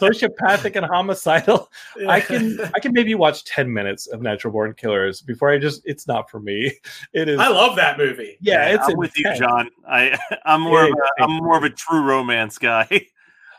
sociopathic 0.00 0.76
and 0.76 0.84
homicidal. 0.84 1.70
I 2.08 2.20
can 2.20 2.58
I 2.74 2.80
can 2.80 2.92
maybe 2.92 3.14
watch 3.14 3.44
ten 3.44 3.72
minutes 3.72 4.06
of 4.08 4.20
Natural 4.20 4.52
Born 4.52 4.74
Killers 4.74 5.22
before 5.22 5.50
I 5.50 5.58
just 5.58 5.82
it's 5.84 6.06
not 6.06 6.30
for 6.30 6.40
me. 6.40 6.72
It 7.12 7.28
is 7.28 7.38
I 7.38 7.48
love 7.48 7.76
that 7.76 7.96
movie. 7.98 8.36
yeah, 8.40 8.66
it's 8.68 8.88
I'm 8.88 8.96
with 8.98 9.16
you. 9.18 9.32
John. 9.36 9.70
I 9.88 10.18
I'm 10.44 10.60
more 10.62 10.84
Yeah, 10.84 10.90
of 10.90 10.92
a, 10.92 11.22
I'm 11.22 11.30
more 11.36 11.56
of 11.56 11.64
a 11.64 11.70
true 11.70 12.02
romance 12.02 12.58
guy. 12.58 13.06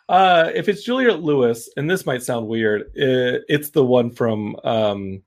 Uh, 0.10 0.50
if 0.56 0.70
it's 0.70 0.84
Juliette 0.84 1.22
Lewis, 1.22 1.70
and 1.76 1.90
this 1.90 2.06
might 2.06 2.24
sound 2.24 2.48
weird, 2.48 2.84
uh, 2.84 3.44
it's 3.50 3.72
the 3.72 3.84
one 3.84 4.10
from 4.10 4.56
um, 4.64 5.22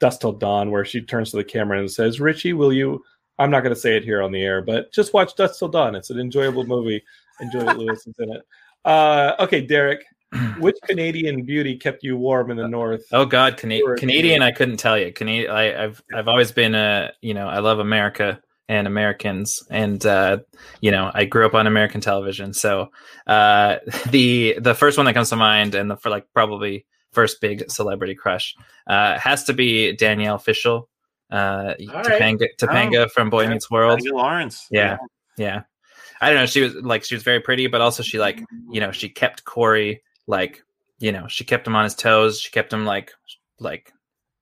Dusk 0.00 0.20
Till 0.20 0.32
Dawn 0.34 0.70
where 0.70 0.84
she 0.84 1.00
turns 1.00 1.30
to 1.30 1.38
the 1.38 1.44
camera 1.44 1.78
and 1.78 1.90
says, 1.90 2.20
"Richie, 2.20 2.52
will 2.52 2.70
you?" 2.70 3.02
I'm 3.38 3.50
not 3.50 3.62
going 3.62 3.74
to 3.74 3.80
say 3.80 3.96
it 3.96 4.04
here 4.04 4.22
on 4.22 4.32
the 4.32 4.42
air, 4.42 4.62
but 4.62 4.92
just 4.92 5.14
watch 5.14 5.34
Dusk 5.36 5.58
Till 5.58 5.68
Dawn. 5.68 5.94
It's 5.94 6.10
an 6.10 6.18
enjoyable 6.18 6.64
movie, 6.64 7.02
and 7.40 7.50
Juliette 7.52 7.78
Lewis 7.78 8.06
is 8.06 8.14
in 8.18 8.32
it. 8.32 8.42
Uh, 8.84 9.34
okay, 9.40 9.60
Derek, 9.60 10.04
which 10.58 10.76
Canadian 10.86 11.44
beauty 11.44 11.76
kept 11.76 12.02
you 12.02 12.16
warm 12.16 12.50
in 12.50 12.56
the 12.56 12.68
north? 12.68 13.04
Oh 13.12 13.24
God, 13.24 13.56
Cana- 13.56 13.80
Canadian! 13.96 14.42
I 14.42 14.50
couldn't 14.50 14.78
tell 14.78 14.98
you. 14.98 15.12
Canadian. 15.12 15.50
I, 15.50 15.84
I've 15.84 16.02
I've 16.14 16.28
always 16.28 16.52
been 16.52 16.74
a 16.74 17.12
you 17.20 17.34
know 17.34 17.48
I 17.48 17.60
love 17.60 17.78
America 17.78 18.40
and 18.68 18.86
Americans, 18.86 19.62
and 19.70 20.04
uh, 20.04 20.38
you 20.80 20.90
know 20.90 21.10
I 21.14 21.24
grew 21.24 21.46
up 21.46 21.54
on 21.54 21.66
American 21.66 22.00
television. 22.00 22.52
So 22.52 22.90
uh, 23.26 23.76
the 24.10 24.56
the 24.58 24.74
first 24.74 24.96
one 24.98 25.06
that 25.06 25.14
comes 25.14 25.30
to 25.30 25.36
mind, 25.36 25.74
and 25.74 25.90
the 25.90 25.96
for 25.96 26.10
like 26.10 26.26
probably 26.34 26.86
first 27.12 27.40
big 27.40 27.70
celebrity 27.70 28.14
crush, 28.14 28.54
uh, 28.86 29.18
has 29.18 29.44
to 29.44 29.54
be 29.54 29.92
Danielle 29.96 30.38
Fishel, 30.38 30.88
uh, 31.30 31.74
All 31.92 32.02
right. 32.02 32.20
Topanga, 32.20 32.46
Topanga 32.58 33.10
from 33.10 33.30
Boy 33.30 33.42
yeah. 33.42 33.50
Meets 33.50 33.70
World. 33.70 34.00
Lawrence. 34.02 34.66
Yeah. 34.70 34.98
Yeah. 35.36 35.62
I 36.20 36.30
don't 36.30 36.38
know. 36.38 36.46
She 36.46 36.62
was 36.62 36.74
like, 36.74 37.04
she 37.04 37.14
was 37.14 37.22
very 37.22 37.40
pretty, 37.40 37.66
but 37.66 37.80
also 37.80 38.02
she 38.02 38.18
like, 38.18 38.44
you 38.70 38.80
know, 38.80 38.90
she 38.90 39.08
kept 39.08 39.44
Corey 39.44 40.02
like, 40.26 40.62
you 40.98 41.12
know, 41.12 41.28
she 41.28 41.44
kept 41.44 41.66
him 41.66 41.76
on 41.76 41.84
his 41.84 41.94
toes. 41.94 42.40
She 42.40 42.50
kept 42.50 42.72
him 42.72 42.84
like, 42.84 43.12
like 43.60 43.92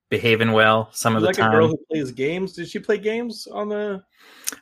behaving 0.09 0.53
well 0.53 0.89
some 0.93 1.17
of 1.17 1.23
the 1.23 1.27
like 1.29 1.37
time. 1.37 1.51
a 1.51 1.55
girl 1.55 1.69
who 1.69 1.79
plays 1.91 2.11
games. 2.13 2.53
Did 2.53 2.69
she 2.69 2.79
play 2.79 2.99
games 2.99 3.47
on 3.47 3.69
the? 3.69 4.03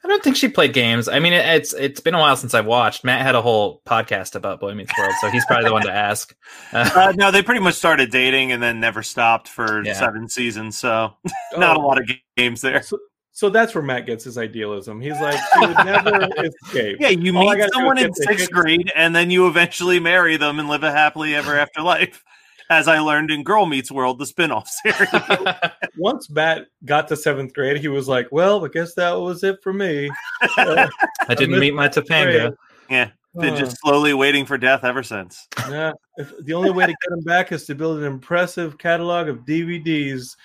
I 0.02 0.09
don't 0.09 0.22
think 0.22 0.37
she 0.37 0.48
played 0.48 0.72
games. 0.72 1.09
I 1.09 1.18
mean, 1.18 1.33
it, 1.35 1.44
it's 1.46 1.72
it's 1.74 2.00
been 2.00 2.14
a 2.14 2.18
while 2.18 2.37
since 2.37 2.54
I've 2.54 2.66
watched. 2.66 3.04
Matt 3.04 3.20
had 3.22 3.35
a 3.35 3.42
whole 3.42 3.83
podcast 3.87 4.35
about 4.35 4.61
Boy 4.61 4.74
Meets 4.74 4.92
World, 4.98 5.12
so 5.20 5.28
he's 5.28 5.44
probably 5.46 5.66
the 5.66 5.72
one 5.72 5.83
to 5.83 5.92
ask. 5.92 6.35
Uh, 6.72 6.90
Uh, 6.94 7.12
no, 7.16 7.30
they 7.30 7.42
pretty 7.42 7.61
much 7.61 7.74
started 7.74 8.11
dating 8.11 8.52
and 8.52 8.62
then 8.62 8.80
never 8.80 9.02
stopped 9.02 9.48
for 9.48 9.85
Yeah. 9.85 9.92
seven 9.94 10.28
seasons. 10.28 10.78
So 10.78 11.12
not 11.57 11.76
a 11.76 11.80
Oh, 11.80 11.87
lot 11.87 11.98
of 12.00 12.09
games 12.37 12.61
there. 12.62 12.83
So, 12.83 12.98
so 13.33 13.50
that's 13.50 13.74
where 13.74 13.83
Matt 13.83 14.07
gets 14.07 14.24
his 14.24 14.38
idealism. 14.38 15.00
He's 15.00 15.20
like, 15.20 15.38
she 15.54 15.66
would 15.66 15.85
never 15.85 16.28
escape. 16.64 16.98
Yeah, 17.00 17.09
you 17.09 17.37
All 17.37 17.52
meet 17.52 17.68
someone 17.72 17.98
in 17.98 18.14
sixth 18.14 18.50
grade 18.50 18.90
and 18.94 19.14
then 19.14 19.30
you 19.30 19.48
eventually 19.48 19.98
marry 20.00 20.37
them 20.37 20.59
and 20.61 20.68
live 20.68 20.85
a 20.85 20.92
happily 20.92 21.35
ever 21.35 21.59
after 21.59 21.83
life. 21.83 22.22
As 22.70 22.88
I 22.88 22.98
learned 22.98 23.31
in 23.31 23.44
Girl 23.44 23.66
Meets 23.66 23.90
World, 23.90 24.18
the 24.18 24.27
spin-off 24.27 24.68
series. 24.83 25.09
once 25.98 26.31
Matt 26.31 26.66
got 26.85 27.09
to 27.09 27.16
seventh 27.16 27.53
grade, 27.53 27.79
he 27.79 27.88
was 27.88 28.09
like, 28.09 28.29
"Well, 28.33 28.64
I 28.64 28.68
guess 28.68 28.94
that 28.94 29.12
was 29.12 29.44
it 29.44 29.62
for 29.62 29.72
me." 29.72 30.11
Uh, 30.57 30.88
I 31.29 31.35
didn't 31.35 31.59
meet 31.59 31.74
my 31.74 31.88
Topanga. 31.88 32.57
yeah, 32.88 33.11
been 33.35 33.55
uh, 33.55 33.59
just 33.59 33.77
slowly 33.81 34.14
waiting 34.14 34.46
for 34.46 34.57
death 34.57 34.85
ever 34.85 35.03
since. 35.03 35.46
yeah, 35.68 35.92
if, 36.16 36.33
the 36.44 36.55
only 36.55 36.70
way 36.70 36.87
to 36.87 36.94
get 37.03 37.18
him 37.18 37.24
back 37.24 37.53
is 37.53 37.66
to 37.66 37.74
build 37.74 37.98
an 37.98 38.05
impressive 38.05 38.79
catalog 38.79 39.29
of 39.29 39.38
DVDs. 39.40 40.37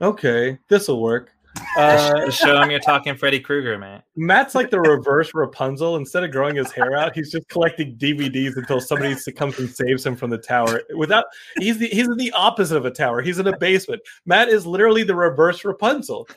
Okay, 0.00 0.58
this 0.68 0.88
will 0.88 1.02
work. 1.02 1.32
Uh, 1.76 2.30
show 2.30 2.60
him 2.60 2.70
you're 2.70 2.80
talking 2.80 3.16
Freddy 3.16 3.38
Krueger, 3.38 3.78
man. 3.78 4.02
Matt's 4.16 4.54
like 4.54 4.70
the 4.70 4.80
reverse 4.80 5.32
Rapunzel. 5.34 5.96
Instead 5.96 6.24
of 6.24 6.30
growing 6.30 6.56
his 6.56 6.72
hair 6.72 6.96
out, 6.96 7.14
he's 7.14 7.30
just 7.30 7.48
collecting 7.48 7.96
DVDs 7.96 8.56
until 8.56 8.80
somebody 8.80 9.14
comes 9.32 9.58
and 9.58 9.68
saves 9.68 10.04
him 10.04 10.16
from 10.16 10.30
the 10.30 10.38
tower. 10.38 10.82
Without 10.96 11.26
he's 11.58 11.78
the, 11.78 11.88
he's 11.88 12.06
in 12.06 12.16
the 12.16 12.32
opposite 12.32 12.76
of 12.76 12.86
a 12.86 12.90
tower. 12.90 13.20
He's 13.20 13.38
in 13.38 13.46
a 13.46 13.56
basement. 13.58 14.02
Matt 14.24 14.48
is 14.48 14.66
literally 14.66 15.02
the 15.02 15.14
reverse 15.14 15.64
Rapunzel. 15.64 16.28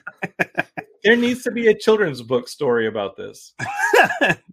there 1.04 1.16
needs 1.16 1.44
to 1.44 1.52
be 1.52 1.68
a 1.68 1.74
children's 1.74 2.22
book 2.22 2.48
story 2.48 2.88
about 2.88 3.16
this. 3.16 3.54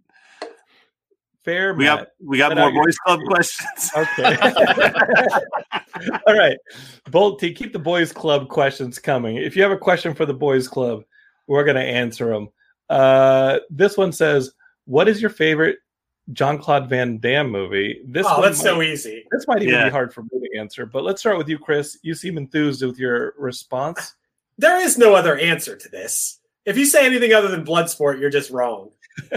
Fair, 1.46 1.72
We 1.74 1.85
Matt. 1.85 1.98
got 1.98 2.09
we 2.22 2.38
got 2.38 2.56
more 2.56 2.68
I- 2.68 2.72
boys 2.74 2.96
club 2.98 3.20
questions. 3.26 3.90
Okay. 3.96 4.37
All 6.26 6.37
right. 6.37 6.59
Bolt 7.11 7.38
T, 7.40 7.52
keep 7.54 7.72
the 7.72 7.78
boys 7.78 8.12
club 8.12 8.48
questions 8.48 8.98
coming. 8.98 9.37
If 9.37 9.56
you 9.56 9.62
have 9.62 9.70
a 9.72 9.78
question 9.78 10.12
for 10.14 10.26
the 10.26 10.35
boys 10.35 10.68
club, 10.68 11.04
we're 11.46 11.64
going 11.64 11.76
to 11.76 11.82
answer 11.82 12.26
them. 12.30 12.48
Uh, 12.90 13.61
this 13.70 13.96
one 13.96 14.12
says, 14.12 14.52
"What 14.85 15.09
is 15.09 15.20
your 15.22 15.30
favorite 15.30 15.78
Jean 16.32 16.59
Claude 16.59 16.88
Van 16.90 17.18
Damme 17.18 17.48
movie?" 17.50 18.02
This 18.06 18.26
oh, 18.28 18.35
one 18.35 18.42
that's 18.42 18.59
might, 18.59 18.64
so 18.64 18.82
easy. 18.82 19.24
This 19.30 19.46
might 19.46 19.62
even 19.62 19.74
Yeah. 19.74 19.85
be 19.85 19.90
hard 19.90 20.12
for 20.12 20.22
me 20.22 20.28
to 20.40 20.59
answer, 20.59 20.85
but 20.85 21.04
let's 21.04 21.20
start 21.20 21.38
with 21.38 21.48
you, 21.48 21.59
Chris. 21.59 21.96
You 22.02 22.14
seem 22.14 22.37
enthused 22.38 22.85
with 22.85 22.98
your 22.98 23.35
response. 23.38 24.14
There 24.59 24.80
is 24.80 24.98
no 24.98 25.14
other 25.14 25.37
answer 25.38 25.76
to 25.76 25.88
this. 25.88 26.40
If 26.64 26.76
you 26.76 26.87
say 26.87 27.06
anything 27.06 27.32
other 27.32 27.48
than 27.48 27.64
Bloodsport, 27.64 28.20
you're 28.20 28.30
just 28.30 28.50
wrong. 28.50 28.90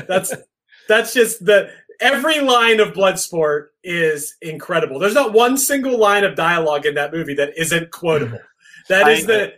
That's 0.08 0.34
that's 0.88 1.14
just 1.14 1.46
the 1.46 1.70
every 2.00 2.40
line 2.42 2.80
of 2.80 2.90
Bloodsport 2.94 3.68
is 3.84 4.36
incredible. 4.42 5.00
There's 5.00 5.14
not 5.14 5.34
one 5.34 5.58
single 5.58 5.98
line 5.98 6.24
of 6.24 6.36
dialogue 6.36 6.86
in 6.86 6.96
that 6.96 7.12
movie 7.14 7.34
that 7.36 7.58
isn't 7.58 7.92
quotable. 7.92 8.40
That 8.90 9.08
is 9.10 9.24
I- 9.26 9.28
the 9.28 9.54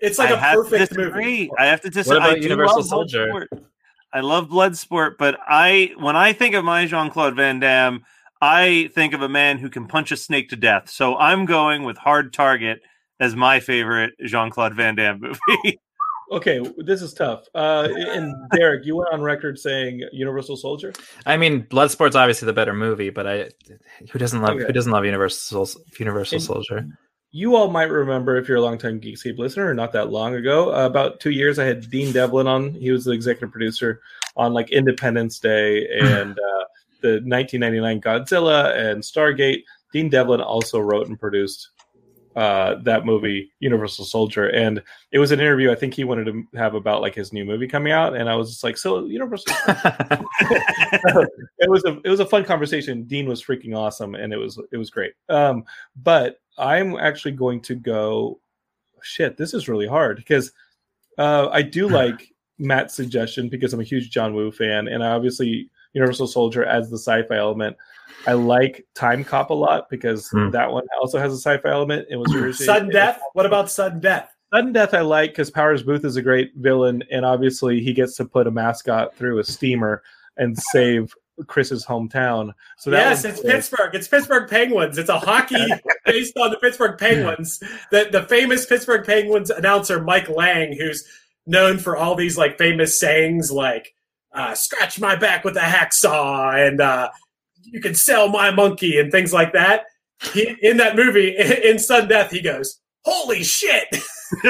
it's 0.00 0.18
like 0.18 0.28
I 0.30 0.34
a 0.34 0.36
have 0.36 0.56
perfect 0.56 0.90
disagree. 0.90 1.24
movie. 1.48 1.50
I 1.58 1.64
have 1.66 1.80
to 1.82 1.88
disagree. 1.90 2.18
What 2.20 2.26
about 2.28 2.38
I 2.38 2.42
Universal 2.42 2.76
love 2.78 2.86
Soldier? 2.86 3.26
Bloodsport. 3.32 3.64
I 4.12 4.20
love 4.20 4.48
Bloodsport, 4.48 5.12
but 5.18 5.38
I 5.48 5.92
when 5.98 6.16
I 6.16 6.34
think 6.34 6.54
of 6.54 6.64
my 6.64 6.84
Jean 6.84 7.08
Claude 7.10 7.34
Van 7.34 7.60
Damme, 7.60 8.04
I 8.42 8.90
think 8.94 9.14
of 9.14 9.22
a 9.22 9.28
man 9.28 9.56
who 9.58 9.70
can 9.70 9.86
punch 9.88 10.12
a 10.12 10.18
snake 10.18 10.50
to 10.50 10.56
death. 10.56 10.90
So 10.90 11.16
I'm 11.16 11.46
going 11.46 11.84
with 11.84 11.96
Hard 11.96 12.34
Target 12.34 12.82
as 13.18 13.34
my 13.34 13.58
favorite 13.60 14.12
Jean 14.26 14.50
Claude 14.50 14.74
Van 14.74 14.94
Damme 14.96 15.20
movie. 15.20 15.78
Okay, 16.32 16.60
this 16.78 17.02
is 17.02 17.12
tough. 17.12 17.46
Uh, 17.54 17.88
and 17.92 18.34
Derek, 18.54 18.84
you 18.86 18.96
went 18.96 19.10
on 19.12 19.20
record 19.20 19.58
saying 19.58 20.02
Universal 20.12 20.56
Soldier. 20.56 20.92
I 21.26 21.36
mean, 21.36 21.64
Bloodsport's 21.64 22.16
obviously 22.16 22.46
the 22.46 22.52
better 22.52 22.72
movie, 22.74 23.10
but 23.10 23.26
I 23.26 23.50
who 24.10 24.18
doesn't 24.18 24.40
love 24.40 24.56
Okay. 24.56 24.66
who 24.66 24.72
doesn't 24.72 24.92
love 24.92 25.04
Universal 25.04 25.68
Universal 25.98 26.36
And- 26.36 26.44
Soldier? 26.44 26.86
you 27.36 27.56
all 27.56 27.68
might 27.68 27.90
remember 27.90 28.36
if 28.36 28.46
you're 28.46 28.58
a 28.58 28.60
longtime 28.60 29.00
Geekscape 29.00 29.38
listener, 29.38 29.74
not 29.74 29.90
that 29.92 30.08
long 30.10 30.36
ago, 30.36 30.72
uh, 30.72 30.86
about 30.86 31.18
two 31.18 31.30
years, 31.32 31.58
I 31.58 31.64
had 31.64 31.90
Dean 31.90 32.12
Devlin 32.12 32.46
on. 32.46 32.72
He 32.74 32.92
was 32.92 33.04
the 33.04 33.10
executive 33.10 33.50
producer 33.50 34.00
on 34.36 34.52
like 34.54 34.70
Independence 34.70 35.40
Day 35.40 35.88
and 36.00 36.38
uh, 36.38 36.64
the 37.00 37.20
1999 37.24 38.00
Godzilla 38.00 38.74
and 38.76 39.02
Stargate. 39.02 39.64
Dean 39.92 40.08
Devlin 40.08 40.40
also 40.40 40.78
wrote 40.78 41.08
and 41.08 41.18
produced 41.18 41.70
uh, 42.36 42.76
that 42.82 43.06
movie, 43.06 43.50
Universal 43.60 44.06
Soldier, 44.06 44.48
and 44.48 44.82
it 45.12 45.18
was 45.18 45.30
an 45.30 45.40
interview 45.40 45.70
I 45.70 45.76
think 45.76 45.94
he 45.94 46.04
wanted 46.04 46.24
to 46.24 46.44
have 46.56 46.74
about 46.74 47.00
like 47.00 47.14
his 47.14 47.32
new 47.32 47.44
movie 47.44 47.68
coming 47.68 47.92
out, 47.92 48.16
and 48.16 48.28
I 48.28 48.34
was 48.34 48.50
just 48.50 48.64
like, 48.64 48.76
so 48.76 49.06
Universal. 49.06 49.54
it 49.68 51.70
was 51.70 51.84
a 51.84 52.00
it 52.04 52.10
was 52.10 52.20
a 52.20 52.26
fun 52.26 52.44
conversation. 52.44 53.04
Dean 53.04 53.28
was 53.28 53.42
freaking 53.42 53.76
awesome, 53.76 54.14
and 54.14 54.32
it 54.32 54.36
was 54.36 54.58
it 54.72 54.76
was 54.76 54.90
great. 54.90 55.12
Um, 55.28 55.64
but 56.02 56.40
I'm 56.58 56.96
actually 56.96 57.32
going 57.32 57.60
to 57.62 57.74
go. 57.74 58.40
Shit, 59.02 59.36
this 59.36 59.54
is 59.54 59.68
really 59.68 59.86
hard 59.86 60.16
because 60.16 60.52
uh, 61.18 61.48
I 61.52 61.62
do 61.62 61.88
like 61.88 62.32
Matt's 62.58 62.94
suggestion 62.94 63.48
because 63.48 63.72
I'm 63.72 63.80
a 63.80 63.84
huge 63.84 64.10
John 64.10 64.34
Woo 64.34 64.50
fan, 64.50 64.88
and 64.88 65.04
I 65.04 65.10
obviously 65.10 65.70
Universal 65.94 66.26
Soldier 66.28 66.64
as 66.64 66.90
the 66.90 66.98
sci-fi 66.98 67.36
element. 67.36 67.76
I 68.26 68.32
like 68.34 68.86
Timecop 68.94 69.50
a 69.50 69.54
lot 69.54 69.88
because 69.88 70.28
Hmm. 70.28 70.50
that 70.50 70.70
one 70.70 70.84
also 71.00 71.18
has 71.18 71.32
a 71.32 71.36
sci-fi 71.38 71.70
element. 71.70 72.06
It 72.10 72.16
was 72.16 72.32
originated- 72.34 72.66
Sudden 72.66 72.90
death. 72.90 73.20
What 73.32 73.46
about 73.46 73.70
sudden 73.70 74.00
death? 74.00 74.30
Sudden 74.52 74.72
Death 74.72 74.94
I 74.94 75.00
like 75.00 75.30
because 75.30 75.50
Powers 75.50 75.82
Boothe 75.82 76.04
is 76.04 76.14
a 76.16 76.22
great 76.22 76.52
villain, 76.54 77.02
and 77.10 77.24
obviously 77.24 77.80
he 77.80 77.92
gets 77.92 78.14
to 78.18 78.24
put 78.24 78.46
a 78.46 78.52
mascot 78.52 79.12
through 79.16 79.40
a 79.40 79.44
steamer 79.44 80.00
and 80.36 80.56
save 80.70 81.12
Chris's 81.48 81.84
hometown. 81.84 82.52
So 82.78 82.90
that 82.90 82.98
yes, 83.10 83.24
it's 83.24 83.40
great. 83.40 83.52
Pittsburgh. 83.54 83.94
It's 83.96 84.06
Pittsburgh 84.06 84.48
Penguins. 84.48 84.96
It's 84.96 85.08
a 85.08 85.18
hockey 85.18 85.66
based 86.06 86.36
on 86.38 86.50
the 86.50 86.56
Pittsburgh 86.58 86.96
Penguins. 86.96 87.58
The 87.90 88.08
the 88.12 88.22
famous 88.22 88.64
Pittsburgh 88.64 89.04
Penguins 89.04 89.50
announcer 89.50 90.00
Mike 90.00 90.28
Lange, 90.28 90.76
who's 90.78 91.04
known 91.48 91.78
for 91.78 91.96
all 91.96 92.14
these 92.14 92.38
like 92.38 92.56
famous 92.56 92.96
sayings 93.00 93.50
like 93.50 93.92
uh, 94.34 94.54
"scratch 94.54 95.00
my 95.00 95.16
back 95.16 95.44
with 95.44 95.56
a 95.56 95.60
hacksaw" 95.60 96.66
and 96.68 96.80
uh, 96.80 97.08
"you 97.62 97.80
can 97.80 97.94
sell 97.94 98.28
my 98.28 98.50
monkey" 98.50 98.98
and 98.98 99.10
things 99.12 99.32
like 99.32 99.52
that. 99.52 99.84
He, 100.32 100.56
in 100.62 100.76
that 100.78 100.96
movie, 100.96 101.36
in 101.64 101.78
Sudden 101.78 102.08
Death, 102.08 102.30
he 102.30 102.40
goes, 102.40 102.80
"Holy 103.04 103.42
shit!" 103.42 103.88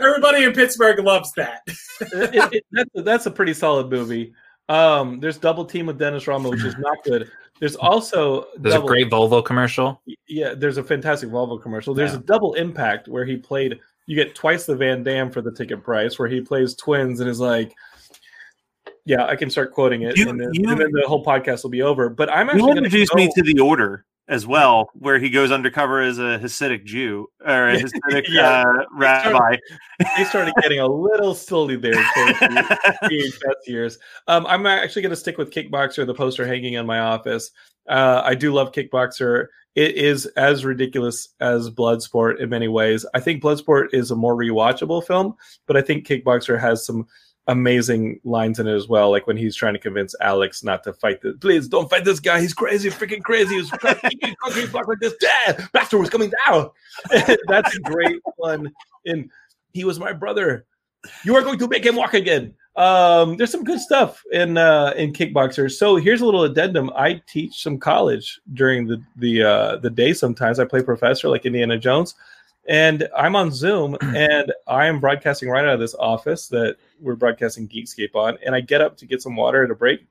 Everybody 0.00 0.44
in 0.44 0.52
Pittsburgh 0.52 0.98
loves 1.00 1.32
that. 1.36 1.60
It- 2.00 2.52
it- 2.52 2.64
that's, 2.72 2.90
that's 2.94 3.26
a 3.26 3.30
pretty 3.30 3.54
solid 3.54 3.90
movie. 3.90 4.32
Um, 4.68 5.20
there's 5.20 5.38
Double 5.38 5.64
Team 5.64 5.86
with 5.86 5.98
Dennis 5.98 6.26
Rodman, 6.26 6.50
which 6.52 6.64
is 6.64 6.76
not 6.78 7.02
good. 7.04 7.30
There's 7.60 7.76
also 7.76 8.46
There's 8.56 8.74
a 8.74 8.80
great 8.80 9.10
Volvo 9.10 9.44
commercial. 9.44 10.00
yeah. 10.28 10.54
There's 10.54 10.78
a 10.78 10.82
fantastic 10.82 11.28
Volvo 11.30 11.60
commercial. 11.60 11.94
There's 11.94 12.12
Yeah. 12.12 12.18
a 12.18 12.22
Double 12.22 12.54
Impact 12.54 13.08
where 13.08 13.24
he 13.24 13.36
played. 13.36 13.78
You 14.06 14.16
get 14.16 14.34
twice 14.34 14.66
the 14.66 14.74
Van 14.74 15.02
Damme 15.04 15.30
for 15.30 15.42
the 15.42 15.52
ticket 15.52 15.82
price, 15.84 16.18
where 16.18 16.28
he 16.28 16.40
plays 16.40 16.74
twins 16.74 17.20
and 17.20 17.28
is 17.28 17.38
like. 17.40 17.72
Yeah, 19.04 19.26
I 19.26 19.34
can 19.36 19.50
start 19.50 19.72
quoting 19.72 20.02
it, 20.02 20.16
You- 20.16 20.28
and, 20.28 20.40
then, 20.40 20.50
you- 20.52 20.68
and 20.70 20.80
then 20.80 20.90
the 20.92 21.04
whole 21.06 21.24
podcast 21.24 21.62
will 21.64 21.70
be 21.70 21.82
over. 21.82 22.08
But 22.08 22.30
I'm 22.30 22.48
actually 22.48 22.62
going 22.62 22.76
to 22.76 22.84
introduced 22.84 23.14
me 23.14 23.30
to 23.34 23.42
the 23.42 23.58
Order 23.60 24.04
as 24.28 24.46
well, 24.46 24.88
where 24.94 25.18
he 25.18 25.28
goes 25.28 25.50
undercover 25.50 26.00
as 26.00 26.18
a 26.18 26.38
Hasidic 26.38 26.84
Jew 26.84 27.26
or 27.44 27.68
a 27.70 27.76
Hasidic 27.82 28.24
Yeah. 28.28 28.62
uh, 28.62 28.84
rabbi. 28.96 29.56
they 30.16 30.24
started 30.24 30.54
getting 30.62 30.78
a 30.78 30.86
little 30.86 31.34
silly 31.34 31.74
there 31.76 31.92
the 31.94 33.58
years. 33.66 33.98
Um, 34.28 34.46
I'm 34.46 34.64
actually 34.66 35.02
going 35.02 35.10
to 35.10 35.16
stick 35.16 35.38
with 35.38 35.50
Kickboxer, 35.50 36.06
the 36.06 36.14
poster 36.14 36.46
hanging 36.46 36.74
in 36.74 36.86
my 36.86 37.00
office. 37.00 37.50
Uh, 37.88 38.22
I 38.24 38.34
do 38.34 38.52
love 38.52 38.72
Kickboxer. 38.72 39.46
It 39.74 39.96
is 39.96 40.26
as 40.36 40.64
ridiculous 40.64 41.30
as 41.40 41.70
Bloodsport 41.70 42.38
in 42.40 42.48
many 42.50 42.68
ways. 42.68 43.04
I 43.14 43.20
think 43.20 43.42
Bloodsport 43.42 43.88
is 43.92 44.10
a 44.10 44.16
more 44.16 44.36
rewatchable 44.36 45.04
film, 45.04 45.34
but 45.66 45.76
I 45.76 45.82
think 45.82 46.06
Kickboxer 46.06 46.60
has 46.60 46.84
some 46.86 47.06
amazing 47.48 48.20
lines 48.24 48.58
in 48.58 48.66
it 48.68 48.74
as 48.74 48.88
well. 48.88 49.10
Like 49.10 49.26
when 49.26 49.36
he's 49.36 49.56
trying 49.56 49.74
to 49.74 49.80
convince 49.80 50.14
Alex 50.20 50.62
not 50.62 50.84
to 50.84 50.92
fight 50.92 51.20
this. 51.22 51.34
Please 51.40 51.68
don't 51.68 51.90
fight 51.90 52.04
this 52.04 52.20
guy. 52.20 52.40
He's 52.40 52.54
crazy, 52.54 52.90
freaking 52.90 53.22
crazy. 53.22 53.56
He's 53.56 53.70
trying 53.70 53.96
to 53.96 54.36
concrete 54.42 54.66
block 54.72 54.88
like 54.88 55.00
this. 55.00 55.14
Dad, 55.16 55.68
Baxter 55.72 55.98
was 55.98 56.10
coming 56.10 56.32
down. 56.46 56.70
That's 57.48 57.76
a 57.76 57.80
great 57.80 58.20
one. 58.36 58.72
And 59.06 59.30
he 59.72 59.84
was 59.84 59.98
my 59.98 60.12
brother. 60.12 60.66
You 61.24 61.34
are 61.36 61.42
going 61.42 61.58
to 61.58 61.68
make 61.68 61.84
him 61.84 61.96
walk 61.96 62.14
again. 62.14 62.54
Um, 62.76 63.36
there's 63.36 63.50
some 63.50 63.64
good 63.64 63.80
stuff 63.80 64.22
in 64.32 64.56
uh, 64.56 64.94
in 64.96 65.12
kickboxer. 65.12 65.70
So 65.70 65.96
here's 65.96 66.22
a 66.22 66.24
little 66.24 66.44
addendum. 66.44 66.90
I 66.96 67.20
teach 67.26 67.62
some 67.62 67.78
college 67.78 68.40
during 68.54 68.86
the 68.86 69.02
the 69.16 69.42
uh, 69.42 69.76
the 69.76 69.90
day. 69.90 70.14
Sometimes 70.14 70.58
I 70.58 70.64
play 70.64 70.82
professor 70.82 71.28
like 71.28 71.44
Indiana 71.44 71.76
Jones, 71.76 72.14
and 72.68 73.08
I'm 73.16 73.36
on 73.36 73.50
Zoom 73.50 73.96
and 74.02 74.52
I 74.66 74.86
am 74.86 75.00
broadcasting 75.00 75.48
right 75.48 75.64
out 75.64 75.74
of 75.74 75.80
this 75.80 75.94
office 75.94 76.48
that 76.48 76.76
we're 77.00 77.16
broadcasting 77.16 77.68
Geekscape 77.68 78.14
on. 78.14 78.38
And 78.44 78.54
I 78.54 78.60
get 78.60 78.80
up 78.80 78.96
to 78.98 79.06
get 79.06 79.22
some 79.22 79.36
water 79.36 79.64
at 79.64 79.70
a 79.70 79.74
break. 79.74 80.06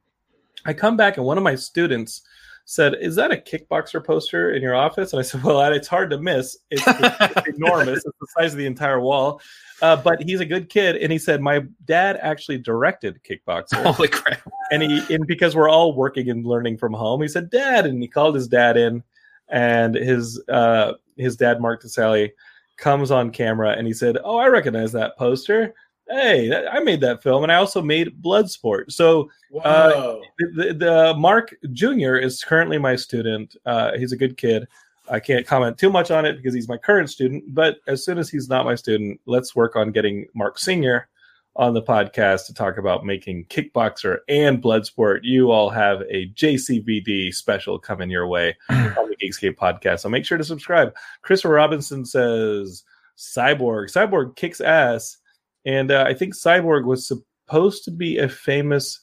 I 0.65 0.73
come 0.73 0.97
back 0.97 1.17
and 1.17 1.25
one 1.25 1.37
of 1.37 1.43
my 1.43 1.55
students 1.55 2.21
said, 2.65 2.95
"Is 3.01 3.15
that 3.15 3.31
a 3.31 3.35
kickboxer 3.35 4.03
poster 4.03 4.51
in 4.51 4.61
your 4.61 4.75
office?" 4.75 5.13
And 5.13 5.19
I 5.19 5.23
said, 5.23 5.43
"Well, 5.43 5.59
it's 5.73 5.87
hard 5.87 6.09
to 6.11 6.19
miss. 6.19 6.57
It's, 6.69 6.83
it's 6.87 7.47
enormous. 7.57 8.03
It's 8.05 8.17
the 8.19 8.27
size 8.37 8.53
of 8.53 8.59
the 8.59 8.65
entire 8.65 8.99
wall." 8.99 9.41
Uh, 9.81 9.95
but 9.95 10.21
he's 10.21 10.39
a 10.39 10.45
good 10.45 10.69
kid, 10.69 10.97
and 10.97 11.11
he 11.11 11.17
said, 11.17 11.41
"My 11.41 11.65
dad 11.85 12.17
actually 12.21 12.59
directed 12.59 13.19
kickboxer." 13.23 13.83
Holy 13.93 14.07
crap! 14.07 14.41
and 14.71 14.83
he 14.83 15.13
and 15.13 15.25
because 15.25 15.55
we're 15.55 15.69
all 15.69 15.93
working 15.93 16.29
and 16.29 16.45
learning 16.45 16.77
from 16.77 16.93
home, 16.93 17.21
he 17.21 17.27
said, 17.27 17.49
"Dad," 17.49 17.85
and 17.85 18.01
he 18.01 18.07
called 18.07 18.35
his 18.35 18.47
dad 18.47 18.77
in, 18.77 19.03
and 19.51 19.95
his 19.95 20.41
uh, 20.49 20.93
his 21.17 21.35
dad, 21.35 21.61
Mark 21.61 21.83
DiSalle, 21.83 22.31
comes 22.77 23.11
on 23.11 23.29
camera 23.29 23.71
and 23.77 23.85
he 23.85 23.93
said, 23.93 24.17
"Oh, 24.23 24.37
I 24.37 24.47
recognize 24.47 24.91
that 24.93 25.17
poster. 25.17 25.73
Hey, 26.09 26.49
that, 26.49 26.73
I 26.73 26.79
made 26.79 26.99
that 27.01 27.21
film, 27.23 27.43
and 27.43 27.51
I 27.51 27.55
also 27.55 27.81
made 27.81 28.21
Bloodsport." 28.21 28.91
So 28.91 29.29
Uh, 29.63 30.17
the, 30.39 30.47
the, 30.55 30.73
the 30.73 31.13
Mark 31.17 31.53
Jr. 31.73 32.15
is 32.15 32.43
currently 32.43 32.77
my 32.77 32.95
student. 32.95 33.55
Uh, 33.65 33.91
he's 33.97 34.13
a 34.13 34.17
good 34.17 34.37
kid. 34.37 34.67
I 35.09 35.19
can't 35.19 35.45
comment 35.45 35.77
too 35.77 35.89
much 35.89 36.09
on 36.09 36.25
it 36.25 36.37
because 36.37 36.53
he's 36.53 36.69
my 36.69 36.77
current 36.77 37.09
student. 37.09 37.53
But 37.53 37.77
as 37.87 38.05
soon 38.05 38.17
as 38.17 38.29
he's 38.29 38.47
not 38.47 38.65
my 38.65 38.75
student, 38.75 39.19
let's 39.25 39.55
work 39.55 39.75
on 39.75 39.91
getting 39.91 40.25
Mark 40.33 40.57
Senior 40.57 41.09
on 41.55 41.73
the 41.73 41.81
podcast 41.81 42.45
to 42.45 42.53
talk 42.53 42.77
about 42.77 43.05
making 43.05 43.45
Kickboxer 43.45 44.19
and 44.29 44.61
Bloodsport. 44.61 45.19
You 45.23 45.51
all 45.51 45.69
have 45.69 46.01
a 46.09 46.29
JCVD 46.29 47.33
special 47.33 47.77
coming 47.77 48.09
your 48.09 48.27
way 48.27 48.55
on 48.69 49.09
the 49.09 49.17
Geekscape 49.21 49.57
podcast. 49.57 49.99
So 49.99 50.09
make 50.09 50.25
sure 50.25 50.37
to 50.37 50.43
subscribe. 50.43 50.93
Chris 51.21 51.43
Robinson 51.43 52.05
says, 52.05 52.83
Cyborg. 53.17 53.91
Cyborg 53.91 54.35
kicks 54.35 54.61
ass, 54.61 55.17
and 55.65 55.91
uh, 55.91 56.05
I 56.07 56.13
think 56.13 56.35
Cyborg 56.35 56.85
was 56.85 57.07
supposed 57.07 57.83
to 57.85 57.91
be 57.91 58.17
a 58.17 58.29
famous 58.29 58.99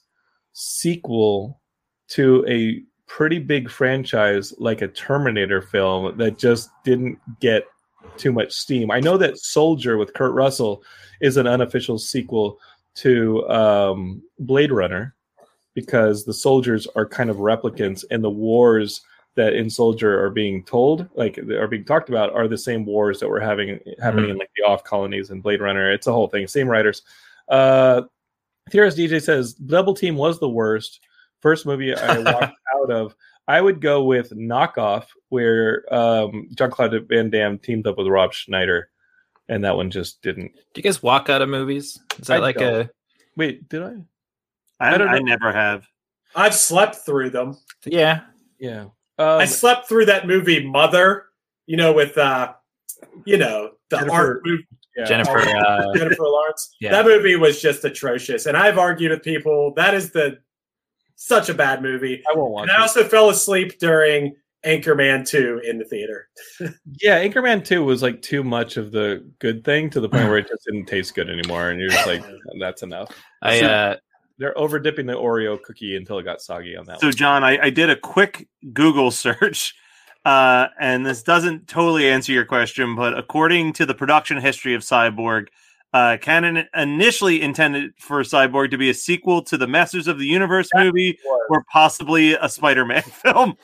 sequel 0.53 1.61
to 2.09 2.45
a 2.49 2.83
pretty 3.07 3.39
big 3.39 3.71
franchise 3.71 4.53
like 4.59 4.83
a 4.83 4.89
Terminator 4.89 5.63
film 5.63 6.17
that 6.19 6.39
just 6.39 6.71
didn't 6.85 7.19
get 7.41 7.65
too 8.17 8.33
much 8.33 8.53
steam. 8.53 8.91
I 8.91 9.01
know 9.01 9.17
that 9.17 9.39
Soldier 9.39 9.97
with 9.97 10.15
Kurt 10.15 10.33
Russell 10.33 10.83
is 11.21 11.37
an 11.37 11.47
unofficial 11.47 11.99
sequel 11.99 12.59
to 12.97 13.49
um, 13.49 14.23
Blade 14.39 14.73
Runner 14.73 15.15
because 15.75 16.25
the 16.25 16.35
soldiers 16.35 16.87
are 16.97 17.07
kind 17.07 17.31
of 17.31 17.37
replicants 17.37 18.05
and 18.11 18.23
the 18.23 18.31
wars 18.31 19.01
that 19.37 19.53
in 19.53 19.71
Soldier 19.71 20.21
are 20.25 20.31
being 20.31 20.65
told, 20.65 21.09
like 21.15 21.39
are 21.39 21.69
being 21.69 21.85
talked 21.85 22.09
about, 22.09 22.33
are 22.33 22.49
the 22.49 22.59
same 22.59 22.85
wars 22.85 23.21
that 23.21 23.29
were 23.29 23.39
having 23.39 23.79
happening 24.03 24.31
in 24.31 24.37
like 24.37 24.51
the 24.57 24.65
off 24.65 24.83
colonies 24.83 25.31
and 25.31 25.43
Blade 25.43 25.61
Runner. 25.61 25.93
It's 25.93 26.09
a 26.09 26.13
whole 26.13 26.27
thing. 26.27 26.49
Same 26.49 26.69
writers. 26.69 27.03
Uh 27.49 28.03
Theorist 28.71 28.99
DJ 28.99 29.23
says 29.23 29.55
Double 29.55 29.95
Team 29.95 30.17
was 30.17 30.41
the 30.41 30.49
worst. 30.49 31.01
First 31.41 31.67
movie 31.67 31.95
I 31.95 32.19
walked 32.33 32.59
out 32.75 32.91
of. 32.91 33.15
I 33.47 33.61
would 33.61 33.81
go 33.81 34.03
with 34.03 34.31
Knockoff, 34.31 35.05
where 35.29 35.83
um, 35.95 36.49
Jean 36.57 36.71
Claude 36.71 37.07
Van 37.09 37.31
Damme 37.31 37.59
teamed 37.59 37.87
up 37.87 37.99
with 37.99 38.07
Rob 38.07 38.33
Schneider, 38.33 38.91
and 39.49 39.65
that 39.65 39.77
one 39.77 39.91
just 39.91 40.23
didn't. 40.23 40.53
Do 40.53 40.61
you 40.77 40.83
guys 40.83 41.03
walk 41.03 41.29
out 41.29 41.43
of 41.43 41.49
movies? 41.49 41.99
Is 42.19 42.29
that 42.29 42.37
I 42.39 42.41
like 42.41 42.57
don't. 42.57 42.87
a 42.87 42.91
Wait, 43.37 43.69
did 43.69 43.83
I? 43.83 43.95
I, 44.81 44.95
I 44.95 44.99
don't 44.99 45.09
I 45.09 45.19
never 45.19 45.53
have. 45.53 45.87
I've 46.35 46.55
slept 46.55 46.97
through 46.97 47.31
them. 47.31 47.57
yeah? 47.85 48.21
Yeah. 48.59 48.87
Um, 49.19 49.41
I 49.41 49.45
slept 49.47 49.89
through 49.89 50.07
that 50.07 50.27
movie 50.27 50.65
Mother, 50.67 51.27
you 51.67 51.77
know, 51.77 51.93
with 51.93 52.17
uh 52.19 52.53
you 53.25 53.37
know, 53.39 53.71
the 53.91 53.97
Jennifer- 53.99 54.13
art 54.15 54.41
movie 54.45 54.67
yeah. 54.97 55.05
Jennifer. 55.05 55.39
Uh, 55.39 55.95
Jennifer 55.95 56.23
Lawrence. 56.25 56.75
Yeah. 56.81 56.91
That 56.91 57.05
movie 57.05 57.37
was 57.37 57.61
just 57.63 57.85
atrocious. 57.85 58.47
And 58.47 58.57
I've 58.57 58.79
argued 58.79 59.13
with 59.13 59.23
people 59.23 59.73
that 59.77 59.95
is 59.95 60.11
the 60.11 60.39
such 61.15 61.49
a 61.49 61.55
bad 61.55 61.83
movie. 61.83 62.23
I 62.33 62.37
won't 62.37 62.51
watch 62.53 62.63
And 62.63 62.71
I 62.73 62.77
it. 62.77 62.81
also 62.81 63.05
fell 63.05 63.31
asleep 63.31 63.79
during 63.79 64.35
Anchorman 64.65 65.27
2 65.27 65.63
in 65.65 65.79
the 65.79 65.85
theater. 65.85 66.29
Yeah, 67.01 67.23
Anchorman 67.25 67.65
2 67.65 67.85
was 67.85 68.03
like 68.03 68.23
too 68.23 68.43
much 68.43 68.77
of 68.77 68.91
the 68.91 69.25
good 69.39 69.65
thing 69.65 69.89
to 69.91 70.01
the 70.01 70.09
point 70.09 70.25
where 70.29 70.39
it 70.39 70.49
just 70.49 70.65
didn't 70.65 70.87
taste 70.87 71.15
good 71.15 71.31
anymore. 71.31 71.71
And 71.71 71.81
you're 71.81 71.91
just 71.91 72.07
like, 72.07 72.25
that's 72.61 72.83
enough. 72.83 73.11
I 73.43 73.61
uh, 73.61 73.97
They're 74.39 74.57
over 74.59 74.79
dipping 74.81 75.07
the 75.07 75.15
Oreo 75.15 75.63
cookie 75.63 75.97
until 75.97 76.19
it 76.19 76.25
got 76.25 76.41
soggy 76.41 76.77
on 76.77 76.87
that 76.87 77.01
So, 77.01 77.07
one. 77.09 77.15
John, 77.17 77.45
I, 77.45 77.59
I 77.67 77.71
did 77.71 77.89
a 77.91 77.97
quick 77.97 78.49
Google 78.73 79.11
search, 79.11 79.75
uh, 80.25 80.67
and 80.81 81.07
this 81.07 81.23
doesn't 81.23 81.69
totally 81.69 82.09
answer 82.09 82.33
your 82.33 82.45
question, 82.45 82.97
but 82.97 83.17
according 83.17 83.75
to 83.75 83.87
the 83.87 83.95
production 83.95 84.39
history 84.39 84.75
of 84.75 84.83
Cyborg, 84.83 85.47
uh, 85.93 86.19
Cannon 86.21 86.67
initially 86.75 87.41
intended 87.41 87.93
for 87.99 88.21
Cyborg 88.23 88.71
to 88.73 88.79
be 88.79 88.91
a 88.91 88.95
sequel 88.95 89.43
to 89.45 89.57
the 89.57 89.67
Masters 89.67 90.07
of 90.07 90.19
the 90.19 90.27
Universe 90.27 90.69
movie 90.75 91.19
or 91.49 91.65
possibly 91.73 92.35
a 92.35 92.49
Spider 92.49 92.85
Man 92.85 93.03
film. 93.23 93.55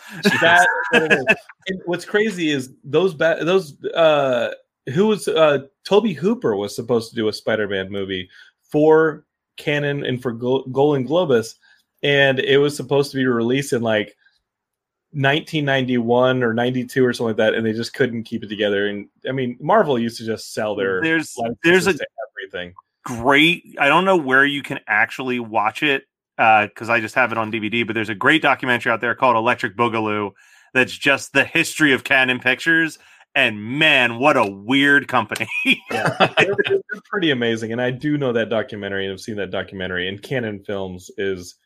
That 0.40 0.66
is 0.94 1.00
what 1.00 1.02
it 1.02 1.12
is. 1.12 1.36
And 1.68 1.80
what's 1.84 2.04
crazy 2.04 2.50
is 2.50 2.72
those 2.82 3.14
ba- 3.14 3.38
those 3.42 3.82
uh 3.94 4.52
who 4.94 5.06
was 5.06 5.28
uh 5.28 5.58
Tobe 5.84 6.14
Hooper 6.14 6.56
was 6.56 6.74
supposed 6.74 7.10
to 7.10 7.16
do 7.16 7.28
a 7.28 7.32
Spider-Man 7.32 7.90
movie 7.90 8.28
for 8.62 9.26
Cannon 9.56 10.04
and 10.04 10.20
for 10.20 10.32
Gol- 10.32 10.64
Golan-Globus 10.72 11.54
and 12.02 12.38
it 12.38 12.58
was 12.58 12.76
supposed 12.76 13.10
to 13.10 13.16
be 13.16 13.26
released 13.26 13.72
in 13.72 13.82
like 13.82 14.16
1991 15.14 16.42
or 16.42 16.52
92 16.52 17.04
or 17.04 17.12
something 17.12 17.28
like 17.28 17.36
that 17.36 17.54
and 17.54 17.64
they 17.64 17.72
just 17.72 17.94
couldn't 17.94 18.24
keep 18.24 18.42
it 18.42 18.48
together. 18.48 18.86
And 18.88 19.08
I 19.28 19.32
mean 19.32 19.56
Marvel 19.60 19.98
used 19.98 20.18
to 20.18 20.26
just 20.26 20.52
sell 20.52 20.74
their 20.74 21.00
There's 21.00 21.34
there's 21.62 21.86
a 21.86 21.94
everything. 22.38 22.74
great 23.04 23.76
i 23.78 23.88
don't 23.88 24.04
know 24.04 24.16
where 24.16 24.44
you 24.44 24.62
can 24.62 24.80
actually 24.86 25.38
watch 25.38 25.82
it 25.82 26.04
uh, 26.38 26.66
because 26.66 26.88
i 26.90 27.00
just 27.00 27.14
have 27.14 27.32
it 27.32 27.38
on 27.38 27.52
dvd 27.52 27.86
but 27.86 27.94
there's 27.94 28.08
a 28.08 28.14
great 28.14 28.42
documentary 28.42 28.90
out 28.90 29.00
there 29.00 29.14
called 29.14 29.36
electric 29.36 29.76
boogaloo 29.76 30.32
that's 30.74 30.96
just 30.96 31.32
the 31.32 31.44
history 31.44 31.92
of 31.92 32.04
cannon 32.04 32.40
pictures. 32.40 32.98
And 33.36 33.78
man 33.78 34.18
what 34.18 34.36
a 34.36 34.44
weird 34.48 35.08
company. 35.08 35.48
They're, 35.90 36.16
they're 36.38 37.00
pretty 37.10 37.30
amazing 37.30 37.72
and 37.72 37.80
i 37.80 37.90
do 37.90 38.16
know 38.18 38.32
that 38.32 38.48
documentary 38.48 39.04
and 39.06 39.12
i've 39.12 39.20
seen 39.20 39.36
that 39.36 39.50
documentary 39.50 40.08
and 40.08 40.22
cannon 40.22 40.62
films 40.64 41.10
is 41.16 41.56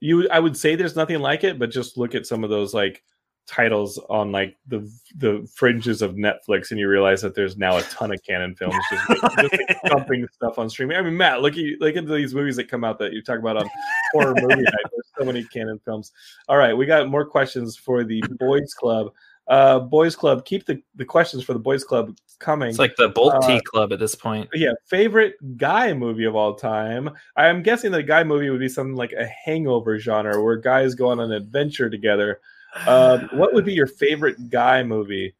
you 0.00 0.28
i 0.30 0.40
would 0.40 0.56
say 0.56 0.74
there's 0.74 0.96
nothing 0.96 1.20
like 1.20 1.44
it 1.44 1.58
but 1.58 1.70
just 1.70 1.96
look 1.96 2.14
at 2.14 2.26
some 2.26 2.42
of 2.42 2.50
those 2.50 2.74
like 2.74 3.02
titles 3.46 3.98
on 4.08 4.30
like 4.30 4.56
the 4.68 4.88
the 5.16 5.46
fringes 5.54 6.02
of 6.02 6.14
netflix 6.14 6.70
and 6.70 6.78
you 6.78 6.88
realize 6.88 7.20
that 7.20 7.34
there's 7.34 7.56
now 7.56 7.76
a 7.76 7.82
ton 7.82 8.12
of 8.12 8.22
cannon 8.22 8.54
films 8.54 8.76
just, 8.90 9.08
like, 9.08 9.36
just 9.38 9.52
like 9.52 9.78
dumping 9.86 10.26
stuff 10.32 10.56
on 10.58 10.70
streaming. 10.70 10.96
I 10.96 11.02
mean 11.02 11.16
matt 11.16 11.42
look 11.42 11.54
at 11.54 11.58
you 11.58 11.76
look 11.80 11.96
at 11.96 12.06
these 12.06 12.32
movies 12.32 12.56
that 12.56 12.70
come 12.70 12.84
out 12.84 12.98
that 13.00 13.12
you 13.12 13.22
talk 13.22 13.40
about 13.40 13.56
on 13.56 13.68
horror 14.12 14.34
movie 14.36 14.62
night. 14.62 14.84
There's 14.92 15.10
so 15.18 15.24
many 15.24 15.42
cannon 15.44 15.80
films. 15.84 16.12
All 16.48 16.58
right 16.58 16.74
we 16.74 16.86
got 16.86 17.08
more 17.08 17.24
questions 17.24 17.76
for 17.76 18.04
the 18.04 18.22
boys 18.38 18.72
club 18.72 19.12
uh 19.50 19.78
boys 19.78 20.16
club 20.16 20.44
keep 20.46 20.64
the 20.64 20.80
the 20.94 21.04
questions 21.04 21.44
for 21.44 21.52
the 21.52 21.58
boys 21.58 21.84
club 21.84 22.16
coming 22.38 22.70
it's 22.70 22.78
like 22.78 22.96
the 22.96 23.10
Bolt 23.10 23.34
Uh, 23.34 23.46
Tea 23.46 23.60
Club 23.60 23.92
at 23.92 23.98
this 23.98 24.14
point. 24.14 24.48
yeah, 24.54 24.72
favorite 24.86 25.34
guy 25.58 25.92
movie 25.92 26.24
of 26.24 26.34
all 26.34 26.54
time. 26.54 27.10
I'm 27.36 27.62
guessing 27.62 27.92
that 27.92 27.98
a 28.00 28.02
guy 28.02 28.24
movie 28.24 28.48
would 28.48 28.60
be 28.60 28.68
something 28.68 28.96
like 28.96 29.12
a 29.12 29.26
hangover 29.26 29.98
genre 29.98 30.42
where 30.42 30.56
guys 30.56 30.94
go 30.94 31.08
on 31.08 31.20
an 31.20 31.32
adventure 31.32 31.90
together. 31.90 32.40
Um, 32.86 33.28
what 33.34 33.52
would 33.52 33.66
be 33.66 33.74
your 33.74 33.86
favorite 33.86 34.48
guy 34.48 34.82
movie 34.82 35.34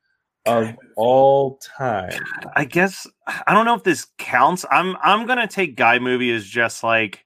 of 0.44 0.76
all 0.96 1.56
time? 1.56 2.12
I 2.54 2.66
guess 2.66 3.06
I 3.26 3.54
don't 3.54 3.64
know 3.64 3.76
if 3.76 3.82
this 3.84 4.06
counts. 4.18 4.66
I'm 4.70 4.94
I'm 5.02 5.26
gonna 5.26 5.46
take 5.48 5.76
guy 5.76 5.98
movie 6.00 6.32
as 6.32 6.44
just 6.44 6.84
like 6.84 7.24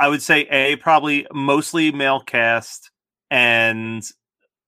I 0.00 0.08
would 0.08 0.22
say 0.22 0.40
a 0.50 0.74
probably 0.76 1.24
mostly 1.32 1.92
male 1.92 2.20
cast 2.20 2.90
and 3.30 4.02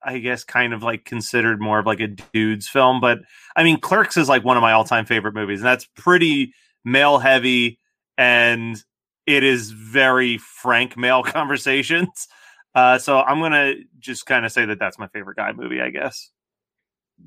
I 0.05 0.18
guess 0.18 0.44
kind 0.44 0.72
of 0.72 0.82
like 0.82 1.05
considered 1.05 1.61
more 1.61 1.78
of 1.78 1.86
like 1.86 2.00
a 2.00 2.09
dude's 2.09 2.68
film. 2.68 3.00
But 3.00 3.20
I 3.57 3.64
mean 3.64 3.80
Clerks 3.80 4.16
is 4.16 4.28
like 4.28 4.44
one 4.44 4.57
of 4.57 4.61
my 4.62 4.72
all 4.72 4.84
time 4.84 5.07
favorite 5.07 5.34
movies, 5.34 5.61
and 5.61 5.66
that's 5.66 5.86
pretty 5.96 6.55
male 6.84 7.18
heavy 7.18 7.78
and 8.18 8.82
it 9.26 9.44
is 9.44 9.70
very 9.70 10.38
frank 10.38 10.96
male 10.96 11.22
conversations. 11.22 12.28
Uh, 12.74 12.98
so 12.98 13.20
I'm 13.20 13.40
gonna 13.40 13.74
just 13.98 14.26
kind 14.26 14.44
of 14.46 14.53
say 14.53 14.64
that 14.64 14.78
that's 14.78 14.98
my 14.98 15.07
favorite 15.09 15.36
guy 15.36 15.53
movie, 15.53 15.80
I 15.80 15.90
guess. 15.90 16.30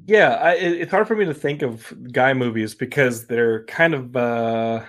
Yeah, 0.07 0.29
I, 0.35 0.55
it- 0.55 0.81
it's 0.81 0.91
hard 0.91 1.07
for 1.07 1.15
me 1.15 1.25
to 1.25 1.33
think 1.33 1.61
of 1.61 1.93
guy 2.11 2.33
movies 2.33 2.75
because 2.75 3.27
they're 3.27 3.63
kind 3.65 3.93
of. 3.93 4.15
Uh, 4.15 4.83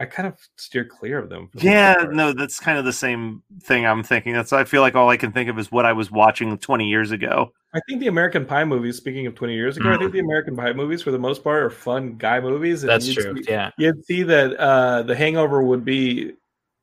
I 0.00 0.06
kind 0.06 0.26
of 0.26 0.34
steer 0.56 0.84
clear 0.84 1.18
of 1.18 1.28
them. 1.28 1.48
for 1.48 1.58
the 1.58 1.64
Yeah, 1.66 1.94
no, 2.10 2.32
that's 2.32 2.58
kind 2.58 2.78
of 2.78 2.84
the 2.84 2.92
same 2.92 3.42
thing 3.62 3.86
I'm 3.86 4.02
thinking. 4.02 4.32
That's 4.32 4.52
I 4.52 4.64
feel 4.64 4.80
like 4.82 4.94
all 4.96 5.08
I 5.08 5.16
can 5.16 5.30
think 5.32 5.48
of 5.48 5.58
is 5.58 5.70
what 5.70 5.86
I 5.86 5.92
was 5.92 6.10
watching 6.10 6.56
20 6.58 6.88
years 6.88 7.12
ago. 7.12 7.52
I 7.74 7.80
think 7.88 8.00
the 8.00 8.08
American 8.08 8.44
Pie 8.44 8.64
movies. 8.64 8.96
Speaking 8.96 9.26
of 9.26 9.34
twenty 9.34 9.54
years 9.54 9.76
ago, 9.76 9.92
I 9.92 9.96
think 9.98 10.12
the 10.12 10.20
American 10.20 10.56
Pie 10.56 10.72
movies, 10.74 11.02
for 11.02 11.10
the 11.10 11.18
most 11.18 11.42
part, 11.42 11.60
are 11.62 11.70
fun 11.70 12.14
guy 12.16 12.38
movies. 12.40 12.82
and 12.84 12.90
That's 12.90 13.12
true. 13.12 13.36
see- 13.42 13.50
Yeah. 13.50 13.70
you'd 13.78 14.04
see 14.04 14.22
that 14.22 14.54
uh, 14.60 15.02
the 15.02 15.16
Hangover 15.16 15.60
would 15.62 15.84
be 15.84 16.34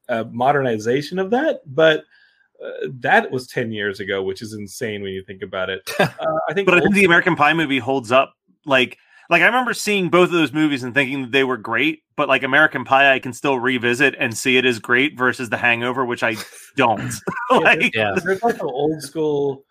a 0.09 0.25
modernization 0.25 1.17
of 1.17 1.29
that, 1.31 1.61
but 1.65 2.03
uh, 2.61 2.87
that 2.99 3.31
was 3.31 3.47
ten 3.47 3.71
years 3.71 4.01
ago, 4.01 4.21
which 4.21 4.41
is 4.41 4.51
insane 4.53 5.01
when 5.01 5.13
you 5.13 5.23
think 5.23 5.41
about 5.43 5.69
it. 5.69 5.89
Uh, 5.99 6.07
I 6.49 6.53
think, 6.53 6.65
But 6.65 6.77
I 6.77 6.81
think 6.81 6.95
the 6.95 7.05
American 7.05 7.37
Pie 7.37 7.53
movie 7.53 7.79
holds 7.79 8.11
up. 8.11 8.33
Like, 8.65 8.97
like 9.31 9.41
I 9.41 9.45
remember 9.45 9.73
seeing 9.73 10.09
both 10.09 10.25
of 10.27 10.33
those 10.33 10.53
movies 10.53 10.83
and 10.83 10.93
thinking 10.93 11.23
that 11.23 11.31
they 11.31 11.43
were 11.43 11.57
great. 11.57 12.03
But 12.15 12.27
like 12.29 12.43
American 12.43 12.83
Pie, 12.83 13.13
I 13.13 13.19
can 13.19 13.33
still 13.33 13.57
revisit 13.57 14.13
and 14.19 14.37
see 14.37 14.57
it 14.57 14.65
as 14.65 14.77
great 14.77 15.17
versus 15.17 15.49
The 15.49 15.57
Hangover, 15.57 16.05
which 16.05 16.21
I 16.21 16.35
don't. 16.75 17.11
like, 17.51 17.95
Yeah. 17.95 18.13
there's 18.23 18.41
also 18.41 18.65
old 18.67 19.01
school. 19.01 19.63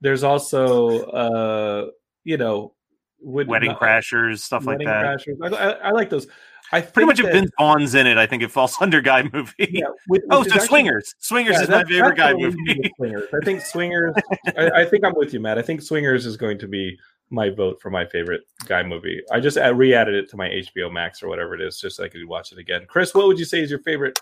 There's 0.00 0.22
also, 0.22 1.00
uh, 1.10 1.86
you 2.24 2.38
know, 2.38 2.72
would 3.20 3.48
Wedding 3.48 3.70
not- 3.72 3.80
Crashers, 3.80 4.38
stuff 4.38 4.64
like 4.64 4.78
that. 4.78 4.86
Crashers. 5.18 5.36
I, 5.42 5.48
I, 5.48 5.70
I 5.70 5.90
like 5.90 6.08
those. 6.08 6.28
I 6.70 6.80
Pretty 6.82 6.92
think 6.94 7.06
much 7.08 7.18
if 7.20 7.26
that- 7.26 7.32
Vince 7.32 7.50
Vaughn's 7.58 7.94
in 7.96 8.06
it, 8.06 8.16
I 8.16 8.26
think 8.26 8.42
it 8.44 8.50
falls 8.52 8.76
under 8.80 9.00
guy 9.00 9.28
movie. 9.32 9.52
Yeah, 9.70 9.86
which- 10.06 10.22
oh, 10.30 10.44
so 10.44 10.50
actually- 10.52 10.68
Swingers. 10.68 11.14
Swingers 11.18 11.56
Yeah, 11.56 11.62
is 11.62 11.68
my 11.68 11.84
favorite 11.84 12.16
guy 12.16 12.32
movie. 12.34 12.92
Swingers. 12.96 13.24
I 13.34 13.44
think 13.44 13.60
Swingers. 13.62 14.14
I, 14.56 14.70
I 14.82 14.84
think 14.84 15.04
I'm 15.04 15.14
with 15.16 15.34
you, 15.34 15.40
Matt. 15.40 15.58
I 15.58 15.62
think 15.62 15.82
Swingers 15.82 16.24
is 16.26 16.36
going 16.36 16.58
to 16.60 16.68
be 16.68 16.96
my 17.30 17.50
vote 17.50 17.80
for 17.80 17.90
my 17.90 18.06
favorite 18.06 18.42
guy 18.66 18.82
movie. 18.82 19.22
I 19.30 19.40
just 19.40 19.58
uh, 19.58 19.74
re-added 19.74 20.14
it 20.14 20.30
to 20.30 20.36
my 20.36 20.48
HBO 20.48 20.92
Max 20.92 21.22
or 21.22 21.28
whatever 21.28 21.54
it 21.54 21.60
is, 21.60 21.80
just 21.80 21.96
so 21.96 22.04
I 22.04 22.08
could 22.08 22.24
watch 22.26 22.52
it 22.52 22.58
again. 22.58 22.86
Chris, 22.88 23.14
what 23.14 23.26
would 23.26 23.38
you 23.38 23.44
say 23.44 23.60
is 23.60 23.70
your 23.70 23.80
favorite 23.80 24.18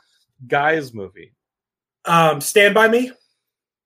guys 0.46 0.92
movie? 0.92 1.32
Um, 2.04 2.40
Stand 2.40 2.74
by 2.74 2.88
Me. 2.88 3.12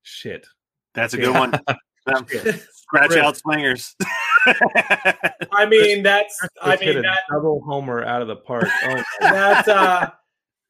Shit. 0.03 0.47
That's 0.95 1.15
a 1.15 1.19
good 1.19 1.35
one. 1.35 1.53
Um, 2.07 2.27
Scratch 2.27 3.13
out 3.19 3.37
Swingers. 3.37 3.95
I 4.47 5.67
mean, 5.69 6.03
that's. 6.03 6.37
I 6.63 6.73
Just 6.73 6.83
mean 6.87 6.97
a 6.97 7.03
that. 7.03 7.21
double 7.31 7.61
homer 7.61 8.03
out 8.03 8.23
of 8.23 8.29
the 8.29 8.37
park. 8.37 8.65
Oh, 8.85 8.95
my 8.95 9.05
That. 9.21 9.69
Uh, 9.69 10.11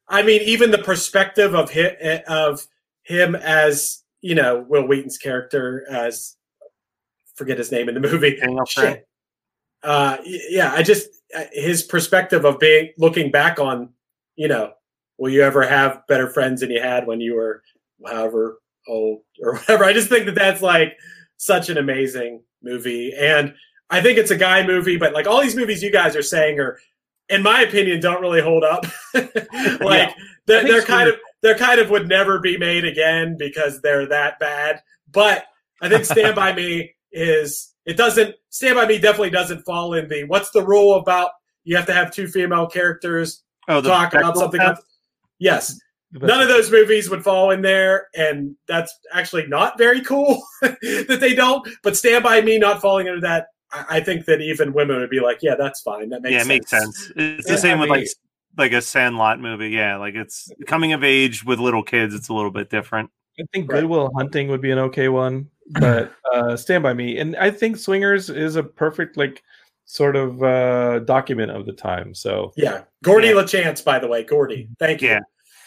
I 0.08 0.22
mean, 0.22 0.42
even 0.42 0.72
the 0.72 0.78
perspective 0.78 1.54
of 1.54 1.70
him, 1.70 1.94
of 2.26 2.66
him 3.04 3.36
as 3.36 4.02
you 4.20 4.34
know 4.34 4.66
Wil 4.68 4.86
Wheaton's 4.88 5.18
character 5.18 5.86
as 5.88 6.36
forget 7.40 7.58
his 7.58 7.72
name 7.72 7.88
in 7.88 7.94
the 7.94 8.00
movie. 8.08 8.38
Shit. 8.68 9.08
uh, 9.82 10.18
yeah, 10.24 10.72
I 10.72 10.82
just 10.82 11.08
uh, 11.36 11.44
his 11.52 11.82
perspective 11.82 12.44
of 12.44 12.60
being 12.60 12.90
looking 12.98 13.30
back 13.30 13.58
on, 13.58 13.88
you 14.36 14.46
know, 14.46 14.74
will 15.18 15.30
you 15.30 15.42
ever 15.42 15.62
have 15.66 16.06
better 16.06 16.28
friends 16.28 16.60
than 16.60 16.70
you 16.70 16.80
had 16.80 17.06
when 17.06 17.20
you 17.20 17.34
were 17.34 17.62
however 18.06 18.60
old 18.86 19.22
or 19.42 19.54
whatever? 19.54 19.84
I 19.84 19.92
just 19.92 20.08
think 20.08 20.26
that 20.26 20.34
that's 20.34 20.62
like 20.62 20.96
such 21.38 21.70
an 21.70 21.78
amazing 21.78 22.42
movie, 22.62 23.12
and 23.18 23.54
I 23.88 24.00
think 24.00 24.18
it's 24.18 24.30
a 24.30 24.36
guy 24.36 24.64
movie, 24.64 24.98
but 24.98 25.14
like 25.14 25.26
all 25.26 25.40
these 25.40 25.56
movies 25.56 25.82
you 25.82 25.90
guys 25.90 26.14
are 26.14 26.22
saying 26.22 26.60
are, 26.60 26.78
in 27.28 27.42
my 27.42 27.62
opinion, 27.62 28.00
don't 28.00 28.20
really 28.20 28.42
hold 28.42 28.62
up. 28.62 28.84
like 29.14 30.10
I 30.10 30.14
they're, 30.46 30.64
they're 30.64 30.82
kind 30.82 31.08
of 31.08 31.16
they're 31.42 31.56
kind 31.56 31.80
of 31.80 31.88
would 31.90 32.08
never 32.08 32.38
be 32.38 32.58
made 32.58 32.84
again 32.84 33.36
because 33.38 33.80
they're 33.80 34.06
that 34.06 34.38
bad. 34.38 34.82
But 35.10 35.46
I 35.80 35.88
think 35.88 36.04
Stand 36.04 36.36
by 36.36 36.52
Me 36.52 36.94
is 37.12 37.74
it 37.86 37.96
doesn't 37.96 38.34
Stand 38.50 38.76
by 38.76 38.86
Me 38.86 38.98
definitely 38.98 39.30
doesn't 39.30 39.62
fall 39.64 39.94
in 39.94 40.08
the 40.08 40.24
what's 40.24 40.50
the 40.50 40.62
rule 40.64 40.96
about 40.96 41.30
you 41.64 41.76
have 41.76 41.86
to 41.86 41.92
have 41.92 42.10
two 42.12 42.26
female 42.28 42.66
characters 42.66 43.42
Oh, 43.68 43.80
talk 43.80 44.14
about 44.14 44.36
something. 44.36 44.60
else. 44.60 44.80
Yes, 45.38 45.78
none 46.12 46.40
of 46.42 46.48
those 46.48 46.70
movies 46.72 47.08
would 47.08 47.22
fall 47.22 47.50
in 47.52 47.62
there, 47.62 48.08
and 48.16 48.56
that's 48.66 48.92
actually 49.12 49.46
not 49.46 49.78
very 49.78 50.00
cool 50.00 50.42
that 50.62 51.18
they 51.20 51.34
don't. 51.34 51.66
But 51.82 51.96
Stand 51.96 52.24
by 52.24 52.40
Me 52.40 52.58
not 52.58 52.80
falling 52.80 53.06
into 53.06 53.20
that, 53.20 53.46
I, 53.72 53.84
I 53.88 54.00
think 54.00 54.24
that 54.26 54.40
even 54.40 54.72
women 54.72 54.98
would 54.98 55.10
be 55.10 55.20
like, 55.20 55.38
yeah, 55.42 55.54
that's 55.56 55.80
fine. 55.82 56.08
That 56.08 56.22
makes 56.22 56.32
yeah, 56.32 56.38
it 56.38 56.44
sense. 56.44 56.48
makes 56.48 56.70
sense. 56.70 57.12
It's 57.16 57.48
Yeah, 57.48 57.54
the 57.54 57.60
same 57.60 57.76
I 57.78 57.80
with 57.82 57.90
mean- 57.90 57.98
like 58.00 58.08
like 58.58 58.72
a 58.72 58.82
Sandlot 58.82 59.38
movie. 59.40 59.68
Yeah, 59.68 59.98
like 59.98 60.14
it's 60.16 60.50
coming 60.66 60.92
of 60.92 61.04
age 61.04 61.44
with 61.44 61.60
little 61.60 61.84
kids. 61.84 62.12
It's 62.14 62.28
a 62.28 62.34
little 62.34 62.50
bit 62.50 62.70
different. 62.70 63.10
I 63.38 63.44
think 63.52 63.70
Right. 63.70 63.80
Goodwill 63.82 64.10
Hunting 64.16 64.48
would 64.48 64.60
be 64.62 64.72
an 64.72 64.78
okay 64.78 65.08
one, 65.08 65.48
but 65.78 66.12
uh, 66.32 66.56
Stand 66.56 66.82
by 66.82 66.92
Me, 66.94 67.18
and 67.18 67.36
I 67.36 67.50
think 67.50 67.76
Swingers 67.76 68.30
is 68.30 68.56
a 68.56 68.62
perfect 68.62 69.16
like 69.16 69.42
sort 69.84 70.16
of 70.16 70.42
uh, 70.42 71.00
document 71.00 71.50
of 71.50 71.66
the 71.66 71.72
time. 71.72 72.14
So 72.14 72.52
Yeah, 72.56 72.82
Gordie 73.02 73.28
Yeah. 73.28 73.34
LaChance, 73.34 73.84
by 73.84 73.98
the 73.98 74.08
way, 74.08 74.22
Gordie. 74.24 74.68
Thank 74.78 75.02
you. 75.02 75.08
Yeah. 75.08 75.20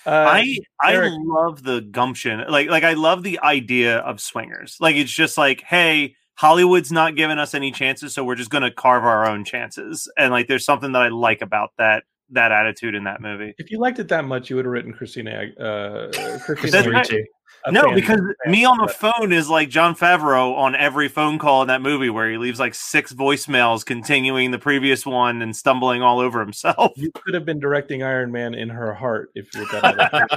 uh, 0.06 0.26
I 0.30 0.58
I 0.82 0.94
Eric- 0.94 1.14
love 1.18 1.64
the 1.64 1.82
gumption. 1.82 2.44
Like 2.50 2.70
like 2.70 2.84
I 2.84 2.94
love 2.94 3.24
the 3.24 3.40
idea 3.40 3.98
of 4.00 4.20
swingers. 4.22 4.78
Like 4.80 4.96
it's 4.96 5.12
just 5.12 5.38
like, 5.38 5.62
hey, 5.62 6.16
Hollywood's 6.36 6.92
not 6.92 7.16
giving 7.16 7.38
us 7.38 7.54
any 7.54 7.72
chances, 7.72 8.14
so 8.14 8.24
we're 8.24 8.36
just 8.36 8.50
gonna 8.50 8.72
carve 8.72 9.04
our 9.04 9.28
own 9.28 9.46
chances. 9.46 10.10
And 10.18 10.32
like 10.32 10.48
there's 10.48 10.66
something 10.66 10.94
that 10.94 11.02
I 11.02 11.10
like 11.10 11.42
about 11.42 11.72
that 11.78 12.04
that 12.30 12.52
attitude 12.52 12.96
in 12.96 13.04
that 13.04 13.22
movie. 13.22 13.54
if 13.60 13.70
you 13.70 13.78
liked 13.80 14.00
it 14.00 14.08
that 14.08 14.26
much, 14.26 14.50
you 14.50 14.56
would 14.56 14.66
have 14.66 14.72
written 14.72 14.92
Christina. 14.94 15.50
Uh, 15.60 16.12
Christina 16.56 16.90
Ricci. 16.90 17.24
A 17.66 17.72
no, 17.72 17.94
because 17.94 18.20
me 18.46 18.66
on 18.66 18.78
the 18.78 18.88
but- 18.88 18.96
phone 18.96 19.32
is 19.32 19.50
like 19.50 19.70
Jon 19.70 19.96
Favreau 19.96 20.56
on 20.58 20.76
every 20.76 21.08
phone 21.08 21.40
call 21.40 21.62
in 21.62 21.70
that 21.70 21.82
movie 21.82 22.10
where 22.10 22.30
he 22.30 22.38
leaves 22.38 22.60
like 22.60 22.74
six 22.76 23.14
voicemails 23.14 23.86
continuing 23.86 24.52
the 24.52 24.60
previous 24.60 25.06
one 25.06 25.42
and 25.42 25.56
stumbling 25.56 26.02
all 26.02 26.20
over 26.20 26.40
himself. 26.42 26.92
You 26.98 27.12
could 27.12 27.34
have 27.34 27.46
been 27.46 27.60
directing 27.60 28.04
Iron 28.04 28.32
Man 28.32 28.54
in 28.54 28.70
her 28.70 28.94
heart 28.94 29.32
if 29.36 29.54
you 29.54 29.62
look 29.62 29.74
at 29.74 30.30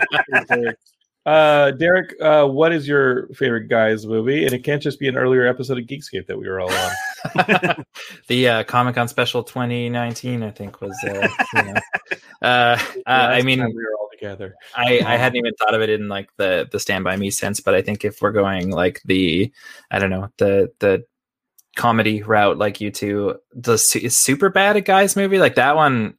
it. 0.51 0.79
Uh, 1.27 1.73
Derek, 1.73 2.15
uh, 2.23 2.47
what 2.47 2.73
is 2.73 2.87
your 2.87 3.27
favorite 3.35 3.69
guys 3.69 4.07
movie? 4.07 4.45
And 4.45 4.55
it 4.55 4.63
can't 4.63 4.81
just 4.81 5.01
be 5.01 5.09
an 5.09 5.17
earlier 5.17 5.47
episode 5.47 5.77
of 5.77 5.85
Geekscape 5.85 6.27
that 6.29 6.39
we 6.39 6.49
were 6.49 6.61
all 6.61 6.73
on. 6.73 6.93
the 8.29 8.49
uh, 8.49 8.65
Comic 8.65 8.95
Con 8.95 9.09
special 9.09 9.43
2019, 9.43 10.43
I 10.45 10.51
think, 10.51 10.81
was. 10.81 10.97
Uh, 11.05 11.29
you 11.55 11.63
know, 11.65 11.75
uh, 12.43 12.79
uh, 13.07 13.09
I 13.09 13.43
mean, 13.43 13.59
we 13.59 13.75
were 13.75 13.97
all 13.99 14.09
together. 14.13 14.55
I, 14.77 15.01
I 15.05 15.17
hadn't 15.17 15.37
even 15.37 15.53
thought 15.55 15.75
of 15.75 15.83
it 15.83 15.91
in 15.91 16.09
like 16.09 16.31
the 16.37 16.69
the 16.71 16.79
Stand 16.79 17.03
by 17.05 17.17
Me 17.17 17.31
sense, 17.31 17.59
but 17.61 17.75
I 17.75 17.83
think 17.83 18.05
if 18.05 18.23
we're 18.23 18.33
going 18.33 18.71
like 18.71 19.03
the, 19.05 19.53
I 19.91 19.99
don't 19.99 20.11
know, 20.11 20.31
the 20.39 20.73
the 20.79 21.05
comedy 21.75 22.23
route, 22.23 22.57
like 22.57 22.81
you 22.81 22.91
two, 22.93 23.37
the 23.53 23.77
su- 23.79 24.09
super 24.11 24.49
bad 24.49 24.77
at 24.77 24.85
guys 24.85 25.17
movie, 25.17 25.39
like 25.39 25.57
that 25.57 25.75
one, 25.75 26.15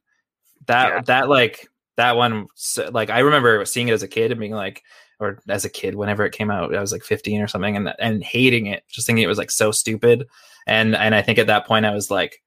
that 0.66 0.88
Yeah. 0.88 1.00
that 1.06 1.28
like 1.30 1.66
that 1.98 2.16
one, 2.16 2.46
like 2.90 3.10
I 3.10 3.18
remember 3.20 3.64
seeing 3.64 3.88
it 3.88 3.92
as 3.92 4.02
a 4.02 4.08
kid 4.08 4.30
and 4.30 4.40
being 4.40 4.52
like, 4.52 4.82
or 5.20 5.40
as 5.48 5.64
a 5.64 5.68
kid, 5.68 5.96
whenever 5.96 6.24
it 6.24 6.32
came 6.32 6.50
out, 6.50 6.74
I 6.74 6.80
was 6.80 6.92
like 6.92 7.02
15 7.02 7.40
or 7.42 7.48
something, 7.48 7.76
and 7.76 7.92
and 7.98 8.24
hating 8.24 8.66
it, 8.66 8.84
just 8.88 9.06
thinking 9.06 9.24
it 9.24 9.28
was 9.28 9.38
like 9.38 9.50
so 9.50 9.70
stupid, 9.70 10.26
and 10.66 10.96
and 10.96 11.14
I 11.14 11.22
think 11.22 11.38
at 11.38 11.48
that 11.48 11.66
point 11.66 11.86
I 11.86 11.94
was 11.94 12.10
like. 12.10 12.42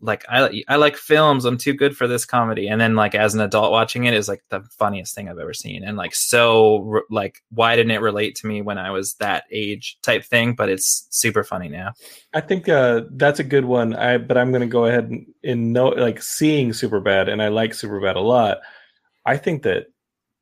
Like 0.00 0.24
I, 0.28 0.62
I 0.68 0.76
like 0.76 0.96
films. 0.96 1.44
I'm 1.44 1.58
too 1.58 1.74
good 1.74 1.96
for 1.96 2.06
this 2.06 2.24
comedy. 2.24 2.68
And 2.68 2.80
then, 2.80 2.94
like 2.94 3.16
as 3.16 3.34
an 3.34 3.40
adult 3.40 3.72
watching 3.72 4.04
it, 4.04 4.14
is 4.14 4.28
like 4.28 4.44
the 4.48 4.60
funniest 4.78 5.12
thing 5.12 5.28
I've 5.28 5.40
ever 5.40 5.52
seen. 5.52 5.82
And 5.82 5.96
like 5.96 6.14
so, 6.14 7.00
like 7.10 7.42
why 7.50 7.74
didn't 7.74 7.90
it 7.90 8.00
relate 8.00 8.36
to 8.36 8.46
me 8.46 8.62
when 8.62 8.78
I 8.78 8.92
was 8.92 9.14
that 9.14 9.42
age? 9.50 9.98
Type 10.02 10.24
thing. 10.24 10.54
But 10.54 10.68
it's 10.68 11.08
super 11.10 11.42
funny 11.42 11.68
now. 11.68 11.94
I 12.32 12.42
think 12.42 12.68
uh, 12.68 13.06
that's 13.10 13.40
a 13.40 13.44
good 13.44 13.64
one. 13.64 13.92
I 13.92 14.18
but 14.18 14.38
I'm 14.38 14.52
going 14.52 14.60
to 14.60 14.68
go 14.68 14.84
ahead 14.84 15.10
and 15.10 15.26
in 15.42 15.72
no 15.72 15.88
like 15.88 16.22
seeing 16.22 16.70
Superbad, 16.70 17.28
and 17.28 17.42
I 17.42 17.48
like 17.48 17.72
Superbad 17.72 18.14
a 18.14 18.20
lot. 18.20 18.58
I 19.26 19.36
think 19.36 19.62
that 19.64 19.86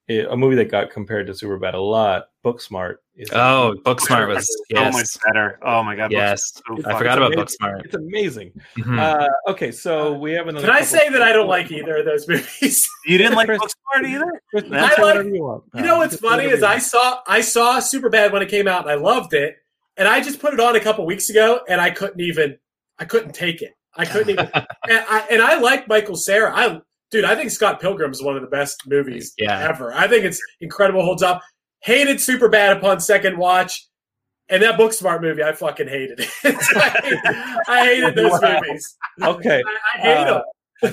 it, 0.08 0.26
a 0.30 0.36
movie 0.36 0.56
that 0.56 0.70
got 0.70 0.90
compared 0.90 1.26
to 1.26 1.32
Superbad 1.32 1.74
a 1.74 1.78
lot, 1.78 2.28
Booksmart. 2.44 2.96
Is 3.16 3.28
Oh, 3.32 3.74
Booksmart 3.84 4.28
was 4.28 4.46
so 4.74 4.90
much 4.90 5.08
better. 5.26 5.58
Oh 5.62 5.82
my 5.82 5.96
god, 5.96 6.12
yes. 6.12 6.52
So 6.54 6.62
I 6.78 6.82
funny. 6.82 6.98
forgot 6.98 7.18
about 7.18 7.32
amazing. 7.32 7.46
Booksmart. 7.60 7.84
It's 7.86 7.94
amazing. 7.94 8.52
Mhm. 8.78 8.98
Uh, 9.00 9.50
okay, 9.50 9.72
so 9.72 10.12
we 10.12 10.32
have 10.32 10.46
another. 10.46 10.66
Can 10.68 10.76
I 10.76 10.82
say 10.82 11.08
that 11.08 11.22
I 11.22 11.32
don't 11.32 11.48
like 11.48 11.72
either 11.72 11.96
of 11.96 12.04
those 12.04 12.28
movies? 12.28 12.88
You 13.06 13.18
didn't 13.18 13.34
like 13.34 13.48
Chris- 13.48 13.60
Booksmart 13.60 14.06
either? 14.08 14.30
Chris, 14.50 14.64
I 14.70 15.02
like- 15.02 15.24
you 15.26 15.42
want. 15.42 15.64
You 15.74 15.82
know 15.82 15.96
what's 15.96 16.12
Just 16.12 16.22
funny 16.22 16.44
is 16.44 16.62
I 16.62 16.78
saw 16.78 17.20
I 17.26 17.40
saw 17.40 17.80
Superbad 17.80 18.32
when 18.32 18.42
it 18.42 18.48
came 18.48 18.68
out 18.68 18.82
and 18.82 18.90
I 18.90 18.94
loved 18.94 19.34
it, 19.34 19.56
and 19.96 20.06
I 20.06 20.20
just 20.20 20.38
put 20.38 20.54
it 20.54 20.60
on 20.60 20.76
a 20.76 20.80
couple 20.80 21.04
weeks 21.04 21.30
ago 21.30 21.60
and 21.68 21.80
I 21.80 21.90
couldn't 21.90 22.20
even 22.20 22.58
I 22.98 23.06
couldn't 23.06 23.32
take 23.34 23.60
it. 23.62 23.72
I 23.96 24.04
couldn't 24.04 24.30
even 24.30 24.50
and 24.54 24.66
I 25.08 25.26
and 25.30 25.42
I 25.42 25.58
like 25.58 25.88
Michael 25.88 26.16
Cera. 26.16 26.52
I 26.54 26.80
dude, 27.10 27.24
I 27.24 27.34
think 27.34 27.50
Scott 27.50 27.80
Pilgrim 27.80 28.10
is 28.10 28.22
one 28.22 28.36
of 28.36 28.42
the 28.42 28.48
best 28.48 28.82
movies 28.86 29.32
Yeah. 29.38 29.68
ever. 29.68 29.92
I 29.94 30.08
think 30.08 30.24
it's 30.24 30.40
incredible, 30.60 31.04
holds 31.04 31.22
up. 31.22 31.42
Hated 31.80 32.20
super 32.20 32.48
bad 32.48 32.76
upon 32.76 33.00
second 33.00 33.36
watch. 33.38 33.86
And 34.48 34.62
that 34.62 34.78
Booksmart 34.78 35.22
movie, 35.22 35.42
I 35.42 35.52
fucking 35.52 35.88
hated 35.88 36.20
it. 36.20 36.30
I, 36.44 37.56
I 37.68 37.84
hated 37.86 38.14
those 38.14 38.40
Wow. 38.40 38.60
movies. 38.62 38.96
Okay, 39.22 39.62
I, 39.66 39.98
I 39.98 40.00
hate 40.00 40.16
Uh, 40.28 40.34
them. 40.34 40.42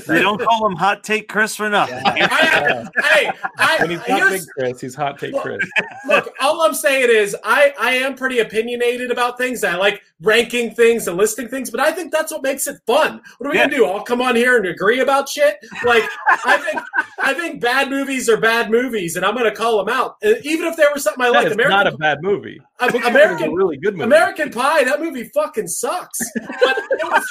They 0.08 0.22
don't 0.22 0.42
call 0.42 0.66
him 0.66 0.78
Hot 0.78 1.04
Take 1.04 1.28
Chris 1.28 1.56
for 1.58 1.70
nothing. 1.70 2.02
I, 2.06 2.88
hey, 3.04 3.32
I, 3.58 3.78
when 3.82 3.90
he's 3.92 4.00
hot 4.00 4.08
here's- 4.08 4.32
big 4.32 4.48
Chris, 4.58 4.82
he's 4.82 4.96
hot 4.96 5.20
take 5.20 5.36
Chris. 5.36 5.60
look, 6.08 6.34
all 6.42 6.62
I'm 6.62 6.74
saying 6.74 7.10
is 7.12 7.36
I, 7.44 7.74
I 7.80 7.92
am 7.96 8.16
pretty 8.16 8.40
opinionated 8.40 9.12
about 9.12 9.38
things. 9.38 9.64
I 9.64 9.76
like 9.76 10.02
ranking 10.24 10.74
things 10.74 11.08
and 11.08 11.18
listing 11.18 11.48
things, 11.48 11.70
but 11.70 11.80
I 11.80 11.92
think 11.92 12.12
that's 12.12 12.32
what 12.32 12.42
makes 12.44 12.66
it 12.68 12.78
fun. 12.88 13.22
What 13.38 13.48
are 13.48 13.52
we 13.52 13.58
Yeah. 13.58 13.66
gonna 13.66 13.76
do? 13.78 13.86
I'll 13.86 14.04
come 14.04 14.22
on 14.22 14.36
here 14.36 14.58
and 14.58 14.66
agree 14.66 15.00
about 15.02 15.30
shit? 15.30 15.58
Like 15.86 16.04
I 16.46 16.58
think 16.58 16.82
I 17.20 17.34
think 17.34 17.62
bad 17.62 17.90
movies 17.90 18.28
are 18.30 18.38
bad 18.38 18.72
movies, 18.72 19.16
and 19.16 19.26
I'm 19.26 19.36
gonna 19.36 19.54
call 19.56 19.84
them 19.84 19.94
out. 19.94 20.16
Even 20.44 20.68
if 20.68 20.76
there 20.78 20.90
was 20.94 21.04
something 21.04 21.24
I 21.24 21.28
That 21.30 21.34
like, 21.36 21.48
is 21.48 21.54
American 21.54 21.78
not 21.78 21.88
a 21.88 21.98
bad 21.98 22.22
movie. 22.22 22.60
a 22.80 22.88
American 22.88 23.54
really 23.54 23.78
good 23.78 23.94
movie. 23.94 24.06
American 24.06 24.50
Pie, 24.52 24.84
that 24.86 25.00
movie 25.02 25.30
fucking 25.34 25.68
sucks. 25.68 26.20
But 26.64 26.78
it 26.78 27.04
was 27.04 27.24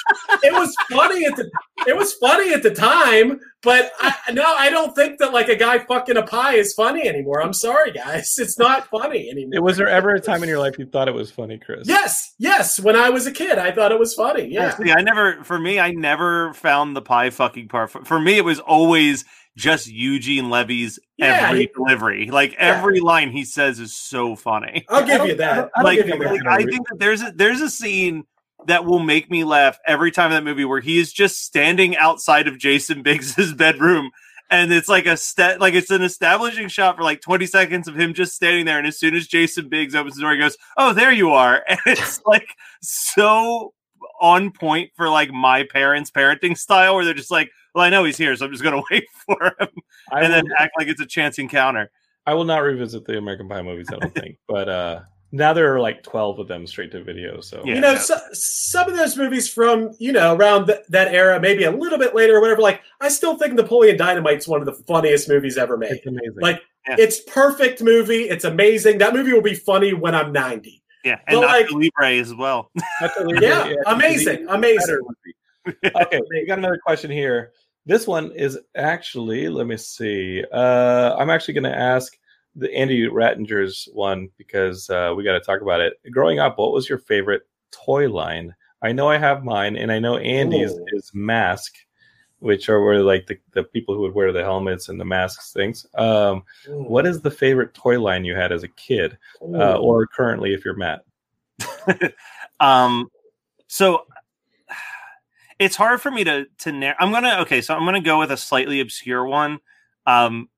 it 0.43 0.53
was 0.53 0.75
funny 0.91 1.25
at 1.25 1.35
the 1.35 1.49
it 1.87 1.95
was 1.97 2.13
funny 2.13 2.53
at 2.53 2.63
the 2.63 2.71
time, 2.71 3.39
but 3.61 3.91
I 3.99 4.13
now 4.31 4.55
I 4.57 4.69
don't 4.69 4.95
think 4.95 5.19
that 5.19 5.33
like 5.33 5.49
a 5.49 5.55
guy 5.55 5.79
fucking 5.79 6.17
a 6.17 6.23
pie 6.23 6.55
is 6.55 6.73
funny 6.73 7.07
anymore. 7.07 7.41
I'm 7.41 7.53
sorry, 7.53 7.91
guys. 7.91 8.35
It's 8.37 8.57
not 8.59 8.87
funny 8.89 9.29
anymore. 9.29 9.61
Was 9.63 9.77
there 9.77 9.87
ever 9.87 10.11
a 10.11 10.19
time 10.19 10.43
in 10.43 10.49
your 10.49 10.59
life 10.59 10.77
you 10.77 10.85
thought 10.85 11.07
it 11.07 11.13
was 11.13 11.31
funny, 11.31 11.57
Chris? 11.57 11.87
Yes, 11.87 12.33
yes. 12.39 12.79
When 12.83 12.95
I 12.95 13.09
was 13.09 13.25
a 13.25 13.31
kid, 13.31 13.57
I 13.57 13.71
thought 13.71 13.91
it 13.91 13.99
was 13.99 14.13
funny. 14.13 14.45
Yeah. 14.45 14.75
See, 14.75 14.91
I 14.91 15.01
never, 15.01 15.43
for 15.43 15.57
me, 15.57 15.79
I 15.79 15.91
never 15.91 16.53
found 16.53 16.95
the 16.95 17.01
pie 17.01 17.29
fucking 17.29 17.67
part. 17.69 17.91
For, 17.91 18.03
for 18.05 18.19
me, 18.19 18.37
it 18.37 18.45
was 18.45 18.59
always 18.59 19.25
just 19.55 19.87
Eugene 19.87 20.49
Levy's 20.49 20.99
Yeah, 21.17 21.47
every 21.49 21.61
he- 21.61 21.71
delivery. 21.75 22.29
Like 22.31 22.55
every 22.57 22.99
line 22.99 23.31
he 23.31 23.45
says 23.45 23.79
is 23.79 23.95
so 23.95 24.35
funny. 24.35 24.85
I'll 24.89 25.05
give 25.05 25.25
you 25.25 25.35
that. 25.35 25.69
I 25.75 25.83
don't 25.83 25.83
like, 25.83 25.97
give 25.97 26.07
you 26.07 26.25
like, 26.25 26.43
that. 26.43 26.47
I 26.47 26.63
think 26.63 26.87
that 26.89 26.99
there's 26.99 27.21
a 27.21 27.31
there's 27.35 27.61
a 27.61 27.69
scene 27.69 28.25
that 28.65 28.85
will 28.85 28.99
make 28.99 29.29
me 29.29 29.43
laugh 29.43 29.77
every 29.85 30.11
time 30.11 30.31
in 30.31 30.31
that 30.31 30.43
movie 30.43 30.65
where 30.65 30.79
he 30.79 30.97
is 30.99 31.11
just 31.13 31.43
standing 31.43 31.95
outside 31.97 32.47
of 32.47 32.57
Jason 32.57 33.03
Biggs's 33.03 33.53
bedroom. 33.55 34.09
And 34.53 34.71
it's 34.71 34.87
like 34.87 35.07
a 35.07 35.17
stat, 35.17 35.59
like 35.59 35.73
it's 35.73 35.89
an 35.89 36.03
establishing 36.03 36.67
shot 36.67 36.95
for 36.95 37.01
like 37.01 37.21
20 37.21 37.47
seconds 37.47 37.87
of 37.87 37.99
him 37.99 38.13
just 38.13 38.35
standing 38.35 38.65
there. 38.65 38.77
And 38.77 38.85
as 38.85 38.99
soon 38.99 39.15
as 39.15 39.25
Jason 39.25 39.67
Biggs 39.67 39.95
opens 39.95 40.13
the 40.13 40.21
door, 40.21 40.33
he 40.33 40.39
goes, 40.39 40.55
Oh, 40.77 40.93
there 40.93 41.11
you 41.11 41.31
are. 41.31 41.65
And 41.69 41.79
it's 41.87 42.21
like 42.23 42.47
so 42.79 43.73
on 44.21 44.51
point 44.51 44.91
for 44.95 45.09
like 45.09 45.31
my 45.31 45.63
parents' 45.63 46.11
parenting 46.11 46.55
style, 46.55 46.93
where 46.93 47.03
they're 47.03 47.15
just 47.15 47.31
like, 47.31 47.49
Well, 47.73 47.83
I 47.83 47.89
know 47.89 48.03
he's 48.03 48.15
here, 48.15 48.35
so 48.35 48.45
I'm 48.45 48.51
just 48.51 48.63
gonna 48.63 48.83
wait 48.91 49.07
for 49.25 49.55
him 49.59 49.69
I 50.11 50.21
and 50.21 50.31
then 50.31 50.43
will, 50.43 50.55
act 50.59 50.73
like 50.77 50.87
it's 50.87 51.01
a 51.01 51.07
chance 51.07 51.39
encounter. 51.39 51.89
I 52.27 52.35
will 52.35 52.45
not 52.45 52.59
revisit 52.59 53.05
the 53.05 53.17
American 53.17 53.49
Pie 53.49 53.63
movies. 53.63 53.87
I 53.91 53.97
don't 53.97 54.13
think, 54.13 54.37
but 54.47 54.69
uh, 54.69 54.99
now 55.33 55.51
there 55.51 55.73
are 55.75 55.79
like 55.81 56.03
twelve 56.03 56.39
of 56.39 56.47
them 56.47 56.65
straight 56.65 56.91
to 56.91 57.03
video. 57.03 57.41
So 57.41 57.61
Yeah. 57.65 57.75
You 57.75 57.81
know, 57.81 57.95
so, 57.95 58.15
some 58.31 58.87
of 58.89 58.95
those 58.95 59.17
movies 59.17 59.51
from 59.51 59.91
you 59.99 60.13
know 60.13 60.35
around 60.35 60.67
th- 60.67 60.79
that 60.89 61.13
era, 61.13 61.39
maybe 61.41 61.65
a 61.65 61.71
little 61.71 61.97
bit 61.99 62.15
later 62.15 62.37
or 62.37 62.41
whatever. 62.41 62.61
Like, 62.61 62.81
I 63.01 63.09
still 63.09 63.37
think 63.37 63.55
Napoleon 63.55 63.97
Dynamite's 63.97 64.47
one 64.47 64.61
of 64.61 64.65
the 64.65 64.73
funniest 64.87 65.27
movies 65.27 65.57
ever 65.57 65.75
made. 65.75 65.91
it's 65.91 66.05
amazing. 66.07 66.35
Like, 66.39 66.61
Yeah. 66.87 66.95
it's 66.99 67.19
perfect 67.21 67.81
movie. 67.81 68.29
It's 68.29 68.45
amazing. 68.45 68.99
That 68.99 69.13
movie 69.13 69.33
will 69.33 69.41
be 69.41 69.55
funny 69.55 69.93
when 69.93 70.15
I'm 70.15 70.31
90. 70.31 70.81
Yeah. 71.03 71.19
And 71.27 71.41
But, 71.41 71.47
like- 71.47 71.71
Libre 71.71 72.19
as 72.19 72.33
well. 72.33 72.71
That's 73.01 73.17
a 73.17 73.25
really 73.25 73.45
Yeah, 73.47 73.73
amazing, 73.87 74.45
amazing. 74.47 74.99
okay, 75.67 76.21
we 76.29 76.45
got 76.47 76.59
another 76.59 76.79
question 76.85 77.09
here. 77.11 77.51
This 77.85 78.07
one 78.07 78.31
is 78.31 78.57
actually, 78.75 79.49
let 79.49 79.67
me 79.67 79.75
see. 79.77 80.43
Uh, 80.53 81.15
I'm 81.17 81.29
actually 81.29 81.55
going 81.55 81.65
to 81.65 81.77
ask 81.77 82.15
the 82.55 82.73
Andy 82.73 83.07
Rattinger's 83.07 83.87
one 83.93 84.29
because 84.37 84.89
uh, 84.89 85.13
we 85.15 85.23
got 85.23 85.33
to 85.33 85.39
talk 85.39 85.61
about 85.61 85.81
it. 85.81 85.93
Growing 86.11 86.39
up, 86.39 86.57
what 86.57 86.73
was 86.73 86.87
your 86.87 86.99
favorite 86.99 87.43
toy 87.71 88.09
line? 88.09 88.55
I 88.81 88.91
know 88.91 89.09
I 89.09 89.17
have 89.17 89.43
mine, 89.43 89.77
and 89.77 89.91
I 89.91 89.99
know 89.99 90.17
Andy's 90.17 90.73
Ooh. 90.73 90.85
is 90.93 91.11
Mask, 91.13 91.73
which 92.39 92.67
are 92.69 92.83
where 92.83 93.01
like 93.01 93.27
the, 93.27 93.39
the 93.53 93.63
people 93.63 93.95
who 93.95 94.01
would 94.01 94.13
wear 94.13 94.33
the 94.33 94.43
helmets 94.43 94.89
and 94.89 94.99
the 94.99 95.05
masks 95.05 95.53
things. 95.53 95.85
Um, 95.95 96.43
what 96.67 97.05
is 97.05 97.21
the 97.21 97.31
favorite 97.31 97.73
toy 97.73 97.99
line 97.99 98.25
you 98.25 98.35
had 98.35 98.51
as 98.51 98.63
a 98.63 98.67
kid, 98.67 99.17
uh, 99.41 99.77
or 99.77 100.05
currently 100.07 100.53
if 100.53 100.65
you're 100.65 100.75
Matt? 100.75 101.03
um 102.59 103.09
so 103.67 104.03
it's 105.59 105.75
hard 105.75 106.01
for 106.01 106.11
me 106.11 106.23
to 106.23 106.45
to 106.57 106.71
narrow 106.71 106.95
i'm 106.99 107.11
gonna 107.11 107.37
okay 107.39 107.61
so 107.61 107.75
i'm 107.75 107.85
gonna 107.85 108.01
go 108.01 108.19
with 108.19 108.31
a 108.31 108.37
slightly 108.37 108.79
obscure 108.79 109.25
one 109.25 109.59
um 110.05 110.49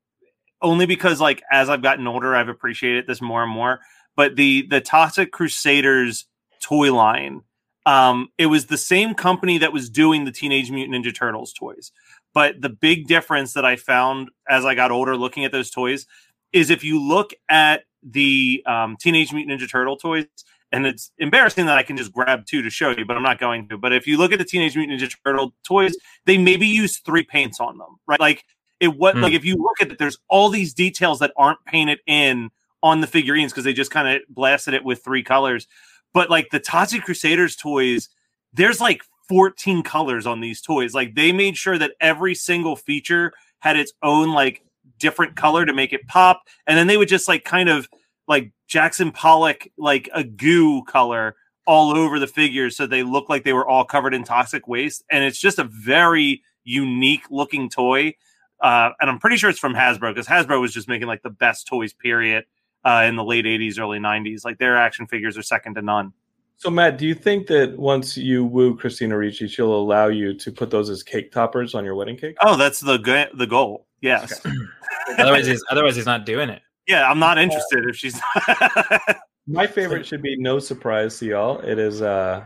only 0.66 0.86
because 0.88 1.22
like 1.22 1.44
as 1.52 1.70
i've 1.70 1.84
gotten 1.84 2.08
older 2.08 2.36
i've 2.36 2.50
appreciated 2.50 3.06
this 3.08 3.22
more 3.22 3.44
and 3.44 3.52
more 3.52 3.80
but 4.16 4.36
the 4.36 4.66
the 4.70 4.82
toxic 4.82 5.32
crusaders 5.32 6.26
toy 6.60 6.92
line 6.94 7.42
um 7.86 8.30
it 8.40 8.48
was 8.48 8.66
the 8.66 8.78
same 8.78 9.14
company 9.14 9.60
that 9.60 9.72
was 9.72 9.90
doing 9.90 10.26
the 10.26 10.32
teenage 10.32 10.72
mutant 10.72 11.06
ninja 11.06 11.16
turtles 11.16 11.54
toys 11.54 11.92
but 12.34 12.60
the 12.60 12.70
big 12.70 13.08
difference 13.08 13.54
that 13.54 13.64
i 13.64 13.76
found 13.76 14.30
as 14.50 14.66
i 14.66 14.74
got 14.74 14.92
older 14.92 15.16
looking 15.16 15.46
at 15.46 15.52
those 15.52 15.70
toys 15.70 16.08
is 16.52 16.72
if 16.72 16.84
you 16.84 17.02
look 17.02 17.32
at 17.48 17.84
the 18.02 18.64
um, 18.66 18.98
teenage 19.00 19.32
mutant 19.32 19.62
ninja 19.62 19.70
turtle 19.70 19.98
toys 19.98 20.26
and 20.72 20.86
it's 20.86 21.12
embarrassing 21.20 21.68
that 21.68 21.78
I 21.78 21.84
can 21.84 21.96
just 21.96 22.12
grab 22.12 22.46
two 22.46 22.62
to 22.62 22.70
show 22.70 22.90
you, 22.90 23.06
but 23.06 23.16
I'm 23.16 23.24
not 23.24 23.40
going 23.40 23.70
to. 23.70 23.78
But 23.78 23.94
if 23.94 24.08
you 24.08 24.18
look 24.18 24.34
at 24.34 24.40
the 24.40 24.46
Teenage 24.46 24.76
Mutant 24.76 25.00
Ninja 25.00 25.16
Turtle 25.24 25.54
toys, 25.64 25.96
they 26.26 26.38
maybe 26.38 26.68
use 26.68 26.98
three 26.98 27.24
paints 27.24 27.60
on 27.60 27.78
them, 27.78 27.98
right? 28.08 28.20
Like 28.20 28.44
it 28.80 28.98
what 28.98 29.16
Hmm. 29.16 29.22
like 29.22 29.34
if 29.34 29.46
you 29.46 29.56
look 29.56 29.82
at 29.82 29.92
it, 29.92 29.98
there's 30.00 30.18
all 30.28 30.50
these 30.50 30.74
details 30.74 31.20
that 31.20 31.34
aren't 31.38 31.64
painted 31.66 32.00
in 32.08 32.50
on 32.84 33.02
the 33.02 33.08
figurines 33.08 33.52
because 33.52 33.64
they 33.64 33.74
just 33.74 33.92
kind 33.92 34.08
of 34.08 34.22
blasted 34.30 34.74
it 34.74 34.84
with 34.84 35.04
three 35.04 35.24
colors. 35.24 35.68
But 36.14 36.30
like 36.30 36.50
the 36.52 36.60
Toxic 36.60 37.04
Crusaders 37.04 37.56
toys, 37.56 38.10
there's 38.54 38.80
like 38.80 39.02
14 39.28 39.82
colors 39.84 40.26
on 40.28 40.40
these 40.40 40.62
toys. 40.62 40.94
Like 40.94 41.16
they 41.16 41.32
made 41.32 41.58
sure 41.58 41.78
that 41.78 41.94
every 42.00 42.36
single 42.36 42.76
feature 42.76 43.34
had 43.60 43.76
its 43.78 43.92
own 44.04 44.32
like 44.34 44.62
different 45.00 45.36
color 45.36 45.66
to 45.66 45.74
make 45.74 45.94
it 45.94 46.08
pop, 46.08 46.44
and 46.68 46.78
then 46.78 46.88
they 46.88 46.98
would 46.98 47.08
just 47.10 47.28
like 47.28 47.44
kind 47.44 47.70
of 47.70 47.90
like 48.28 48.52
Jackson 48.68 49.12
Pollock 49.12 49.68
like 49.78 50.10
a 50.14 50.24
goo 50.24 50.84
color 50.84 51.36
all 51.68 51.96
over 51.98 52.20
the 52.20 52.28
figures 52.28 52.78
so 52.78 52.86
they 52.86 53.02
look 53.02 53.28
like 53.28 53.44
they 53.44 53.54
were 53.54 53.68
all 53.68 53.84
covered 53.84 54.14
in 54.14 54.24
toxic 54.24 54.68
waste 54.68 55.04
and 55.10 55.24
it's 55.24 55.40
just 55.40 55.58
a 55.58 55.64
very 55.64 56.44
unique 56.64 57.24
looking 57.32 57.68
toy 57.70 58.14
uh, 58.62 58.90
and 59.00 59.10
I'm 59.10 59.20
pretty 59.20 59.38
sure 59.38 59.50
it's 59.50 59.60
from 59.60 59.74
Hasbro 59.74 60.14
because 60.14 60.28
Hasbro 60.28 60.60
was 60.62 60.74
just 60.74 60.88
making 60.88 61.08
like 61.08 61.22
the 61.24 61.30
best 61.30 61.68
toys 61.68 61.94
period 61.94 62.46
uh, 62.84 63.04
in 63.08 63.16
the 63.16 63.24
late 63.24 63.46
80s 63.46 63.80
early 63.80 64.00
90s 64.00 64.46
like 64.46 64.58
their 64.58 64.78
action 64.78 65.08
figures 65.08 65.38
are 65.38 65.44
second 65.44 65.76
to 65.76 65.82
none 65.82 66.14
So 66.58 66.70
Matt, 66.70 66.98
do 66.98 67.06
you 67.06 67.16
think 67.16 67.48
that 67.48 67.78
once 67.78 68.16
you 68.18 68.46
woo 68.46 68.78
Christina 68.78 69.18
Ricci, 69.18 69.48
she'll 69.48 69.74
allow 69.74 70.08
you 70.08 70.34
to 70.36 70.52
put 70.52 70.70
those 70.70 70.90
as 70.90 71.04
cake 71.04 71.32
toppers 71.32 71.76
on 71.76 71.84
your 71.84 71.96
wedding 71.96 72.18
cake? 72.18 72.38
oh 72.42 72.56
that's 72.56 72.80
the 72.80 72.98
go- 72.98 73.28
the 73.34 73.48
goal 73.48 73.88
yes 74.02 74.42
otherwise, 75.18 75.48
he's 75.48 75.64
otherwise 75.70 75.96
he's 75.96 76.06
not 76.06 76.26
doing 76.26 76.50
it. 76.50 76.62
yeah 76.88 77.10
I'm 77.10 77.20
not 77.20 77.38
interested 77.38 77.86
if 77.90 77.96
she's 77.96 78.20
My 79.48 79.68
favorite 79.68 80.08
should 80.08 80.24
be 80.24 80.36
no 80.38 80.58
surprise 80.58 81.20
to 81.20 81.28
y'all. 81.28 81.60
It 81.60 81.78
is 81.78 82.02
uh, 82.02 82.44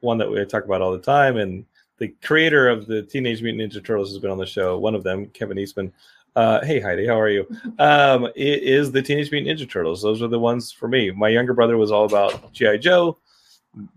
one 0.00 0.18
that 0.18 0.28
we 0.28 0.44
talk 0.44 0.64
about 0.64 0.82
all 0.82 0.90
the 0.90 0.98
time, 0.98 1.36
and 1.36 1.64
the 2.02 2.08
creator 2.20 2.68
of 2.68 2.88
the 2.88 3.02
Teenage 3.02 3.42
Mutant 3.42 3.72
Ninja 3.72 3.84
Turtles 3.84 4.10
has 4.10 4.18
been 4.18 4.32
on 4.32 4.36
the 4.36 4.44
show. 4.44 4.76
One 4.76 4.96
of 4.96 5.04
them, 5.04 5.26
Kevin 5.26 5.56
Eastman. 5.56 5.92
Uh, 6.34 6.60
hey 6.64 6.80
Heidi, 6.80 7.06
how 7.06 7.20
are 7.20 7.28
you? 7.28 7.46
Um, 7.78 8.26
it 8.34 8.64
is 8.64 8.90
the 8.90 9.00
Teenage 9.00 9.30
Mutant 9.30 9.56
Ninja 9.56 9.70
Turtles. 9.70 10.02
Those 10.02 10.20
are 10.20 10.26
the 10.26 10.36
ones 10.36 10.72
for 10.72 10.88
me. 10.88 11.12
My 11.12 11.28
younger 11.28 11.54
brother 11.54 11.76
was 11.76 11.92
all 11.92 12.04
about 12.04 12.52
GI 12.52 12.78
Joe. 12.78 13.18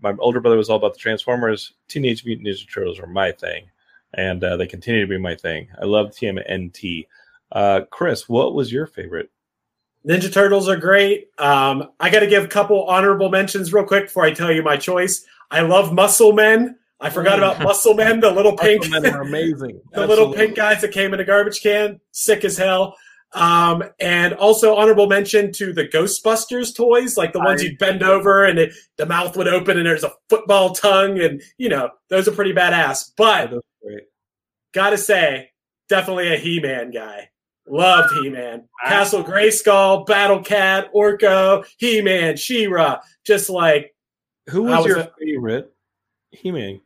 My 0.02 0.14
older 0.20 0.40
brother 0.40 0.56
was 0.56 0.70
all 0.70 0.76
about 0.76 0.92
the 0.92 1.00
Transformers. 1.00 1.72
Teenage 1.88 2.24
Mutant 2.24 2.46
Ninja 2.46 2.72
Turtles 2.72 3.00
were 3.00 3.08
my 3.08 3.32
thing, 3.32 3.64
and 4.14 4.44
uh, 4.44 4.56
they 4.56 4.68
continue 4.68 5.00
to 5.00 5.08
be 5.08 5.18
my 5.18 5.34
thing. 5.34 5.66
I 5.82 5.84
love 5.84 6.10
TMNT. 6.10 7.08
Uh, 7.50 7.80
Chris, 7.90 8.28
what 8.28 8.54
was 8.54 8.70
your 8.70 8.86
favorite? 8.86 9.32
Ninja 10.06 10.32
Turtles 10.32 10.68
are 10.68 10.76
great. 10.76 11.30
Um, 11.38 11.90
I 11.98 12.08
got 12.10 12.20
to 12.20 12.28
give 12.28 12.44
a 12.44 12.48
couple 12.48 12.84
honorable 12.84 13.30
mentions 13.30 13.72
real 13.72 13.84
quick 13.84 14.04
before 14.04 14.22
I 14.22 14.32
tell 14.32 14.52
you 14.52 14.62
my 14.62 14.76
choice. 14.76 15.26
I 15.50 15.62
love 15.62 15.92
Muscle 15.92 16.32
Men. 16.32 16.78
I 17.00 17.10
forgot 17.10 17.38
about 17.38 17.60
Muscle 17.62 17.94
Men, 17.94 18.20
the 18.20 18.30
little 18.30 18.56
pink, 18.56 18.88
Men 18.90 19.04
are 19.06 19.20
amazing. 19.22 19.80
the 19.92 20.06
little 20.06 20.32
pink 20.32 20.56
guys 20.56 20.80
that 20.80 20.92
came 20.92 21.12
in 21.12 21.20
a 21.20 21.24
garbage 21.24 21.60
can, 21.62 22.00
sick 22.12 22.44
as 22.44 22.56
hell. 22.56 22.96
Um, 23.32 23.82
and 24.00 24.32
also 24.34 24.76
honorable 24.76 25.06
mention 25.06 25.52
to 25.54 25.72
the 25.74 25.86
Ghostbusters 25.86 26.74
toys, 26.74 27.18
like 27.18 27.32
the 27.34 27.40
ones 27.40 27.60
I- 27.60 27.66
you'd 27.66 27.78
bend 27.78 28.02
over 28.02 28.44
and 28.44 28.58
it, 28.58 28.72
the 28.96 29.04
mouth 29.04 29.36
would 29.36 29.48
open 29.48 29.76
and 29.76 29.86
there's 29.86 30.04
a 30.04 30.12
football 30.30 30.70
tongue, 30.74 31.18
and 31.20 31.42
you 31.58 31.68
know 31.68 31.90
those 32.08 32.28
are 32.28 32.32
pretty 32.32 32.52
badass. 32.54 33.10
But 33.16 33.50
Those 33.50 33.58
are 33.58 33.88
great. 33.90 34.04
gotta 34.72 34.96
say, 34.96 35.50
definitely 35.90 36.32
a 36.32 36.38
He-Man 36.38 36.92
guy. 36.92 37.28
Loved 37.68 38.14
He-Man. 38.22 38.68
Castle 38.86 39.24
Grayskull, 39.24 40.06
Battle 40.06 40.40
Cat, 40.40 40.88
Orko, 40.94 41.66
He-Man, 41.78 42.36
She-Ra. 42.36 43.00
Just 43.26 43.50
like 43.50 43.94
Who 44.50 44.62
was 44.62 44.78
was 44.78 44.86
your 44.86 44.98
it? 45.00 45.12
favorite 45.20 45.74
He-Man 46.30 46.80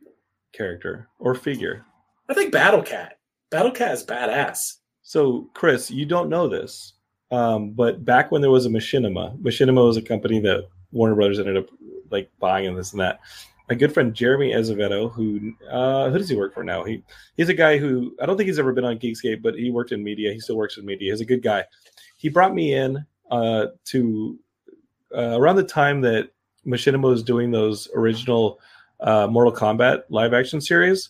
character 0.53 1.07
or 1.19 1.35
figure? 1.35 1.85
I 2.29 2.33
think 2.33 2.51
Battle 2.51 2.81
Cat. 2.81 3.17
Battle 3.49 3.71
Cat 3.71 3.93
is 3.93 4.05
badass. 4.05 4.75
So, 5.01 5.49
Chris, 5.53 5.91
you 5.91 6.05
don't 6.05 6.29
know 6.29 6.47
this, 6.47 6.93
um, 7.31 7.71
but 7.71 8.05
back 8.05 8.31
when 8.31 8.41
there 8.41 8.51
was 8.51 8.65
a 8.65 8.69
Machinima, 8.69 9.37
Machinima 9.41 9.85
was 9.85 9.97
a 9.97 10.01
company 10.01 10.39
that 10.41 10.67
Warner 10.91 11.15
Brothers 11.15 11.39
ended 11.39 11.57
up 11.57 11.67
like 12.09 12.29
buying 12.39 12.67
and 12.67 12.77
this 12.77 12.91
and 12.91 13.01
that. 13.01 13.19
My 13.69 13.75
good 13.75 13.93
friend 13.93 14.13
Jeremy 14.13 14.53
Azevedo, 14.53 15.09
who 15.09 15.53
uh, 15.69 16.09
who 16.09 16.17
does 16.17 16.29
he 16.29 16.35
work 16.35 16.53
for 16.53 16.63
now? 16.63 16.83
He 16.83 17.03
he's 17.37 17.47
a 17.47 17.53
guy 17.53 17.77
who 17.77 18.15
I 18.21 18.25
don't 18.25 18.35
think 18.35 18.47
he's 18.47 18.59
ever 18.59 18.73
been 18.73 18.85
on 18.85 18.99
Geekscape, 18.99 19.41
but 19.41 19.55
he 19.55 19.71
worked 19.71 19.93
in 19.93 20.03
media. 20.03 20.33
He 20.33 20.39
still 20.39 20.57
works 20.57 20.77
in 20.77 20.85
media. 20.85 21.11
He's 21.11 21.21
a 21.21 21.25
good 21.25 21.41
guy. 21.41 21.63
He 22.17 22.27
brought 22.27 22.53
me 22.53 22.73
in 22.73 23.05
uh, 23.29 23.67
to 23.85 24.37
uh, 25.15 25.39
around 25.39 25.55
the 25.55 25.63
time 25.63 26.01
that 26.01 26.29
Machinima 26.65 27.03
was 27.03 27.23
doing 27.23 27.51
those 27.51 27.87
original 27.95 28.59
uh, 29.01 29.27
Mortal 29.27 29.53
Kombat 29.53 30.03
live 30.09 30.33
action 30.33 30.61
series, 30.61 31.09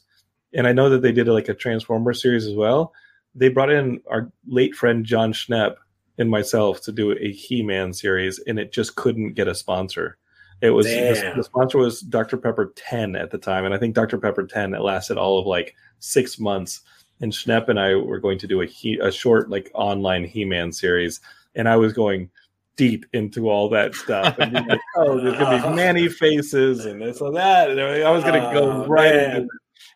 and 0.54 0.68
I 0.68 0.74
know 0.74 0.90
that 0.90 1.02
they 1.02 1.12
did 1.12 1.28
like 1.28 1.50
a 1.50 1.54
Transformer 1.54 2.14
series 2.14 2.46
as 2.46 2.56
well. 2.56 2.94
They 3.36 3.50
brought 3.50 3.72
in 3.72 4.02
our 4.10 4.32
late 4.48 4.76
friend 4.76 5.06
Jon 5.06 5.34
Schnepp 5.34 5.76
and 6.18 6.30
myself 6.30 6.82
to 6.82 6.92
do 6.92 7.12
a 7.12 7.32
He-Man 7.32 7.94
series, 7.94 8.40
and 8.40 8.60
it 8.60 8.72
just 8.72 8.96
couldn't 8.96 9.34
get 9.34 9.48
a 9.48 9.56
sponsor. 9.56 10.18
It 10.62 10.70
was 10.70 10.86
the, 10.86 11.34
the 11.36 11.44
sponsor 11.44 11.80
was 11.80 12.02
Dr 12.02 12.38
Pepper 12.38 12.72
10 12.76 13.16
at 13.16 13.32
the 13.32 13.40
time, 13.40 13.66
and 13.66 13.74
I 13.74 13.78
think 13.80 13.96
Dr 13.96 14.20
Pepper 14.20 14.46
10 14.46 14.76
it 14.76 14.82
lasted 14.82 15.18
all 15.18 15.40
of 15.40 15.48
like 15.48 15.76
six 16.00 16.40
months. 16.40 16.82
And 17.20 17.32
Schnepp 17.32 17.68
and 17.68 17.80
I 17.80 17.96
were 17.96 18.20
going 18.20 18.40
to 18.40 18.48
do 18.48 18.62
a 18.62 18.66
he, 18.66 18.98
a 19.00 19.12
short 19.12 19.50
like 19.50 19.72
online 19.74 20.24
He-Man 20.24 20.72
series, 20.72 21.20
and 21.56 21.68
I 21.68 21.78
was 21.78 21.94
going 21.94 22.30
deep 22.78 23.06
into 23.14 23.50
all 23.50 23.70
that 23.70 23.94
stuff. 23.96 24.38
And 24.40 24.54
like, 24.54 24.80
oh, 24.98 25.20
there's 25.20 25.38
gonna 25.38 25.58
be 25.58 25.64
uh, 25.68 25.74
Man-E-Faces 25.76 26.86
and 26.86 27.02
this 27.02 27.22
and 27.22 27.36
that. 27.36 27.70
And 27.72 27.80
I 27.80 28.10
was 28.12 28.24
gonna 28.24 28.54
go 28.54 28.72
Oh, 28.72 28.86
right 28.88 29.14
man. 29.14 29.30
into 29.36 29.42
it. 29.44 29.48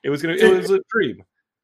It 0.04 0.10
was 0.10 0.22
gonna. 0.22 0.36
It 0.36 0.56
was 0.58 0.70
a 0.72 0.80
dream. 0.92 1.24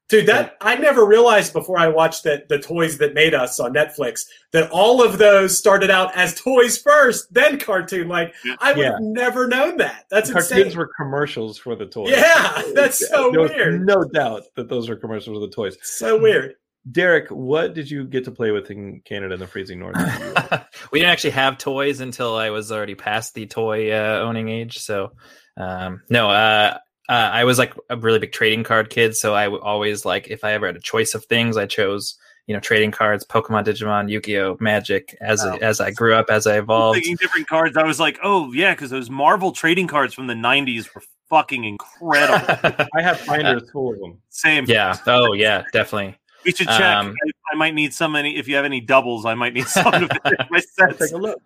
Dude, 0.09 0.25
that 0.25 0.57
I 0.59 0.75
never 0.75 1.05
realized 1.05 1.53
before 1.53 1.77
I 1.79 1.87
watched 1.87 2.23
the, 2.23 2.43
the 2.49 2.59
toys 2.59 2.97
that 2.97 3.13
made 3.13 3.33
us 3.33 3.61
on 3.61 3.73
Netflix 3.73 4.25
that 4.51 4.69
all 4.69 5.01
of 5.01 5.17
those 5.17 5.57
started 5.57 5.89
out 5.89 6.13
as 6.17 6.35
toys 6.35 6.77
first, 6.77 7.33
then 7.33 7.57
cartoon. 7.57 8.09
Like 8.09 8.33
I 8.59 8.73
would 8.73 8.81
Yeah. 8.81 8.91
have 8.91 8.99
never 8.99 9.47
known 9.47 9.77
that. 9.77 10.07
That's 10.11 10.29
Cartoons 10.29 10.51
insane. 10.65 10.77
were 10.77 10.89
commercials 10.97 11.57
for 11.57 11.77
the 11.77 11.85
toys. 11.85 12.09
Yeah, 12.11 12.61
that's 12.73 13.07
so 13.07 13.31
There 13.31 13.39
was 13.39 13.51
weird. 13.51 13.85
No 13.85 14.03
doubt 14.03 14.43
that 14.57 14.67
those 14.67 14.89
were 14.89 14.97
commercials 14.97 15.37
for 15.37 15.39
the 15.47 15.53
toys. 15.53 15.77
So 15.81 16.19
weird. 16.19 16.55
Derek, 16.89 17.29
what 17.29 17.73
did 17.73 17.91
you 17.91 18.05
get 18.05 18.25
to 18.25 18.31
play 18.31 18.51
with 18.51 18.71
in 18.71 19.01
Canada 19.05 19.35
in 19.35 19.39
the 19.39 19.47
freezing 19.47 19.79
north? 19.79 19.95
we 20.91 20.99
didn't 20.99 21.11
actually 21.11 21.31
have 21.31 21.57
toys 21.57 21.99
until 21.99 22.35
I 22.35 22.49
was 22.49 22.71
already 22.71 22.95
past 22.95 23.33
the 23.35 23.45
toy 23.45 23.91
uh, 23.91 24.19
owning 24.23 24.49
age. 24.49 24.79
So, 24.79 25.11
um, 25.57 26.01
no, 26.09 26.29
uh, 26.29 26.77
uh, 27.07 27.11
I 27.11 27.43
was 27.43 27.59
like 27.59 27.73
a 27.89 27.97
really 27.97 28.19
big 28.19 28.31
trading 28.31 28.63
card 28.63 28.89
kid. 28.89 29.15
So 29.15 29.35
I 29.35 29.47
always 29.47 30.05
like, 30.05 30.29
if 30.29 30.43
I 30.43 30.53
ever 30.53 30.65
had 30.65 30.75
a 30.75 30.79
choice 30.81 31.13
of 31.13 31.25
things, 31.25 31.55
I 31.57 31.67
chose, 31.67 32.17
you 32.47 32.55
know, 32.55 32.59
trading 32.59 32.91
cards, 32.91 33.25
Pokemon, 33.27 33.65
Digimon, 33.65 34.09
Yu-Gi-Oh, 34.09 34.57
Magic. 34.59 35.15
As 35.21 35.43
Wow. 35.45 35.57
as 35.61 35.79
I 35.81 35.91
grew 35.91 36.15
up, 36.15 36.29
as 36.31 36.47
I 36.47 36.57
evolved. 36.57 36.95
thinking 36.95 37.17
different 37.17 37.47
cards 37.47 37.77
I 37.77 37.83
was 37.83 37.99
like 37.99 38.17
oh 38.23 38.51
yeah 38.53 38.73
because 38.73 38.89
those 38.89 39.09
Marvel 39.09 39.51
trading 39.51 39.87
cards 39.87 40.13
from 40.13 40.27
the 40.27 40.33
90s 40.33 40.93
were 40.95 41.03
fucking 41.29 41.63
incredible 41.63 42.87
I 42.95 43.01
have 43.01 43.19
finders 43.21 43.69
full 43.71 43.93
of 43.93 43.99
them. 43.99 44.21
same 44.29 44.65
yeah. 44.67 44.97
Oh, 45.05 45.33
yeah. 45.33 45.63
Definitely. 45.71 46.17
We 46.45 46.51
should 46.51 46.67
check. 46.67 46.81
Um, 46.81 47.13
I, 47.25 47.53
I 47.53 47.55
might 47.57 47.73
need 47.75 47.93
some. 47.93 48.15
Any 48.15 48.37
if 48.37 48.47
you 48.47 48.55
have 48.55 48.65
any 48.65 48.81
doubles, 48.81 49.25
I 49.25 49.33
might 49.35 49.53
need 49.53 49.67
some 49.67 49.91
to 49.91 50.47
my 50.49 50.59
sets. 50.77 50.97
take 50.99 51.11
a 51.11 51.17
look. 51.17 51.37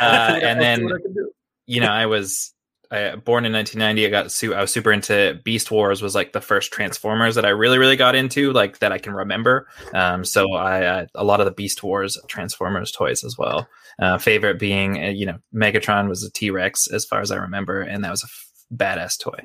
Uh, 0.00 0.04
I'll 0.04 0.28
see 0.28 0.32
what 0.34 0.44
I- 0.44 0.46
and 0.48 0.60
then 0.60 0.84
what 0.84 0.94
I 0.94 1.02
can 1.02 1.14
do. 1.14 1.30
you 1.66 1.80
know, 1.80 1.88
I 1.88 2.06
was 2.06 2.54
I, 2.90 3.16
born 3.16 3.44
in 3.44 3.52
1990. 3.52 4.06
I 4.06 4.10
got 4.10 4.32
su- 4.32 4.54
I 4.54 4.60
was 4.62 4.72
super 4.72 4.90
into 4.92 5.38
Beast 5.44 5.70
Wars. 5.70 6.00
Was 6.00 6.14
like 6.14 6.32
the 6.32 6.40
first 6.40 6.72
Transformers 6.72 7.34
that 7.34 7.44
I 7.44 7.50
really 7.50 7.76
really 7.78 7.96
got 7.96 8.14
into, 8.14 8.52
like 8.52 8.78
that 8.78 8.92
I 8.92 8.98
can 8.98 9.12
remember. 9.12 9.68
Um, 9.92 10.24
so 10.24 10.52
I, 10.54 11.00
I 11.00 11.06
a 11.14 11.24
lot 11.24 11.40
of 11.40 11.44
the 11.46 11.52
Beast 11.52 11.82
Wars 11.82 12.18
Transformers 12.28 12.90
toys 12.90 13.24
as 13.24 13.36
well. 13.36 13.68
Uh, 14.00 14.16
favorite 14.16 14.58
being 14.58 14.96
uh, 15.04 15.08
you 15.08 15.26
know 15.26 15.38
Megatron 15.54 16.08
was 16.08 16.22
a 16.24 16.30
T 16.30 16.50
Rex 16.50 16.86
as 16.86 17.04
far 17.04 17.20
as 17.20 17.30
I 17.30 17.36
remember, 17.36 17.82
and 17.82 18.02
that 18.04 18.10
was 18.10 18.22
a 18.22 18.26
f- 18.26 18.48
badass 18.74 19.18
toy. 19.18 19.38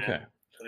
Okay. 0.00 0.20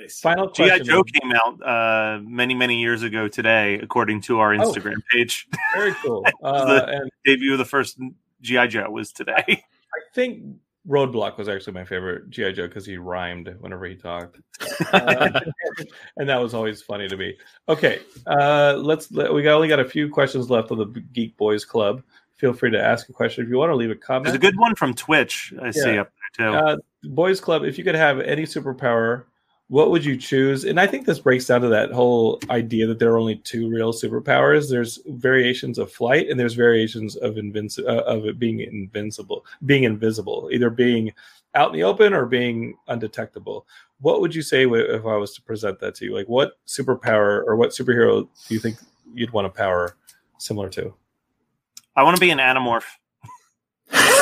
Nice. 0.09 0.21
Final 0.21 0.51
GI. 0.51 0.81
Joe 0.81 1.03
came 1.05 1.33
out 1.33 1.63
uh, 1.63 2.21
many 2.23 2.55
many 2.55 2.81
years 2.81 3.03
ago 3.03 3.29
today, 3.29 3.75
according 3.81 4.23
to 4.23 4.41
our 4.41 4.55
Oh. 4.55 4.59
Instagram 4.59 4.97
page. 5.13 5.47
Very 5.77 5.93
cool. 6.03 6.25
Uh, 6.43 6.65
The- 6.67 6.89
and 6.89 7.11
Debut 7.25 7.53
of 7.53 7.59
the 7.59 7.65
first 7.65 7.99
GI 8.41 8.69
Joe 8.69 8.91
was 8.91 9.13
today. 9.13 9.45
I 9.47 10.01
think 10.15 10.43
Roadblock 10.89 11.37
was 11.37 11.49
actually 11.49 11.75
my 11.75 11.85
favorite 11.85 12.31
GI 12.31 12.53
Joe 12.53 12.67
because 12.69 12.87
he 12.87 12.97
rhymed 12.97 13.55
whenever 13.61 13.85
he 13.87 13.95
talked, 13.97 14.39
Uh, 14.93 15.41
and 16.17 16.29
that 16.29 16.41
was 16.41 16.55
always 16.55 16.81
funny 16.81 17.09
to 17.09 17.17
me. 17.17 17.37
Okay, 17.69 18.01
uh, 18.27 18.75
let's. 18.79 19.11
Let, 19.13 19.33
we 19.35 19.43
got, 19.43 19.55
only 19.55 19.69
got 19.69 19.81
a 19.81 19.85
few 19.85 20.09
questions 20.09 20.49
left 20.51 20.71
on 20.71 20.79
the 20.79 20.87
Geek 21.13 21.37
Boys 21.37 21.65
Club. 21.65 22.03
Feel 22.37 22.53
free 22.55 22.71
to 22.71 22.81
ask 22.81 23.09
a 23.09 23.13
question 23.13 23.45
if 23.45 23.51
you 23.51 23.59
want 23.59 23.71
to 23.71 23.77
leave 23.77 23.91
a 23.91 23.97
comment. 23.97 24.27
There's 24.27 24.37
a 24.37 24.39
good 24.39 24.57
one 24.59 24.75
from 24.77 24.95
Twitch. 24.95 25.53
I 25.61 25.73
see 25.73 25.99
up 25.99 26.11
there 26.39 26.51
too. 26.53 26.57
Uh, 26.57 26.77
Boys 27.05 27.41
Club, 27.41 27.65
if 27.65 27.77
you 27.77 27.85
could 27.85 27.97
have 27.97 28.21
any 28.21 28.45
superpower, 28.45 29.25
what 29.69 29.91
would 29.91 30.05
you 30.05 30.17
choose? 30.17 30.65
And 30.65 30.81
I 30.81 30.87
think 30.87 31.05
this 31.05 31.19
breaks 31.19 31.47
down 31.47 31.61
to 31.61 31.69
that 31.69 31.93
whole 31.93 32.41
idea 32.49 32.87
that 32.87 32.99
there 32.99 33.13
are 33.13 33.19
only 33.19 33.37
two 33.37 33.69
real 33.69 33.93
superpowers. 33.93 34.71
There's 34.71 34.99
variations 35.07 35.79
of 35.79 35.93
flight, 35.93 36.29
and 36.29 36.41
there's 36.41 36.55
variations 36.55 37.17
of 37.17 37.35
invinci- 37.35 37.87
uh, 37.87 38.03
of 38.05 38.25
it 38.25 38.39
being 38.39 38.61
invincible, 38.61 39.45
being 39.67 39.85
invisible, 39.85 40.49
either 40.53 40.71
being 40.71 41.13
out 41.55 41.69
in 41.69 41.75
the 41.75 41.83
open 41.83 42.15
or 42.15 42.25
being 42.25 42.77
undetectable. 42.89 43.67
What 44.01 44.21
would 44.21 44.35
you 44.35 44.43
say 44.43 44.65
if 44.65 45.05
I 45.05 45.17
was 45.17 45.35
to 45.35 45.43
present 45.43 45.81
that 45.81 45.95
to 45.97 46.07
you? 46.07 46.15
Like, 46.15 46.29
what 46.29 46.59
superpower 46.67 47.43
or 47.47 47.57
what 47.57 47.71
superhero 47.71 48.27
do 48.49 48.55
you 48.55 48.61
think 48.61 48.79
you'd 49.13 49.33
want 49.33 49.47
a 49.47 49.51
power 49.51 49.97
similar 50.39 50.71
to? 50.71 50.95
I 51.95 52.05
want 52.05 52.17
to 52.17 52.21
be 52.21 52.31
an 52.31 52.39
Animorph. 52.39 52.85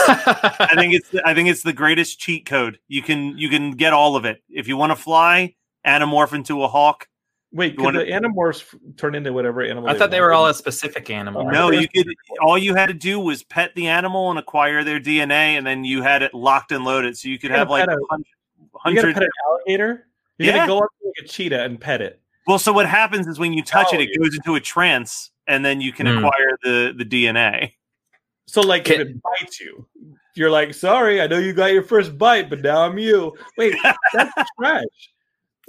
I 0.09 0.73
think 0.77 0.95
it's 0.95 1.11
I 1.25 1.35
think 1.35 1.49
it's 1.49 1.63
the 1.63 1.73
greatest 1.73 2.19
cheat 2.19 2.47
code. 2.47 2.79
You 2.89 3.03
can 3.03 3.37
you 3.39 3.49
can 3.49 3.73
get 3.73 3.93
all 3.93 4.17
of 4.17 4.25
it. 4.25 4.43
If 4.49 4.69
you 4.69 4.77
want 4.77 4.93
to 4.93 4.97
fly, 4.97 5.55
Animorph 5.87 6.33
into 6.33 6.63
a 6.63 6.69
hawk. 6.69 7.09
Wait, 7.53 7.73
You 7.73 7.77
could 7.79 7.85
wanna- 7.85 8.05
the 8.05 8.11
Animorphs 8.11 8.75
turn 8.97 9.15
into 9.15 9.33
whatever 9.33 9.63
animal? 9.63 9.89
I 9.89 9.95
thought 9.97 10.11
they 10.11 10.21
were 10.21 10.33
all 10.33 10.47
a 10.47 10.53
specific 10.55 11.09
animal. 11.11 11.43
Oh, 11.47 11.51
No, 11.51 11.71
you 11.71 11.89
could. 11.89 12.07
All 12.43 12.59
you 12.59 12.75
had 12.75 12.87
to 12.87 12.93
do 12.95 13.19
was 13.21 13.45
pet 13.45 13.73
the 13.75 13.87
animal 13.87 14.31
and 14.31 14.39
acquire 14.39 14.83
their 14.85 15.01
DNA, 15.01 15.57
and 15.57 15.67
then 15.67 15.85
you 15.85 16.03
had 16.03 16.23
it 16.23 16.35
locked 16.35 16.73
and 16.73 16.85
loaded. 16.85 17.17
So 17.17 17.29
you 17.29 17.39
could 17.39 17.51
You 17.51 17.57
have 17.57 17.71
like 17.71 17.87
pet 17.89 17.97
a- 17.97 18.01
hun- 18.11 18.25
You 18.25 18.65
gotta 18.97 19.01
hundred. 19.01 19.15
pet 19.15 19.23
an 19.23 19.29
alligator. 19.49 20.07
You're 20.39 20.49
Yeah. 20.49 20.57
gonna 20.59 20.67
go 20.67 20.79
up 20.79 20.91
to 21.01 21.07
like 21.07 21.25
a 21.25 21.29
cheetah 21.29 21.63
and 21.63 21.81
pet 21.81 22.03
it. 22.03 22.21
Well, 22.47 22.59
so 22.59 22.73
what 22.73 22.87
happens 22.87 23.27
is 23.27 23.39
when 23.39 23.53
you 23.53 23.63
touch 23.63 23.93
it, 23.95 24.01
it 24.01 24.11
Oh, 24.19 24.25
goes 24.25 24.35
into 24.35 24.55
a 24.57 24.61
trance, 24.61 25.31
and 25.47 25.65
then 25.65 25.81
you 25.81 25.93
can 25.93 26.07
Hmm. 26.07 26.19
acquire 26.19 26.59
the 26.63 26.95
the 26.97 27.05
DNA. 27.05 27.73
So 28.47 28.61
like 28.61 28.85
Can- 28.85 29.01
if 29.01 29.09
it 29.09 29.23
bites 29.23 29.61
you, 29.61 29.87
you're 30.35 30.51
like, 30.51 30.75
sorry, 30.75 31.21
I 31.21 31.27
know 31.27 31.39
you 31.39 31.53
got 31.53 31.73
your 31.73 31.83
first 31.83 32.17
bite, 32.19 32.49
but 32.51 32.61
now 32.61 32.83
I'm 32.83 32.99
you. 32.99 33.35
Wait, 33.57 33.75
that's 34.13 34.33
trash. 34.59 34.85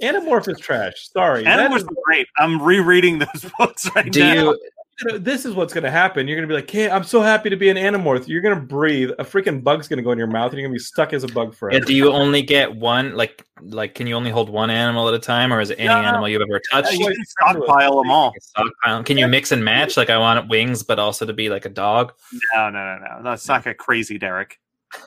Animorph 0.02 0.48
is 0.48 0.60
trash. 0.60 1.08
Sorry. 1.10 1.42
That 1.44 1.58
Animorphs 1.70 1.78
is- 1.78 1.84
are 1.84 1.94
great. 2.04 2.28
I'm 2.38 2.62
rereading 2.62 3.18
those 3.18 3.46
books 3.58 3.90
right 3.96 4.10
Do 4.12 4.20
now. 4.20 4.32
you 4.34 4.60
you 5.00 5.12
know, 5.12 5.18
this 5.18 5.44
is 5.44 5.54
what's 5.54 5.72
gonna 5.72 5.90
happen. 5.90 6.26
You're 6.26 6.36
gonna 6.36 6.48
be 6.48 6.54
like, 6.54 6.70
hey, 6.70 6.90
I'm 6.90 7.04
so 7.04 7.20
happy 7.20 7.50
to 7.50 7.56
be 7.56 7.68
an 7.68 7.76
Animorph. 7.76 8.26
You're 8.26 8.42
gonna 8.42 8.60
breathe. 8.60 9.10
A 9.18 9.24
freaking 9.24 9.62
bug's 9.62 9.86
gonna 9.88 10.02
go 10.02 10.10
in 10.12 10.18
your 10.18 10.26
mouth, 10.26 10.50
and 10.50 10.58
you're 10.60 10.68
gonna 10.68 10.74
be 10.74 10.80
stuck 10.80 11.12
as 11.12 11.24
a 11.24 11.28
bug 11.28 11.48
yeah, 11.52 11.58
forever. 11.58 11.84
do 11.84 11.94
you 11.94 12.12
only 12.12 12.42
get 12.42 12.74
one 12.74 13.14
like 13.14 13.44
like 13.60 13.94
can 13.94 14.06
you 14.06 14.14
only 14.14 14.30
hold 14.30 14.48
one 14.50 14.70
animal 14.70 15.08
at 15.08 15.14
a 15.14 15.18
time 15.18 15.52
or 15.52 15.60
is 15.60 15.70
it 15.70 15.78
any 15.78 15.88
No. 15.88 16.00
animal 16.00 16.28
you've 16.28 16.42
ever 16.42 16.60
touched? 16.70 16.92
you 16.92 17.06
Wait, 17.06 17.16
can 17.16 17.24
stockpile 17.24 18.02
them 18.02 18.10
all. 18.10 18.32
Stockpile. 18.40 19.04
Can 19.04 19.18
you 19.18 19.28
mix 19.28 19.52
and 19.52 19.64
match? 19.64 19.96
Like 19.96 20.10
I 20.10 20.18
want 20.18 20.48
wings, 20.48 20.82
but 20.82 20.98
also 20.98 21.26
to 21.26 21.32
be 21.32 21.48
like 21.48 21.64
a 21.64 21.70
dog. 21.70 22.12
No, 22.54 22.70
no, 22.70 22.96
no, 22.96 22.98
no. 22.98 23.22
That's 23.22 23.46
not 23.48 23.64
get 23.64 23.78
crazy, 23.78 24.18
Derek. 24.18 24.58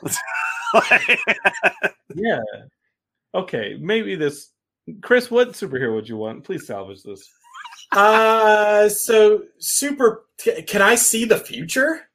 yeah. 2.14 2.40
Okay, 3.34 3.76
maybe 3.80 4.14
this. 4.14 4.50
Chris, 5.00 5.30
what 5.30 5.50
superhero 5.52 5.94
would 5.94 6.08
you 6.08 6.16
want? 6.16 6.44
Please 6.44 6.66
salvage 6.66 7.02
this. 7.02 7.28
Uh, 7.92 8.88
so 8.88 9.42
super. 9.58 10.24
Can 10.66 10.82
I 10.82 10.94
see 10.94 11.24
the 11.24 11.38
future? 11.38 12.08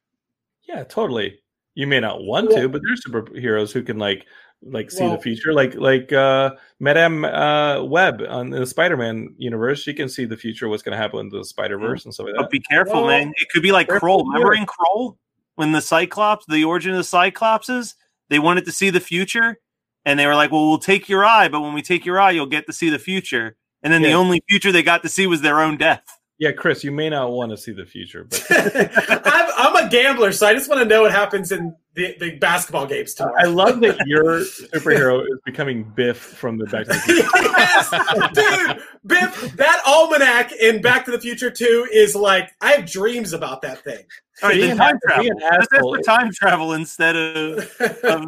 Yeah, 0.67 0.83
totally. 0.83 1.39
You 1.75 1.87
may 1.87 1.99
not 1.99 2.23
want 2.23 2.49
to, 2.51 2.67
but 2.67 2.81
there's 2.83 3.03
superheroes 3.05 3.71
who 3.71 3.83
can 3.83 3.97
like 3.99 4.25
like 4.63 4.89
see 4.89 5.03
Well- 5.03 5.15
the 5.15 5.21
future. 5.21 5.53
Like 5.53 5.75
like 5.75 6.11
uh 6.11 6.55
Madame 6.79 7.23
uh 7.25 7.83
Web 7.83 8.23
on 8.27 8.49
the 8.49 8.65
Spider-Man 8.65 9.35
universe. 9.37 9.81
She 9.83 9.93
can 9.93 10.09
see 10.09 10.25
the 10.25 10.35
future, 10.35 10.67
what's 10.67 10.81
gonna 10.83 10.97
happen 10.97 11.19
in 11.19 11.29
the 11.29 11.45
Spider-Verse 11.45 12.05
and 12.05 12.13
stuff 12.13 12.25
like 12.25 12.35
that. 12.35 12.41
but 12.41 12.49
be 12.51 12.59
careful, 12.59 13.03
Well, 13.03 13.07
man. 13.07 13.31
It 13.37 13.49
could 13.49 13.61
be 13.63 13.71
like 13.71 13.87
careful 13.87 14.09
Krull. 14.09 14.25
with 14.25 14.33
Remember 14.33 14.53
in 14.55 14.65
Krull 14.65 15.17
when 15.55 15.71
the 15.71 15.81
Cyclops, 15.81 16.45
the 16.47 16.63
origin 16.63 16.91
of 16.91 16.97
the 16.97 17.03
Cyclopses, 17.03 17.93
they 18.29 18.39
wanted 18.39 18.65
to 18.65 18.71
see 18.71 18.89
the 18.89 18.99
future, 18.99 19.57
and 20.05 20.19
they 20.19 20.25
were 20.27 20.35
like, 20.35 20.51
"Well, 20.51 20.67
we'll 20.67 20.79
take 20.79 21.07
your 21.07 21.23
eye, 21.23 21.47
but 21.47 21.61
when 21.61 21.73
we 21.73 21.81
take 21.83 22.05
your 22.05 22.19
eye, 22.19 22.31
you'll 22.31 22.45
get 22.47 22.65
to 22.65 22.73
see 22.73 22.89
the 22.89 22.99
future." 22.99 23.55
And 23.87 23.93
then 23.93 24.01
the 24.01 24.11
only 24.17 24.43
future 24.49 24.73
they 24.73 24.83
got 24.83 25.01
to 25.03 25.09
see 25.09 25.27
was 25.27 25.39
their 25.39 25.61
own 25.61 25.77
death. 25.77 26.03
Yeah, 26.39 26.51
Chris, 26.51 26.83
you 26.83 26.91
may 26.91 27.09
not 27.09 27.31
want 27.31 27.51
to 27.51 27.57
see 27.57 27.71
the 27.71 27.85
future, 27.85 28.25
but 28.25 28.45
I'm, 29.25 29.49
I'm 29.57 29.85
a 29.87 29.89
gambler, 29.89 30.33
so 30.33 30.45
I 30.45 30.53
just 30.53 30.69
want 30.69 30.81
to 30.81 30.85
know 30.85 31.03
what 31.03 31.11
happens 31.11 31.53
in 31.53 31.73
the, 31.95 32.17
the 32.19 32.35
basketball 32.37 32.85
games 32.85 33.13
tomorrow. 33.13 33.37
I 33.39 33.45
love 33.45 33.79
that 33.79 34.05
your 34.05 34.41
superhero 34.41 35.21
is 35.23 35.39
becoming 35.45 35.83
Biff 35.95 36.17
from 36.17 36.57
the 36.57 36.65
Back 36.65 36.85
to 36.87 36.93
the 36.93 36.99
Future. 36.99 37.29
yes, 37.33 38.75
dude, 38.75 38.83
Biff. 39.05 39.55
That 39.55 39.81
almanac 39.87 40.51
in 40.51 40.81
Back 40.81 41.05
to 41.05 41.11
the 41.11 41.19
Future 41.19 41.49
Two 41.49 41.87
is 41.93 42.13
like 42.13 42.51
I 42.59 42.73
have 42.73 42.91
dreams 42.91 43.31
about 43.31 43.61
that 43.61 43.85
thing. 43.85 44.03
All 44.43 44.49
right, 44.49 44.55
Being 44.55 44.67
then 44.67 44.77
time 44.77 44.99
travel. 45.07 45.23
being 45.23 45.35
Let's 45.39 45.67
ask 45.73 45.81
for 45.81 45.97
time 45.99 46.31
travel 46.33 46.73
instead 46.73 47.15
of, 47.15 47.81
of 48.03 48.25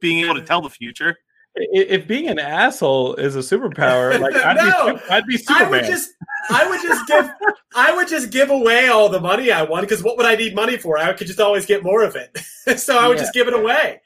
being 0.00 0.24
able 0.24 0.36
to 0.36 0.42
tell 0.42 0.62
the 0.62 0.70
future. 0.70 1.18
If 1.58 2.06
being 2.06 2.28
an 2.28 2.38
asshole 2.38 3.14
is 3.14 3.34
a 3.34 3.38
superpower, 3.38 4.20
like 4.20 4.34
I'd, 4.44 4.56
No. 4.56 4.94
be, 4.94 5.00
I'd 5.10 5.26
be 5.26 5.38
I 5.48 5.68
would 5.70 5.84
just, 5.84 6.10
I 6.50 6.68
would 6.68 6.82
just 6.82 7.06
give, 7.08 7.30
I 7.74 7.94
would 7.96 8.08
just 8.08 8.30
give 8.30 8.50
away 8.50 8.88
all 8.88 9.08
the 9.08 9.20
money 9.20 9.50
I 9.50 9.62
won 9.62 9.82
because 9.82 10.02
what 10.02 10.16
would 10.18 10.26
I 10.26 10.34
need 10.34 10.54
money 10.54 10.76
for? 10.76 10.98
I 10.98 11.12
could 11.14 11.26
just 11.26 11.40
always 11.40 11.64
get 11.64 11.82
more 11.82 12.02
of 12.04 12.14
it, 12.16 12.36
so 12.78 12.98
I 12.98 13.08
would 13.08 13.16
Yeah. 13.16 13.22
just 13.22 13.32
give 13.34 13.48
it 13.48 13.54
away. 13.54 14.00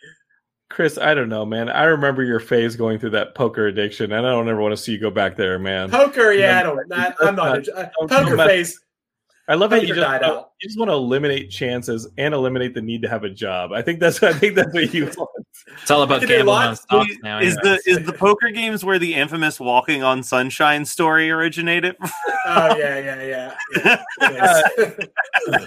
Chris, 0.69 0.97
I 0.97 1.15
don't 1.15 1.29
know, 1.29 1.45
man. 1.45 1.69
I 1.69 1.83
remember 1.85 2.23
your 2.23 2.39
phase 2.39 2.77
going 2.77 3.01
through 3.01 3.11
that 3.11 3.35
poker 3.35 3.67
addiction, 3.67 4.13
and 4.13 4.25
I 4.25 4.31
don't 4.31 4.49
ever 4.49 4.61
want 4.61 4.71
to 4.73 4.77
see 4.77 4.93
you 4.93 4.99
go 5.01 5.11
back 5.11 5.35
there, 5.35 5.59
man. 5.59 5.91
Poker, 5.91 6.33
yeah, 6.33 6.61
I 6.61 6.63
don't. 6.63 6.89
Not, 6.89 7.17
I'm 7.21 7.35
not. 7.35 7.65
don't- 7.65 8.09
poker 8.09 8.37
face. 8.37 8.79
I 9.51 9.55
love 9.55 9.71
how 9.73 9.77
you 9.79 9.89
just 9.89 9.99
died 10.01 10.23
wanna- 10.23 10.33
out. 10.35 10.51
you 10.63 10.69
just 10.69 10.79
want 10.79 10.91
to 10.91 10.95
eliminate 10.95 11.51
chances 11.51 12.07
and 12.19 12.33
eliminate 12.33 12.73
the 12.73 12.81
need 12.81 13.03
to 13.03 13.09
have 13.09 13.25
a 13.25 13.29
job. 13.31 13.73
I 13.73 13.83
think 13.83 13.99
that's 14.01 14.23
I 14.23 14.33
think 14.33 14.55
that's 14.55 14.73
what 14.73 14.95
you 14.95 15.07
want. 15.17 15.29
It's 15.83 15.91
all 15.91 16.03
about 16.03 16.21
Can 16.21 16.29
do 16.29 16.37
gambling 16.37 16.57
on 16.69 16.77
stocks 16.77 17.11
now. 17.23 17.39
is 17.41 17.57
anyways. 17.59 17.83
the 17.85 17.91
is 17.91 18.07
the 18.07 18.13
poker 18.13 18.51
games 18.51 18.85
where 18.85 18.99
the 18.99 19.15
infamous 19.15 19.59
walking 19.61 20.03
on 20.03 20.23
sunshine 20.23 20.85
story 20.85 21.31
originated? 21.31 21.97
Oh 22.01 22.77
yeah, 22.77 22.99
yeah, 22.99 23.55
yeah. 23.77 24.05
yeah. 24.23 24.63
Uh, 25.53 25.59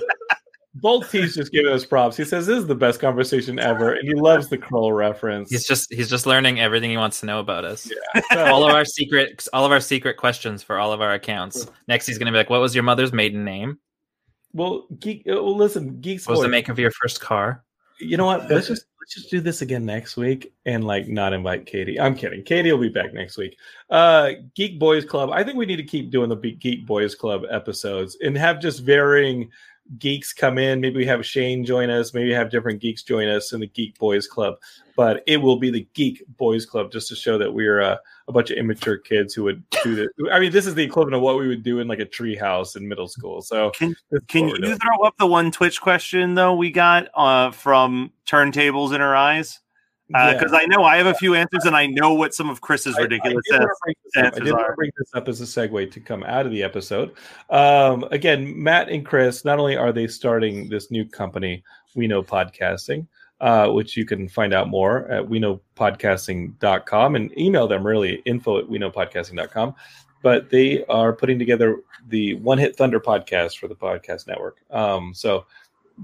It 0.74 0.78
is. 0.78 0.82
Bolt 0.82 1.10
T's 1.10 1.36
just 1.36 1.52
giving 1.52 1.72
us 1.72 1.86
props. 1.86 2.18
He 2.18 2.26
says 2.26 2.46
this 2.48 2.58
is 2.58 2.68
the 2.68 2.76
best 2.76 3.00
conversation 3.00 3.60
ever, 3.60 3.94
and 3.94 4.08
he 4.08 4.16
loves 4.16 4.50
the 4.50 4.58
Krull 4.58 4.96
reference. 4.96 5.50
He's 5.50 5.68
just 5.68 5.94
he's 5.94 6.10
just 6.10 6.26
learning 6.26 6.60
everything 6.60 6.90
he 6.90 6.98
wants 6.98 7.20
to 7.22 7.26
know 7.26 7.40
about 7.40 7.66
us. 7.66 7.90
So- 8.32 8.46
all 8.46 8.68
of 8.68 8.74
our 8.74 8.86
secret 8.86 9.48
all 9.54 9.66
of 9.66 9.72
our 9.72 9.80
secret 9.80 10.18
questions 10.18 10.64
for 10.64 10.80
all 10.80 10.92
of 10.92 11.02
our 11.02 11.14
accounts. 11.14 11.68
Next 11.88 12.06
he's 12.08 12.18
gonna 12.18 12.32
be 12.32 12.38
like, 12.38 12.50
What 12.50 12.62
was 12.62 12.74
your 12.76 12.84
mother's 12.84 13.14
maiden 13.14 13.44
name? 13.46 13.78
well, 14.54 14.86
geek. 15.00 15.24
uh, 15.28 15.34
Well, 15.34 15.56
listen, 15.56 16.00
geeks. 16.02 16.28
What 16.28 16.34
was 16.34 16.42
the 16.44 16.50
make 16.50 16.70
of 16.70 16.78
your 16.80 16.92
first 16.92 17.20
car? 17.22 17.64
You 18.00 18.18
know 18.18 18.26
what? 18.26 18.50
Let's 18.50 18.68
just 18.68 18.86
let's 19.00 19.14
just 19.16 19.30
do 19.30 19.40
this 19.42 19.62
again 19.62 19.86
next 19.86 20.16
week 20.18 20.54
and 20.66 20.84
like 20.86 21.08
not 21.08 21.34
invite 21.34 21.66
Katie. 21.66 22.00
I'm 22.00 22.16
kidding. 22.16 22.42
Katie 22.44 22.72
will 22.72 22.80
be 22.80 22.90
back 22.90 23.14
next 23.14 23.38
week. 23.38 23.58
Uh 23.90 24.32
Geek 24.56 24.80
Boys 24.80 25.06
Club. 25.06 25.30
I 25.32 25.44
think 25.44 25.58
we 25.58 25.66
need 25.66 25.76
to 25.78 25.84
keep 25.84 26.10
doing 26.10 26.30
the 26.30 26.36
Geek 26.38 26.86
Boys 26.88 27.14
Club 27.14 27.44
episodes 27.52 28.18
and 28.24 28.36
have 28.38 28.60
just 28.62 28.80
varying 28.82 29.50
geeks 29.98 30.34
come 30.34 30.58
in. 30.58 30.82
Maybe 30.82 30.98
we 30.98 31.06
have 31.06 31.26
Shane 31.26 31.66
join 31.66 31.90
us, 31.90 32.14
maybe 32.14 32.34
have 32.34 32.50
different 32.50 32.82
geeks 32.82 33.04
join 33.04 33.28
us 33.28 33.54
in 33.54 33.60
the 33.60 33.68
Geek 33.68 33.98
Boys 34.00 34.28
Club. 34.28 34.56
But 34.96 35.24
it 35.26 35.38
will 35.38 35.58
be 35.58 35.72
the 35.72 35.88
Geek 35.94 36.24
Boys 36.38 36.66
Club 36.66 36.92
just 36.92 37.08
to 37.10 37.16
show 37.16 37.38
that 37.38 37.54
we're 37.54 37.82
uh, 37.82 37.98
a 38.28 38.32
bunch 38.32 38.52
of 38.52 38.58
immature 38.58 38.98
kids 38.98 39.34
who 39.34 39.44
would 39.44 39.64
do 39.84 39.96
this. 39.96 40.08
I 40.32 40.40
mean, 40.40 40.52
this 40.52 40.66
is 40.66 40.76
the 40.76 40.84
equivalent 40.84 41.16
of 41.16 41.22
what 41.22 41.38
we 41.38 41.48
would 41.48 41.64
do 41.64 41.80
in 41.80 41.88
like 41.88 42.00
a 42.00 42.06
tree 42.06 42.36
house 42.36 42.76
in 42.76 42.88
middle 42.88 43.08
school. 43.08 43.42
So 43.42 43.72
Can 43.72 43.96
Can 44.28 44.48
you 44.48 44.58
doing. 44.58 44.78
throw 44.78 45.06
up 45.06 45.18
the 45.18 45.28
one 45.28 45.52
Twitch 45.52 45.82
question 45.82 46.36
though 46.36 46.56
we 46.56 46.72
got 46.72 47.08
uh, 47.16 47.52
from 47.52 48.12
Turntables 48.28 48.94
in 48.94 49.02
Her 49.02 49.16
Eyes? 49.16 49.60
Yeah. 50.10 50.34
Because 50.34 50.54
I 50.54 50.66
know 50.66 50.84
I 50.84 50.98
have 50.98 51.08
a 51.08 51.14
few 51.14 51.34
answers 51.34 51.66
and 51.66 51.76
I 51.76 51.86
know 51.86 52.14
what 52.14 52.34
some 52.34 52.50
of 52.50 52.62
Chris's 52.62 52.98
ridiculous 52.98 53.44
I, 53.52 53.58
did 53.58 53.62
ans- 53.62 53.66
wanna 53.66 53.76
bring 53.84 53.96
this 54.04 54.18
up. 54.18 54.24
I 54.24 54.28
answers 54.28 54.44
did 54.44 54.54
want 54.54 54.66
to 54.66 54.70
are. 54.70 54.76
bring 54.76 54.92
this 54.98 55.10
up 55.14 55.28
as 55.28 55.42
a 55.42 55.46
segue 55.46 55.92
to 55.92 56.00
come 56.00 56.24
out 56.24 56.46
of 56.46 56.52
the 56.52 56.62
episode. 56.62 57.14
Um, 57.50 58.04
again, 58.12 58.62
Matt 58.62 58.90
and 58.90 59.06
Chris, 59.06 59.46
not 59.46 59.60
only 59.60 59.78
are 59.78 59.92
they 59.92 60.08
starting 60.08 60.70
this 60.70 60.92
new 60.92 61.06
company, 61.06 61.64
We 61.96 62.08
Know 62.08 62.22
Podcasting, 62.22 63.08
uh, 63.40 63.70
which 63.70 63.96
you 63.96 64.06
can 64.06 64.28
find 64.28 64.54
out 64.54 64.68
more 64.70 65.08
at 65.10 65.28
we 65.28 65.40
know 65.40 65.62
podcasting.com 65.76 67.16
and 67.16 67.38
email 67.38 67.68
them 67.68 67.86
really 67.86 68.22
info 68.26 68.60
at 68.60 68.70
we 68.70 68.78
know 68.78 68.92
podcasting.com. 68.92 69.74
But 70.22 70.50
they 70.50 70.86
are 70.86 71.12
putting 71.14 71.38
together 71.40 71.78
the 72.08 72.36
One 72.36 72.58
Hit 72.58 72.76
Thunder 72.76 73.00
podcast 73.00 73.58
for 73.58 73.68
the 73.68 73.76
podcast 73.76 74.28
network. 74.28 74.58
Um, 74.70 75.14
so 75.14 75.46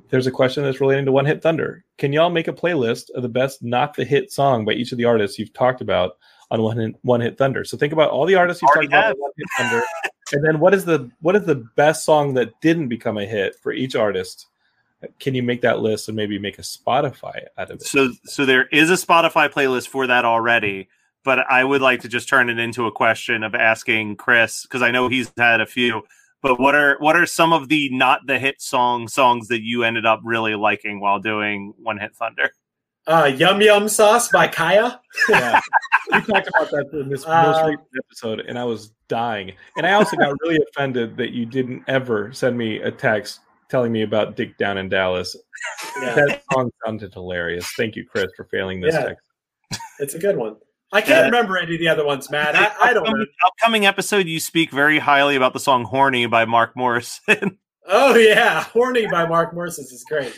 there's 0.10 0.28
a 0.28 0.32
question 0.32 0.64
that's 0.64 0.82
relating 0.82 1.06
to 1.06 1.12
One 1.12 1.26
Hit 1.26 1.42
Thunder. 1.42 1.84
Can 1.98 2.14
y'all 2.14 2.30
make 2.30 2.48
a 2.48 2.54
playlist 2.54 3.10
of 3.12 3.24
the 3.24 3.30
best 3.30 3.64
not 3.64 3.94
the 3.96 4.06
hit 4.06 4.32
song 4.32 4.66
by 4.66 4.74
each 4.74 4.92
of 4.92 4.98
the 4.98 5.06
artists 5.06 5.40
you've 5.40 5.54
talked 5.54 5.82
about 5.82 6.18
on 6.52 6.62
One 6.62 6.78
Hit, 6.78 6.96
One 7.02 7.22
Hit 7.22 7.38
Thunder? 7.38 7.64
So 7.64 7.78
think 7.78 7.94
about 7.94 8.12
all 8.12 8.26
the 8.26 8.36
artists 8.36 8.62
you've 8.62 8.70
Already 8.70 8.88
talked 8.88 8.94
about 8.94 9.04
have. 9.06 9.16
on 9.16 9.22
One 9.22 9.32
Hit 9.38 9.48
Thunder, 9.58 9.86
and 10.34 10.46
then 10.46 10.60
what 10.60 10.74
is 10.74 10.86
the 10.86 11.10
what 11.22 11.36
is 11.36 11.46
the 11.46 11.56
best 11.56 12.06
song 12.06 12.34
that 12.36 12.60
didn't 12.62 12.88
become 12.88 13.18
a 13.18 13.26
hit 13.26 13.56
for 13.62 13.72
each 13.72 13.96
artist? 13.96 14.48
Can 15.20 15.34
you 15.34 15.44
make 15.44 15.62
that 15.62 15.80
list 15.80 16.10
and 16.10 16.16
maybe 16.16 16.38
make 16.38 16.60
a 16.60 16.64
Spotify 16.64 17.46
out 17.58 17.72
of 17.72 17.78
it? 17.78 17.84
So 17.84 18.12
so 18.26 18.46
there 18.46 18.68
is 18.68 18.90
a 18.90 18.94
Spotify 18.94 19.52
playlist 19.52 19.88
for 19.88 20.08
that 20.08 20.26
already, 20.26 20.90
but 21.24 21.40
I 21.50 21.64
would 21.64 21.82
like 21.82 22.02
to 22.02 22.08
just 22.08 22.30
turn 22.30 22.50
it 22.50 22.60
into 22.60 22.86
a 22.86 22.92
question 22.92 23.44
of 23.44 23.56
asking 23.56 24.18
Chris 24.18 24.64
because 24.64 24.82
I 24.82 24.92
know 24.92 25.08
he's 25.08 25.32
had 25.38 25.62
a 25.62 25.66
few. 25.66 26.04
But 26.42 26.60
what 26.60 26.74
are 26.76 26.96
what 27.00 27.16
are 27.16 27.26
some 27.26 27.52
of 27.54 27.68
the 27.68 27.90
not 27.90 28.22
the 28.26 28.40
hit 28.40 28.62
song 28.62 29.08
songs 29.08 29.48
that 29.50 29.62
you 29.62 29.84
ended 29.84 30.06
up 30.06 30.22
really 30.24 30.56
liking 30.56 31.00
while 31.02 31.20
doing 31.20 31.74
One 31.78 31.98
Hit 31.98 32.16
Thunder? 32.16 32.50
Uh, 33.08 33.26
Yum 33.36 33.60
Yum 33.62 33.90
Sauce 33.90 34.30
by 34.30 34.48
Kaya. 34.48 35.00
yeah. 35.30 35.60
We 36.12 36.22
talked 36.22 36.48
about 36.48 36.72
that 36.72 36.90
in 36.94 37.10
this 37.10 37.26
most 37.26 37.60
Uh, 37.60 37.68
recent 37.68 37.88
episode, 38.06 38.40
and 38.42 38.58
I 38.58 38.64
was 38.64 38.92
dying. 39.10 39.52
And 39.78 39.86
I 39.86 39.94
also 39.94 40.16
got 40.18 40.34
really 40.42 40.60
offended 40.72 41.18
that 41.18 41.32
you 41.32 41.46
didn't 41.46 41.84
ever 41.88 42.32
send 42.34 42.58
me 42.58 42.78
a 42.82 42.90
text 42.92 43.42
telling 43.70 43.92
me 43.92 44.02
about 44.02 44.36
Dick 44.36 44.58
Down 44.58 44.78
in 44.80 44.90
Dallas. 44.90 45.36
Yeah, 46.02 46.16
That 46.16 46.42
song 46.52 46.72
sounded 46.84 47.14
hilarious. 47.14 47.72
Thank 47.78 47.96
you, 47.96 48.06
Chris, 48.06 48.26
for 48.36 48.46
failing 48.46 48.80
this 48.82 48.96
Yeah. 48.96 49.06
text. 49.10 49.24
it's 50.00 50.16
a 50.16 50.20
good 50.20 50.36
one. 50.38 50.56
I 50.92 51.02
can't 51.02 51.10
Yeah. 51.20 51.26
remember 51.26 51.58
any 51.58 51.76
of 51.76 51.80
the 51.80 51.88
other 51.88 52.06
ones, 52.06 52.32
Matt. 52.32 52.56
I, 52.56 52.72
I 52.90 52.94
don't 52.94 53.04
know. 53.04 53.10
Upcoming, 53.12 53.28
upcoming 53.46 53.86
episode, 53.86 54.28
you 54.28 54.40
speak 54.40 54.72
very 54.72 54.98
highly 55.00 55.36
about 55.36 55.54
the 55.54 55.60
song 55.60 55.84
"Horny" 55.86 56.26
by 56.26 56.46
Mark 56.46 56.76
Morrison. 56.76 57.58
Oh 57.92 58.16
yeah, 58.16 58.64
"Horny" 58.66 59.08
by 59.08 59.26
Mark 59.26 59.52
Morrison 59.52 59.84
is 59.86 60.06
great. 60.08 60.38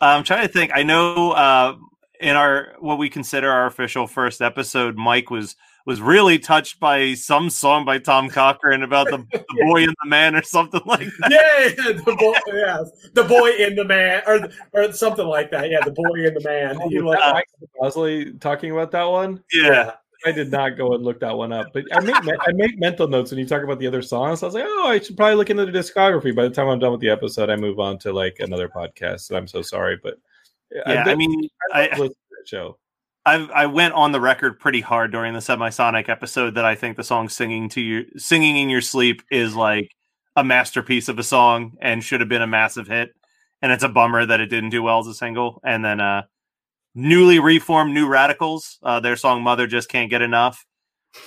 I'm 0.00 0.24
trying 0.24 0.46
to 0.46 0.52
think. 0.52 0.70
I 0.74 0.82
know 0.82 1.32
uh, 1.32 1.76
in 2.20 2.34
our 2.36 2.74
what 2.78 2.96
we 2.98 3.10
consider 3.10 3.50
our 3.50 3.66
official 3.66 4.06
first 4.06 4.40
episode, 4.40 4.96
Mike 4.96 5.30
was 5.30 5.54
was 5.88 6.02
really 6.02 6.38
touched 6.38 6.78
by 6.78 7.14
some 7.14 7.48
song 7.48 7.86
by 7.86 7.98
Tom 7.98 8.28
Cochrane 8.38 8.82
about 8.82 9.06
the, 9.06 9.16
the 9.32 9.64
boy 9.64 9.84
and 9.84 9.96
the 10.04 10.08
man 10.10 10.36
or 10.36 10.42
something 10.42 10.82
like 10.84 11.08
that. 11.20 11.30
Yeah, 11.30 11.84
yeah, 11.86 11.92
the 11.94 12.14
boy, 12.14 12.34
yeah, 12.54 12.84
the 13.14 13.24
boy 13.24 13.50
in 13.52 13.74
the 13.74 13.86
man, 13.86 14.22
or 14.26 14.50
or 14.74 14.92
something 14.92 15.26
like 15.26 15.50
that. 15.50 15.70
Yeah, 15.70 15.80
the 15.82 15.92
boy 15.92 16.26
and 16.26 16.36
the 16.36 16.42
man. 16.44 16.78
Oh, 16.78 16.90
you 16.90 17.04
Was 17.04 17.16
like- 17.16 17.20
that 17.24 17.34
Mike 17.34 17.70
Bosley 17.80 18.34
talking 18.34 18.70
about 18.70 18.90
that 18.90 19.04
one? 19.04 19.42
Yeah. 19.52 19.92
I 20.26 20.32
did 20.32 20.50
not 20.50 20.76
go 20.76 20.94
and 20.94 21.04
look 21.04 21.20
that 21.20 21.34
one 21.34 21.52
up, 21.52 21.68
but 21.72 21.84
I 21.92 22.00
make 22.00 22.16
I 22.16 22.52
make 22.52 22.76
mental 22.78 23.06
notes 23.06 23.30
when 23.30 23.38
you 23.38 23.46
talk 23.46 23.62
about 23.62 23.78
the 23.78 23.86
other 23.86 24.02
songs. 24.02 24.42
I 24.42 24.46
was 24.46 24.54
like, 24.56 24.64
oh, 24.66 24.88
I 24.88 24.98
should 24.98 25.16
probably 25.16 25.36
look 25.36 25.48
into 25.48 25.64
the 25.64 25.70
discography. 25.72 26.34
By 26.34 26.42
the 26.42 26.50
time 26.50 26.66
I'm 26.68 26.80
done 26.80 26.90
with 26.90 27.00
the 27.00 27.08
episode, 27.08 27.48
I 27.50 27.56
move 27.56 27.78
on 27.78 27.98
to 28.00 28.12
like 28.12 28.36
another 28.40 28.68
podcast. 28.68 29.30
And 29.30 29.38
I'm 29.38 29.46
so 29.46 29.62
sorry, 29.62 29.96
but 30.02 30.18
Yeah, 30.70 31.04
I 31.06 31.14
mean, 31.14 31.48
I, 31.72 31.86
I, 31.86 31.90
love 31.92 31.98
listening 32.00 32.08
to 32.08 32.36
that 32.36 32.48
show. 32.48 32.78
I 33.28 33.62
I 33.62 33.66
went 33.66 33.92
on 33.92 34.12
the 34.12 34.20
record 34.20 34.58
pretty 34.58 34.80
hard 34.80 35.12
during 35.12 35.34
the 35.34 35.40
Semisonic 35.40 36.08
episode 36.08 36.54
that 36.54 36.64
I 36.64 36.74
think 36.74 36.96
the 36.96 37.04
song 37.04 37.28
"Singing 37.28 37.68
to 37.70 37.80
You," 37.80 38.06
"Singing 38.16 38.56
in 38.56 38.70
Your 38.70 38.80
Sleep" 38.80 39.22
is 39.30 39.54
like 39.54 39.94
a 40.34 40.42
masterpiece 40.42 41.08
of 41.08 41.18
a 41.18 41.22
song 41.22 41.76
and 41.82 42.02
should 42.02 42.20
have 42.20 42.28
been 42.30 42.40
a 42.42 42.46
massive 42.46 42.86
hit. 42.88 43.14
And 43.60 43.70
it's 43.70 43.84
a 43.84 43.88
bummer 43.88 44.24
that 44.24 44.40
it 44.40 44.46
didn't 44.46 44.70
do 44.70 44.82
well 44.82 45.00
as 45.00 45.08
a 45.08 45.14
single. 45.14 45.60
And 45.62 45.84
then, 45.84 46.00
uh, 46.00 46.22
newly 46.94 47.38
reformed 47.38 47.92
New 47.92 48.06
Radicals, 48.06 48.78
uh, 48.82 49.00
their 49.00 49.16
song 49.16 49.42
"Mother 49.42 49.66
Just 49.66 49.90
Can't 49.90 50.08
Get 50.08 50.22
Enough," 50.22 50.64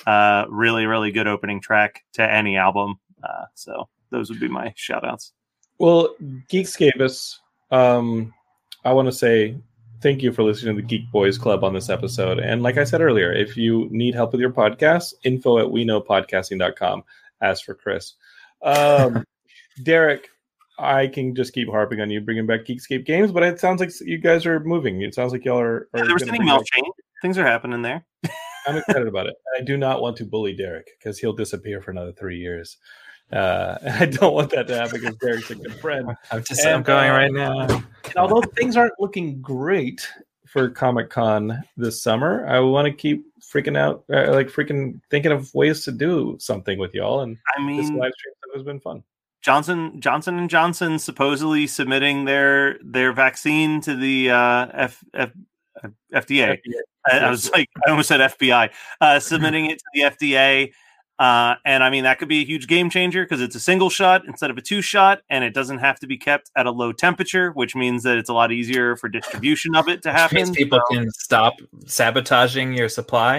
uh, 0.07 0.45
really, 0.49 0.87
really 0.87 1.11
good 1.11 1.27
opening 1.27 1.61
track 1.61 2.03
to 2.13 2.23
any 2.23 2.57
album. 2.57 2.99
Uh, 3.23 3.45
so 3.53 3.87
those 4.09 4.31
would 4.31 4.39
be 4.39 4.47
my 4.47 4.73
shout 4.75 5.05
outs. 5.05 5.33
Well, 5.77 6.15
Geekscapists, 6.49 7.37
um, 7.69 8.33
I 8.83 8.91
want 8.93 9.07
to 9.07 9.11
say 9.11 9.55
thank 10.01 10.21
you 10.21 10.31
for 10.31 10.43
listening 10.43 10.75
to 10.75 10.81
the 10.81 10.87
Geek 10.87 11.11
Boys 11.11 11.37
Club 11.37 11.63
on 11.63 11.73
this 11.73 11.89
episode. 11.89 12.39
And 12.39 12.63
like 12.63 12.77
I 12.77 12.83
said 12.83 13.01
earlier, 13.01 13.31
if 13.31 13.55
you 13.55 13.87
need 13.91 14.15
help 14.15 14.31
with 14.31 14.41
your 14.41 14.51
podcast, 14.51 15.13
info 15.23 15.59
at 15.59 15.71
we 15.71 15.85
know 15.85 16.01
podcasting.com. 16.01 17.03
As 17.41 17.61
for 17.61 17.73
Chris. 17.73 18.13
Um, 18.61 19.23
Derek, 19.83 20.27
I 20.77 21.07
can 21.07 21.35
just 21.35 21.53
keep 21.53 21.69
harping 21.69 22.01
on 22.01 22.09
you 22.09 22.21
bringing 22.21 22.45
back 22.45 22.65
Geekscape 22.65 23.05
games, 23.05 23.31
but 23.31 23.43
it 23.43 23.59
sounds 23.59 23.79
like 23.79 23.91
you 24.01 24.17
guys 24.17 24.45
are 24.45 24.59
moving. 24.59 25.01
It 25.01 25.15
sounds 25.15 25.31
like 25.31 25.45
y'all 25.45 25.59
are. 25.59 25.89
are 25.93 26.05
there 26.05 26.13
was 26.13 26.23
an 26.23 26.35
email 26.35 26.63
chain. 26.63 26.83
Things 27.21 27.37
are 27.37 27.45
happening 27.45 27.81
there. 27.81 28.05
I'm 28.67 28.77
excited 28.77 29.07
about 29.07 29.27
it. 29.27 29.35
I 29.57 29.63
do 29.63 29.77
not 29.77 30.01
want 30.01 30.17
to 30.17 30.25
bully 30.25 30.55
Derek 30.55 30.87
because 30.97 31.19
he'll 31.19 31.33
disappear 31.33 31.81
for 31.81 31.91
another 31.91 32.11
three 32.11 32.37
years. 32.37 32.77
Uh, 33.31 33.77
and 33.81 33.95
I 34.01 34.05
don't 34.05 34.33
want 34.33 34.51
that 34.51 34.67
to 34.67 34.77
happen 34.77 35.01
because 35.01 35.15
Derek's 35.17 35.51
a 35.51 35.55
good 35.55 35.75
friend. 35.75 36.15
I'm 36.31 36.43
just 36.43 36.61
And, 36.61 36.75
I'm 36.75 36.83
going 36.83 37.09
uh, 37.09 37.13
right 37.13 37.31
now. 37.31 37.59
And 37.61 38.17
although 38.17 38.41
things 38.41 38.75
aren't 38.75 38.99
looking 38.99 39.41
great 39.41 40.07
for 40.47 40.69
Comic 40.69 41.09
Con 41.09 41.63
this 41.77 42.01
summer, 42.01 42.45
I 42.47 42.59
want 42.59 42.85
to 42.85 42.93
keep 42.93 43.25
freaking 43.41 43.77
out, 43.77 44.03
uh, 44.11 44.31
like 44.33 44.47
freaking 44.47 44.99
thinking 45.09 45.31
of 45.31 45.53
ways 45.53 45.83
to 45.85 45.91
do 45.91 46.37
something 46.39 46.77
with 46.77 46.93
y'all. 46.93 47.21
And 47.21 47.37
I 47.57 47.63
mean, 47.63 47.77
this 47.77 47.89
live 47.89 48.11
stream 48.13 48.33
stuff 48.37 48.55
has 48.55 48.63
been 48.63 48.79
fun. 48.79 49.03
Johnson 49.41 49.99
Johnson 49.99 50.37
and 50.37 50.49
Johnson 50.49 50.99
supposedly 50.99 51.65
submitting 51.65 52.25
their 52.25 52.77
their 52.83 53.11
vaccine 53.11 53.81
to 53.81 53.95
the 53.95 54.29
uh, 54.29 54.67
F, 54.71 55.03
F, 55.13 55.31
FDA. 56.13 56.59
I, 57.11 57.19
I 57.19 57.29
was 57.29 57.49
like, 57.51 57.67
I 57.85 57.89
almost 57.89 58.09
said 58.09 58.19
FBI. 58.19 58.69
Uh, 58.99 59.19
submitting 59.19 59.65
it 59.65 59.79
to 59.79 59.85
the 59.93 60.01
FDA, 60.01 60.71
uh, 61.21 61.55
and 61.65 61.83
I 61.83 61.89
mean 61.91 62.03
that 62.05 62.17
could 62.19 62.27
be 62.27 62.41
a 62.41 62.45
huge 62.45 62.67
game 62.67 62.89
changer 62.89 63.23
because 63.23 63.41
it's 63.41 63.55
a 63.55 63.59
single 63.59 63.89
shot 63.89 64.25
instead 64.25 64.49
of 64.49 64.57
a 64.57 64.61
two 64.61 64.81
shot, 64.81 65.21
and 65.29 65.43
it 65.43 65.53
doesn't 65.53 65.77
have 65.77 65.99
to 65.99 66.07
be 66.07 66.17
kept 66.17 66.49
at 66.55 66.65
a 66.65 66.71
low 66.71 66.91
temperature, 66.91 67.51
which 67.51 67.75
means 67.75 68.03
that 68.03 68.17
it's 68.17 68.29
a 68.29 68.33
lot 68.33 68.51
easier 68.51 68.95
for 68.95 69.07
distribution 69.09 69.75
of 69.75 69.87
it 69.87 70.01
to 70.03 70.09
Which 70.09 70.17
happen. 70.17 70.35
means 70.37 70.51
people 70.51 70.79
So- 70.89 70.95
can 70.95 71.11
stop 71.11 71.53
sabotaging 71.85 72.73
your 72.73 72.89
supply. 72.89 73.37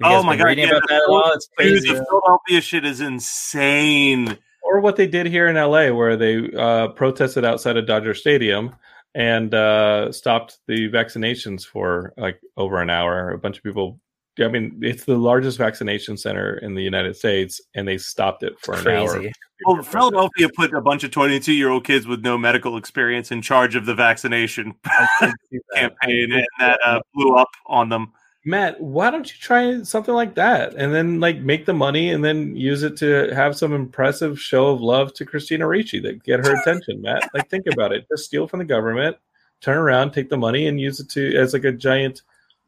You 0.00 0.06
Oh 0.06 0.22
my 0.22 0.34
God, 0.36 0.44
reading 0.44 0.64
yeah, 0.66 0.76
about 0.76 0.88
the 0.88 0.94
that 0.94 1.02
at 1.02 1.08
all? 1.08 1.32
It's 1.34 1.46
Dude, 1.46 1.56
crazy. 1.56 1.88
the 1.94 2.04
Philadelphia 2.08 2.60
shit 2.62 2.84
is 2.86 3.00
insane. 3.00 4.38
Or 4.62 4.80
what 4.80 4.96
they 4.96 5.06
did 5.06 5.26
here 5.26 5.46
in 5.46 5.56
LA, 5.56 5.90
where 5.92 6.16
they 6.16 6.50
uh, 6.56 6.88
protested 6.88 7.44
outside 7.44 7.76
of 7.76 7.86
Dodger 7.86 8.14
Stadium 8.14 8.74
and 9.14 9.52
uh, 9.54 10.10
stopped 10.12 10.58
the 10.66 10.88
vaccinations 10.88 11.64
for 11.66 12.12
like 12.16 12.40
over 12.56 12.80
an 12.80 12.88
hour. 12.90 13.30
A 13.32 13.38
bunch 13.38 13.58
of 13.58 13.62
people. 13.62 14.00
I 14.40 14.48
mean, 14.48 14.78
it's 14.82 15.04
the 15.04 15.16
largest 15.16 15.58
vaccination 15.58 16.16
center 16.16 16.58
in 16.58 16.74
the 16.74 16.82
United 16.82 17.16
States, 17.16 17.60
and 17.74 17.86
they 17.86 17.98
stopped 17.98 18.42
it 18.42 18.58
for 18.60 18.74
an 18.74 18.86
hour. 18.86 19.14
Crazy. 19.14 19.32
Well, 19.66 19.82
Philadelphia 19.82 20.48
put 20.56 20.72
a 20.72 20.80
bunch 20.80 21.04
of 21.04 21.10
22 21.10 21.52
year 21.52 21.68
old 21.68 21.84
kids 21.84 22.06
with 22.06 22.22
no 22.22 22.38
medical 22.38 22.76
experience 22.76 23.30
in 23.30 23.42
charge 23.42 23.76
of 23.76 23.86
the 23.86 23.94
vaccination 23.94 24.74
campaign, 25.74 26.32
and 26.32 26.46
that 26.58 26.78
uh, 26.84 27.00
blew 27.14 27.34
up 27.36 27.50
on 27.66 27.88
them. 27.88 28.12
Matt, 28.44 28.80
why 28.80 29.10
don't 29.10 29.30
you 29.30 29.38
try 29.38 29.82
something 29.82 30.14
like 30.14 30.34
that 30.36 30.74
and 30.74 30.94
then 30.94 31.20
like 31.20 31.40
make 31.40 31.66
the 31.66 31.74
money 31.74 32.10
and 32.10 32.24
then 32.24 32.56
use 32.56 32.82
it 32.82 32.96
to 32.96 33.30
have 33.34 33.54
some 33.54 33.74
impressive 33.74 34.40
show 34.40 34.68
of 34.68 34.80
love 34.80 35.12
to 35.14 35.26
Christina 35.26 35.68
Ricci 35.68 36.00
that 36.00 36.24
get 36.24 36.44
her 36.46 36.58
attention, 36.58 37.02
Matt? 37.02 37.28
Like 37.34 37.50
think 37.50 37.66
about 37.70 37.92
it. 37.92 38.06
Just 38.10 38.24
steal 38.24 38.48
from 38.48 38.60
the 38.60 38.64
government, 38.64 39.18
turn 39.60 39.76
around, 39.76 40.12
take 40.12 40.30
the 40.30 40.38
money 40.38 40.68
and 40.68 40.80
use 40.80 41.00
it 41.00 41.10
to 41.10 41.36
as 41.36 41.52
like 41.52 41.64
a 41.64 41.72
giant, 41.72 42.22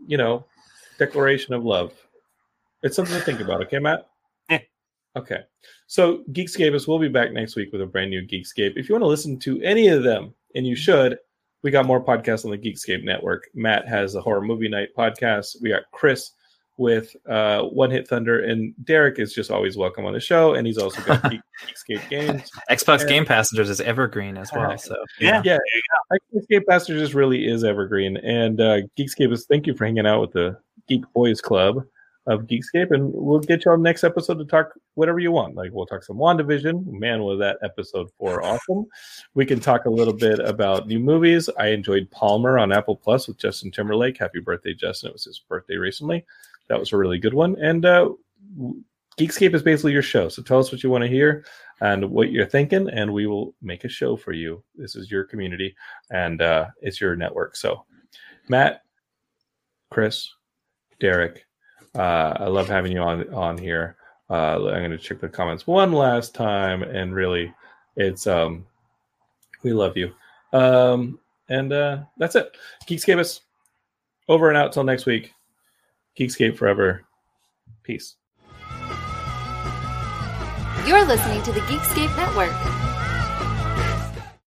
you 0.07 0.19
know, 0.19 0.45
declaration 0.99 1.55
of 1.55 1.65
love. 1.65 1.93
It's 2.83 2.97
something 2.97 3.17
to 3.17 3.25
think 3.25 3.41
about, 3.41 3.63
okay, 3.63 3.79
Matt? 3.79 4.09
Yeah. 4.51 4.59
Okay. 5.17 5.41
So 5.87 6.25
Geekscapists 6.33 6.89
will 6.89 6.99
be 6.99 7.09
back 7.09 7.33
next 7.33 7.55
week 7.55 7.71
with 7.73 7.81
a 7.83 7.87
brand 7.87 8.11
new 8.11 8.23
Geekscape. 8.27 8.73
If 8.77 8.89
you 8.89 8.95
want 8.95 9.03
to 9.03 9.09
listen 9.09 9.39
to 9.41 9.61
any 9.63 9.89
of 9.89 10.03
them, 10.03 10.35
and 10.55 10.67
you 10.67 10.75
should, 10.75 11.19
we 11.63 11.71
got 11.71 11.87
more 11.87 12.03
podcasts 12.05 12.45
on 12.45 12.51
the 12.51 12.59
Geekscape 12.59 13.05
network. 13.05 13.49
Matt 13.55 13.87
has 13.89 14.13
the 14.15 14.21
horror 14.21 14.41
movie 14.43 14.69
night 14.69 14.89
podcast. 14.97 15.57
We 15.61 15.69
got 15.71 15.83
Chris 15.93 16.33
with 16.79 17.15
uh, 17.29 17.63
One 17.65 17.91
Hit 17.91 18.09
Thunder, 18.09 18.45
and 18.45 18.75
Derek 18.85 19.19
is 19.19 19.33
just 19.33 19.51
always 19.51 19.77
welcome 19.77 20.05
on 20.05 20.13
the 20.15 20.21
show, 20.21 20.55
and 20.55 20.67
he's 20.67 20.79
also 20.79 21.01
got 21.03 21.23
Geek, 21.31 21.41
Geekscape 21.67 22.09
games. 22.09 22.51
Xbox 22.71 23.01
Yeah. 23.01 23.07
Game 23.07 23.25
Passengers 23.27 23.71
is 23.71 23.81
evergreen 23.81 24.37
as 24.37 24.51
well. 24.53 24.77
So 24.79 24.97
Yeah. 25.21 25.43
Yeah, 25.45 25.59
Geekscape 26.35 26.63
Master 26.67 26.99
just 26.99 27.15
really 27.15 27.47
is 27.47 27.63
evergreen. 27.63 28.17
And 28.17 28.61
uh, 28.61 28.79
Geekscape 28.99 29.33
is 29.33 29.47
thank 29.47 29.67
you 29.67 29.75
for 29.75 29.85
hanging 29.85 30.07
out 30.07 30.21
with 30.21 30.33
the 30.33 30.59
Geek 30.89 31.05
Boys 31.15 31.41
Club 31.41 31.85
of 32.27 32.43
Geekscape, 32.43 32.93
and 32.93 33.11
we'll 33.13 33.41
get 33.41 33.65
you 33.65 33.73
on 33.73 33.83
the 33.83 33.89
next 33.89 34.05
episode 34.05 34.39
to 34.39 34.45
talk 34.45 34.73
whatever 34.95 35.19
you 35.19 35.33
want. 35.33 35.57
Like 35.57 35.73
we'll 35.73 35.87
talk 35.87 36.05
some 36.05 36.19
WandaVision. 36.19 36.87
Man, 36.87 37.23
was 37.23 37.41
that 37.41 37.59
episode 37.65 38.11
four 38.17 38.45
awesome. 38.45 38.87
We 39.35 39.45
can 39.45 39.59
talk 39.59 39.87
a 39.87 39.91
little 39.91 40.15
bit 40.15 40.39
about 40.39 40.87
new 40.87 41.01
movies. 41.01 41.51
I 41.59 41.69
enjoyed 41.69 42.11
Palmer 42.13 42.59
on 42.59 42.71
Apple 42.73 42.97
Plus 42.97 43.27
with 43.27 43.39
Justin 43.39 43.73
Timberlake. 43.73 44.19
Happy 44.19 44.39
birthday, 44.39 44.73
Justin! 44.73 45.09
It 45.09 45.15
was 45.15 45.25
his 45.25 45.41
birthday 45.49 45.77
recently. 45.77 46.25
That 46.69 46.79
was 46.79 46.93
a 46.93 46.97
really 46.97 47.19
good 47.19 47.35
one. 47.35 47.57
And 47.61 47.85
uh, 47.85 48.11
Geekscape 49.19 49.55
is 49.55 49.63
basically 49.63 49.93
your 49.93 50.03
show. 50.03 50.29
So 50.29 50.43
tell 50.43 50.61
us 50.61 50.71
what 50.71 50.83
you 50.85 50.91
want 50.91 51.03
to 51.03 51.09
hear. 51.09 51.45
and 51.83 52.09
what 52.11 52.31
you're 52.31 52.47
thinking, 52.47 52.89
and 52.91 53.13
we 53.13 53.27
will 53.27 53.55
make 53.61 53.83
a 53.83 53.89
show 53.89 54.17
for 54.17 54.33
you. 54.33 54.63
This 54.77 54.95
is 54.95 55.11
your 55.11 55.25
community, 55.25 55.75
and 56.11 56.41
uh, 56.41 56.67
it's 56.81 57.01
your 57.01 57.17
network. 57.17 57.57
So, 57.57 57.85
Matt, 58.49 58.83
Chris, 59.91 60.29
Derek, 61.03 61.45
uh, 61.97 62.35
I 62.39 62.47
love 62.47 62.69
having 62.69 62.93
you 62.93 63.01
on 63.01 63.29
on 63.35 63.59
here. 63.59 63.97
Uh, 64.31 64.55
I'm 64.55 64.61
going 64.61 64.93
to 64.93 64.99
check 64.99 65.21
the 65.21 65.29
comments 65.29 65.67
one 65.67 65.93
last 65.93 66.33
time, 66.33 66.85
and 66.85 67.13
really, 67.13 67.53
it's 67.97 68.29
um, 68.29 68.65
we 69.65 69.73
love 69.73 69.97
you. 69.97 70.15
Um, 70.53 71.19
and 71.49 71.73
uh, 71.73 71.99
that's 72.19 72.37
it. 72.37 72.57
Geekscape 72.87 73.19
is 73.19 73.41
over 74.29 74.49
and 74.49 74.57
out 74.57 74.73
till 74.73 74.85
next 74.85 75.05
week. 75.05 75.33
Geekscape 76.17 76.57
forever. 76.57 77.03
Peace. 77.83 78.15
You're 80.87 81.05
listening 81.05 81.43
to 81.43 81.51
the 81.53 81.61
Geekscape 81.63 82.17
Network. 82.17 82.82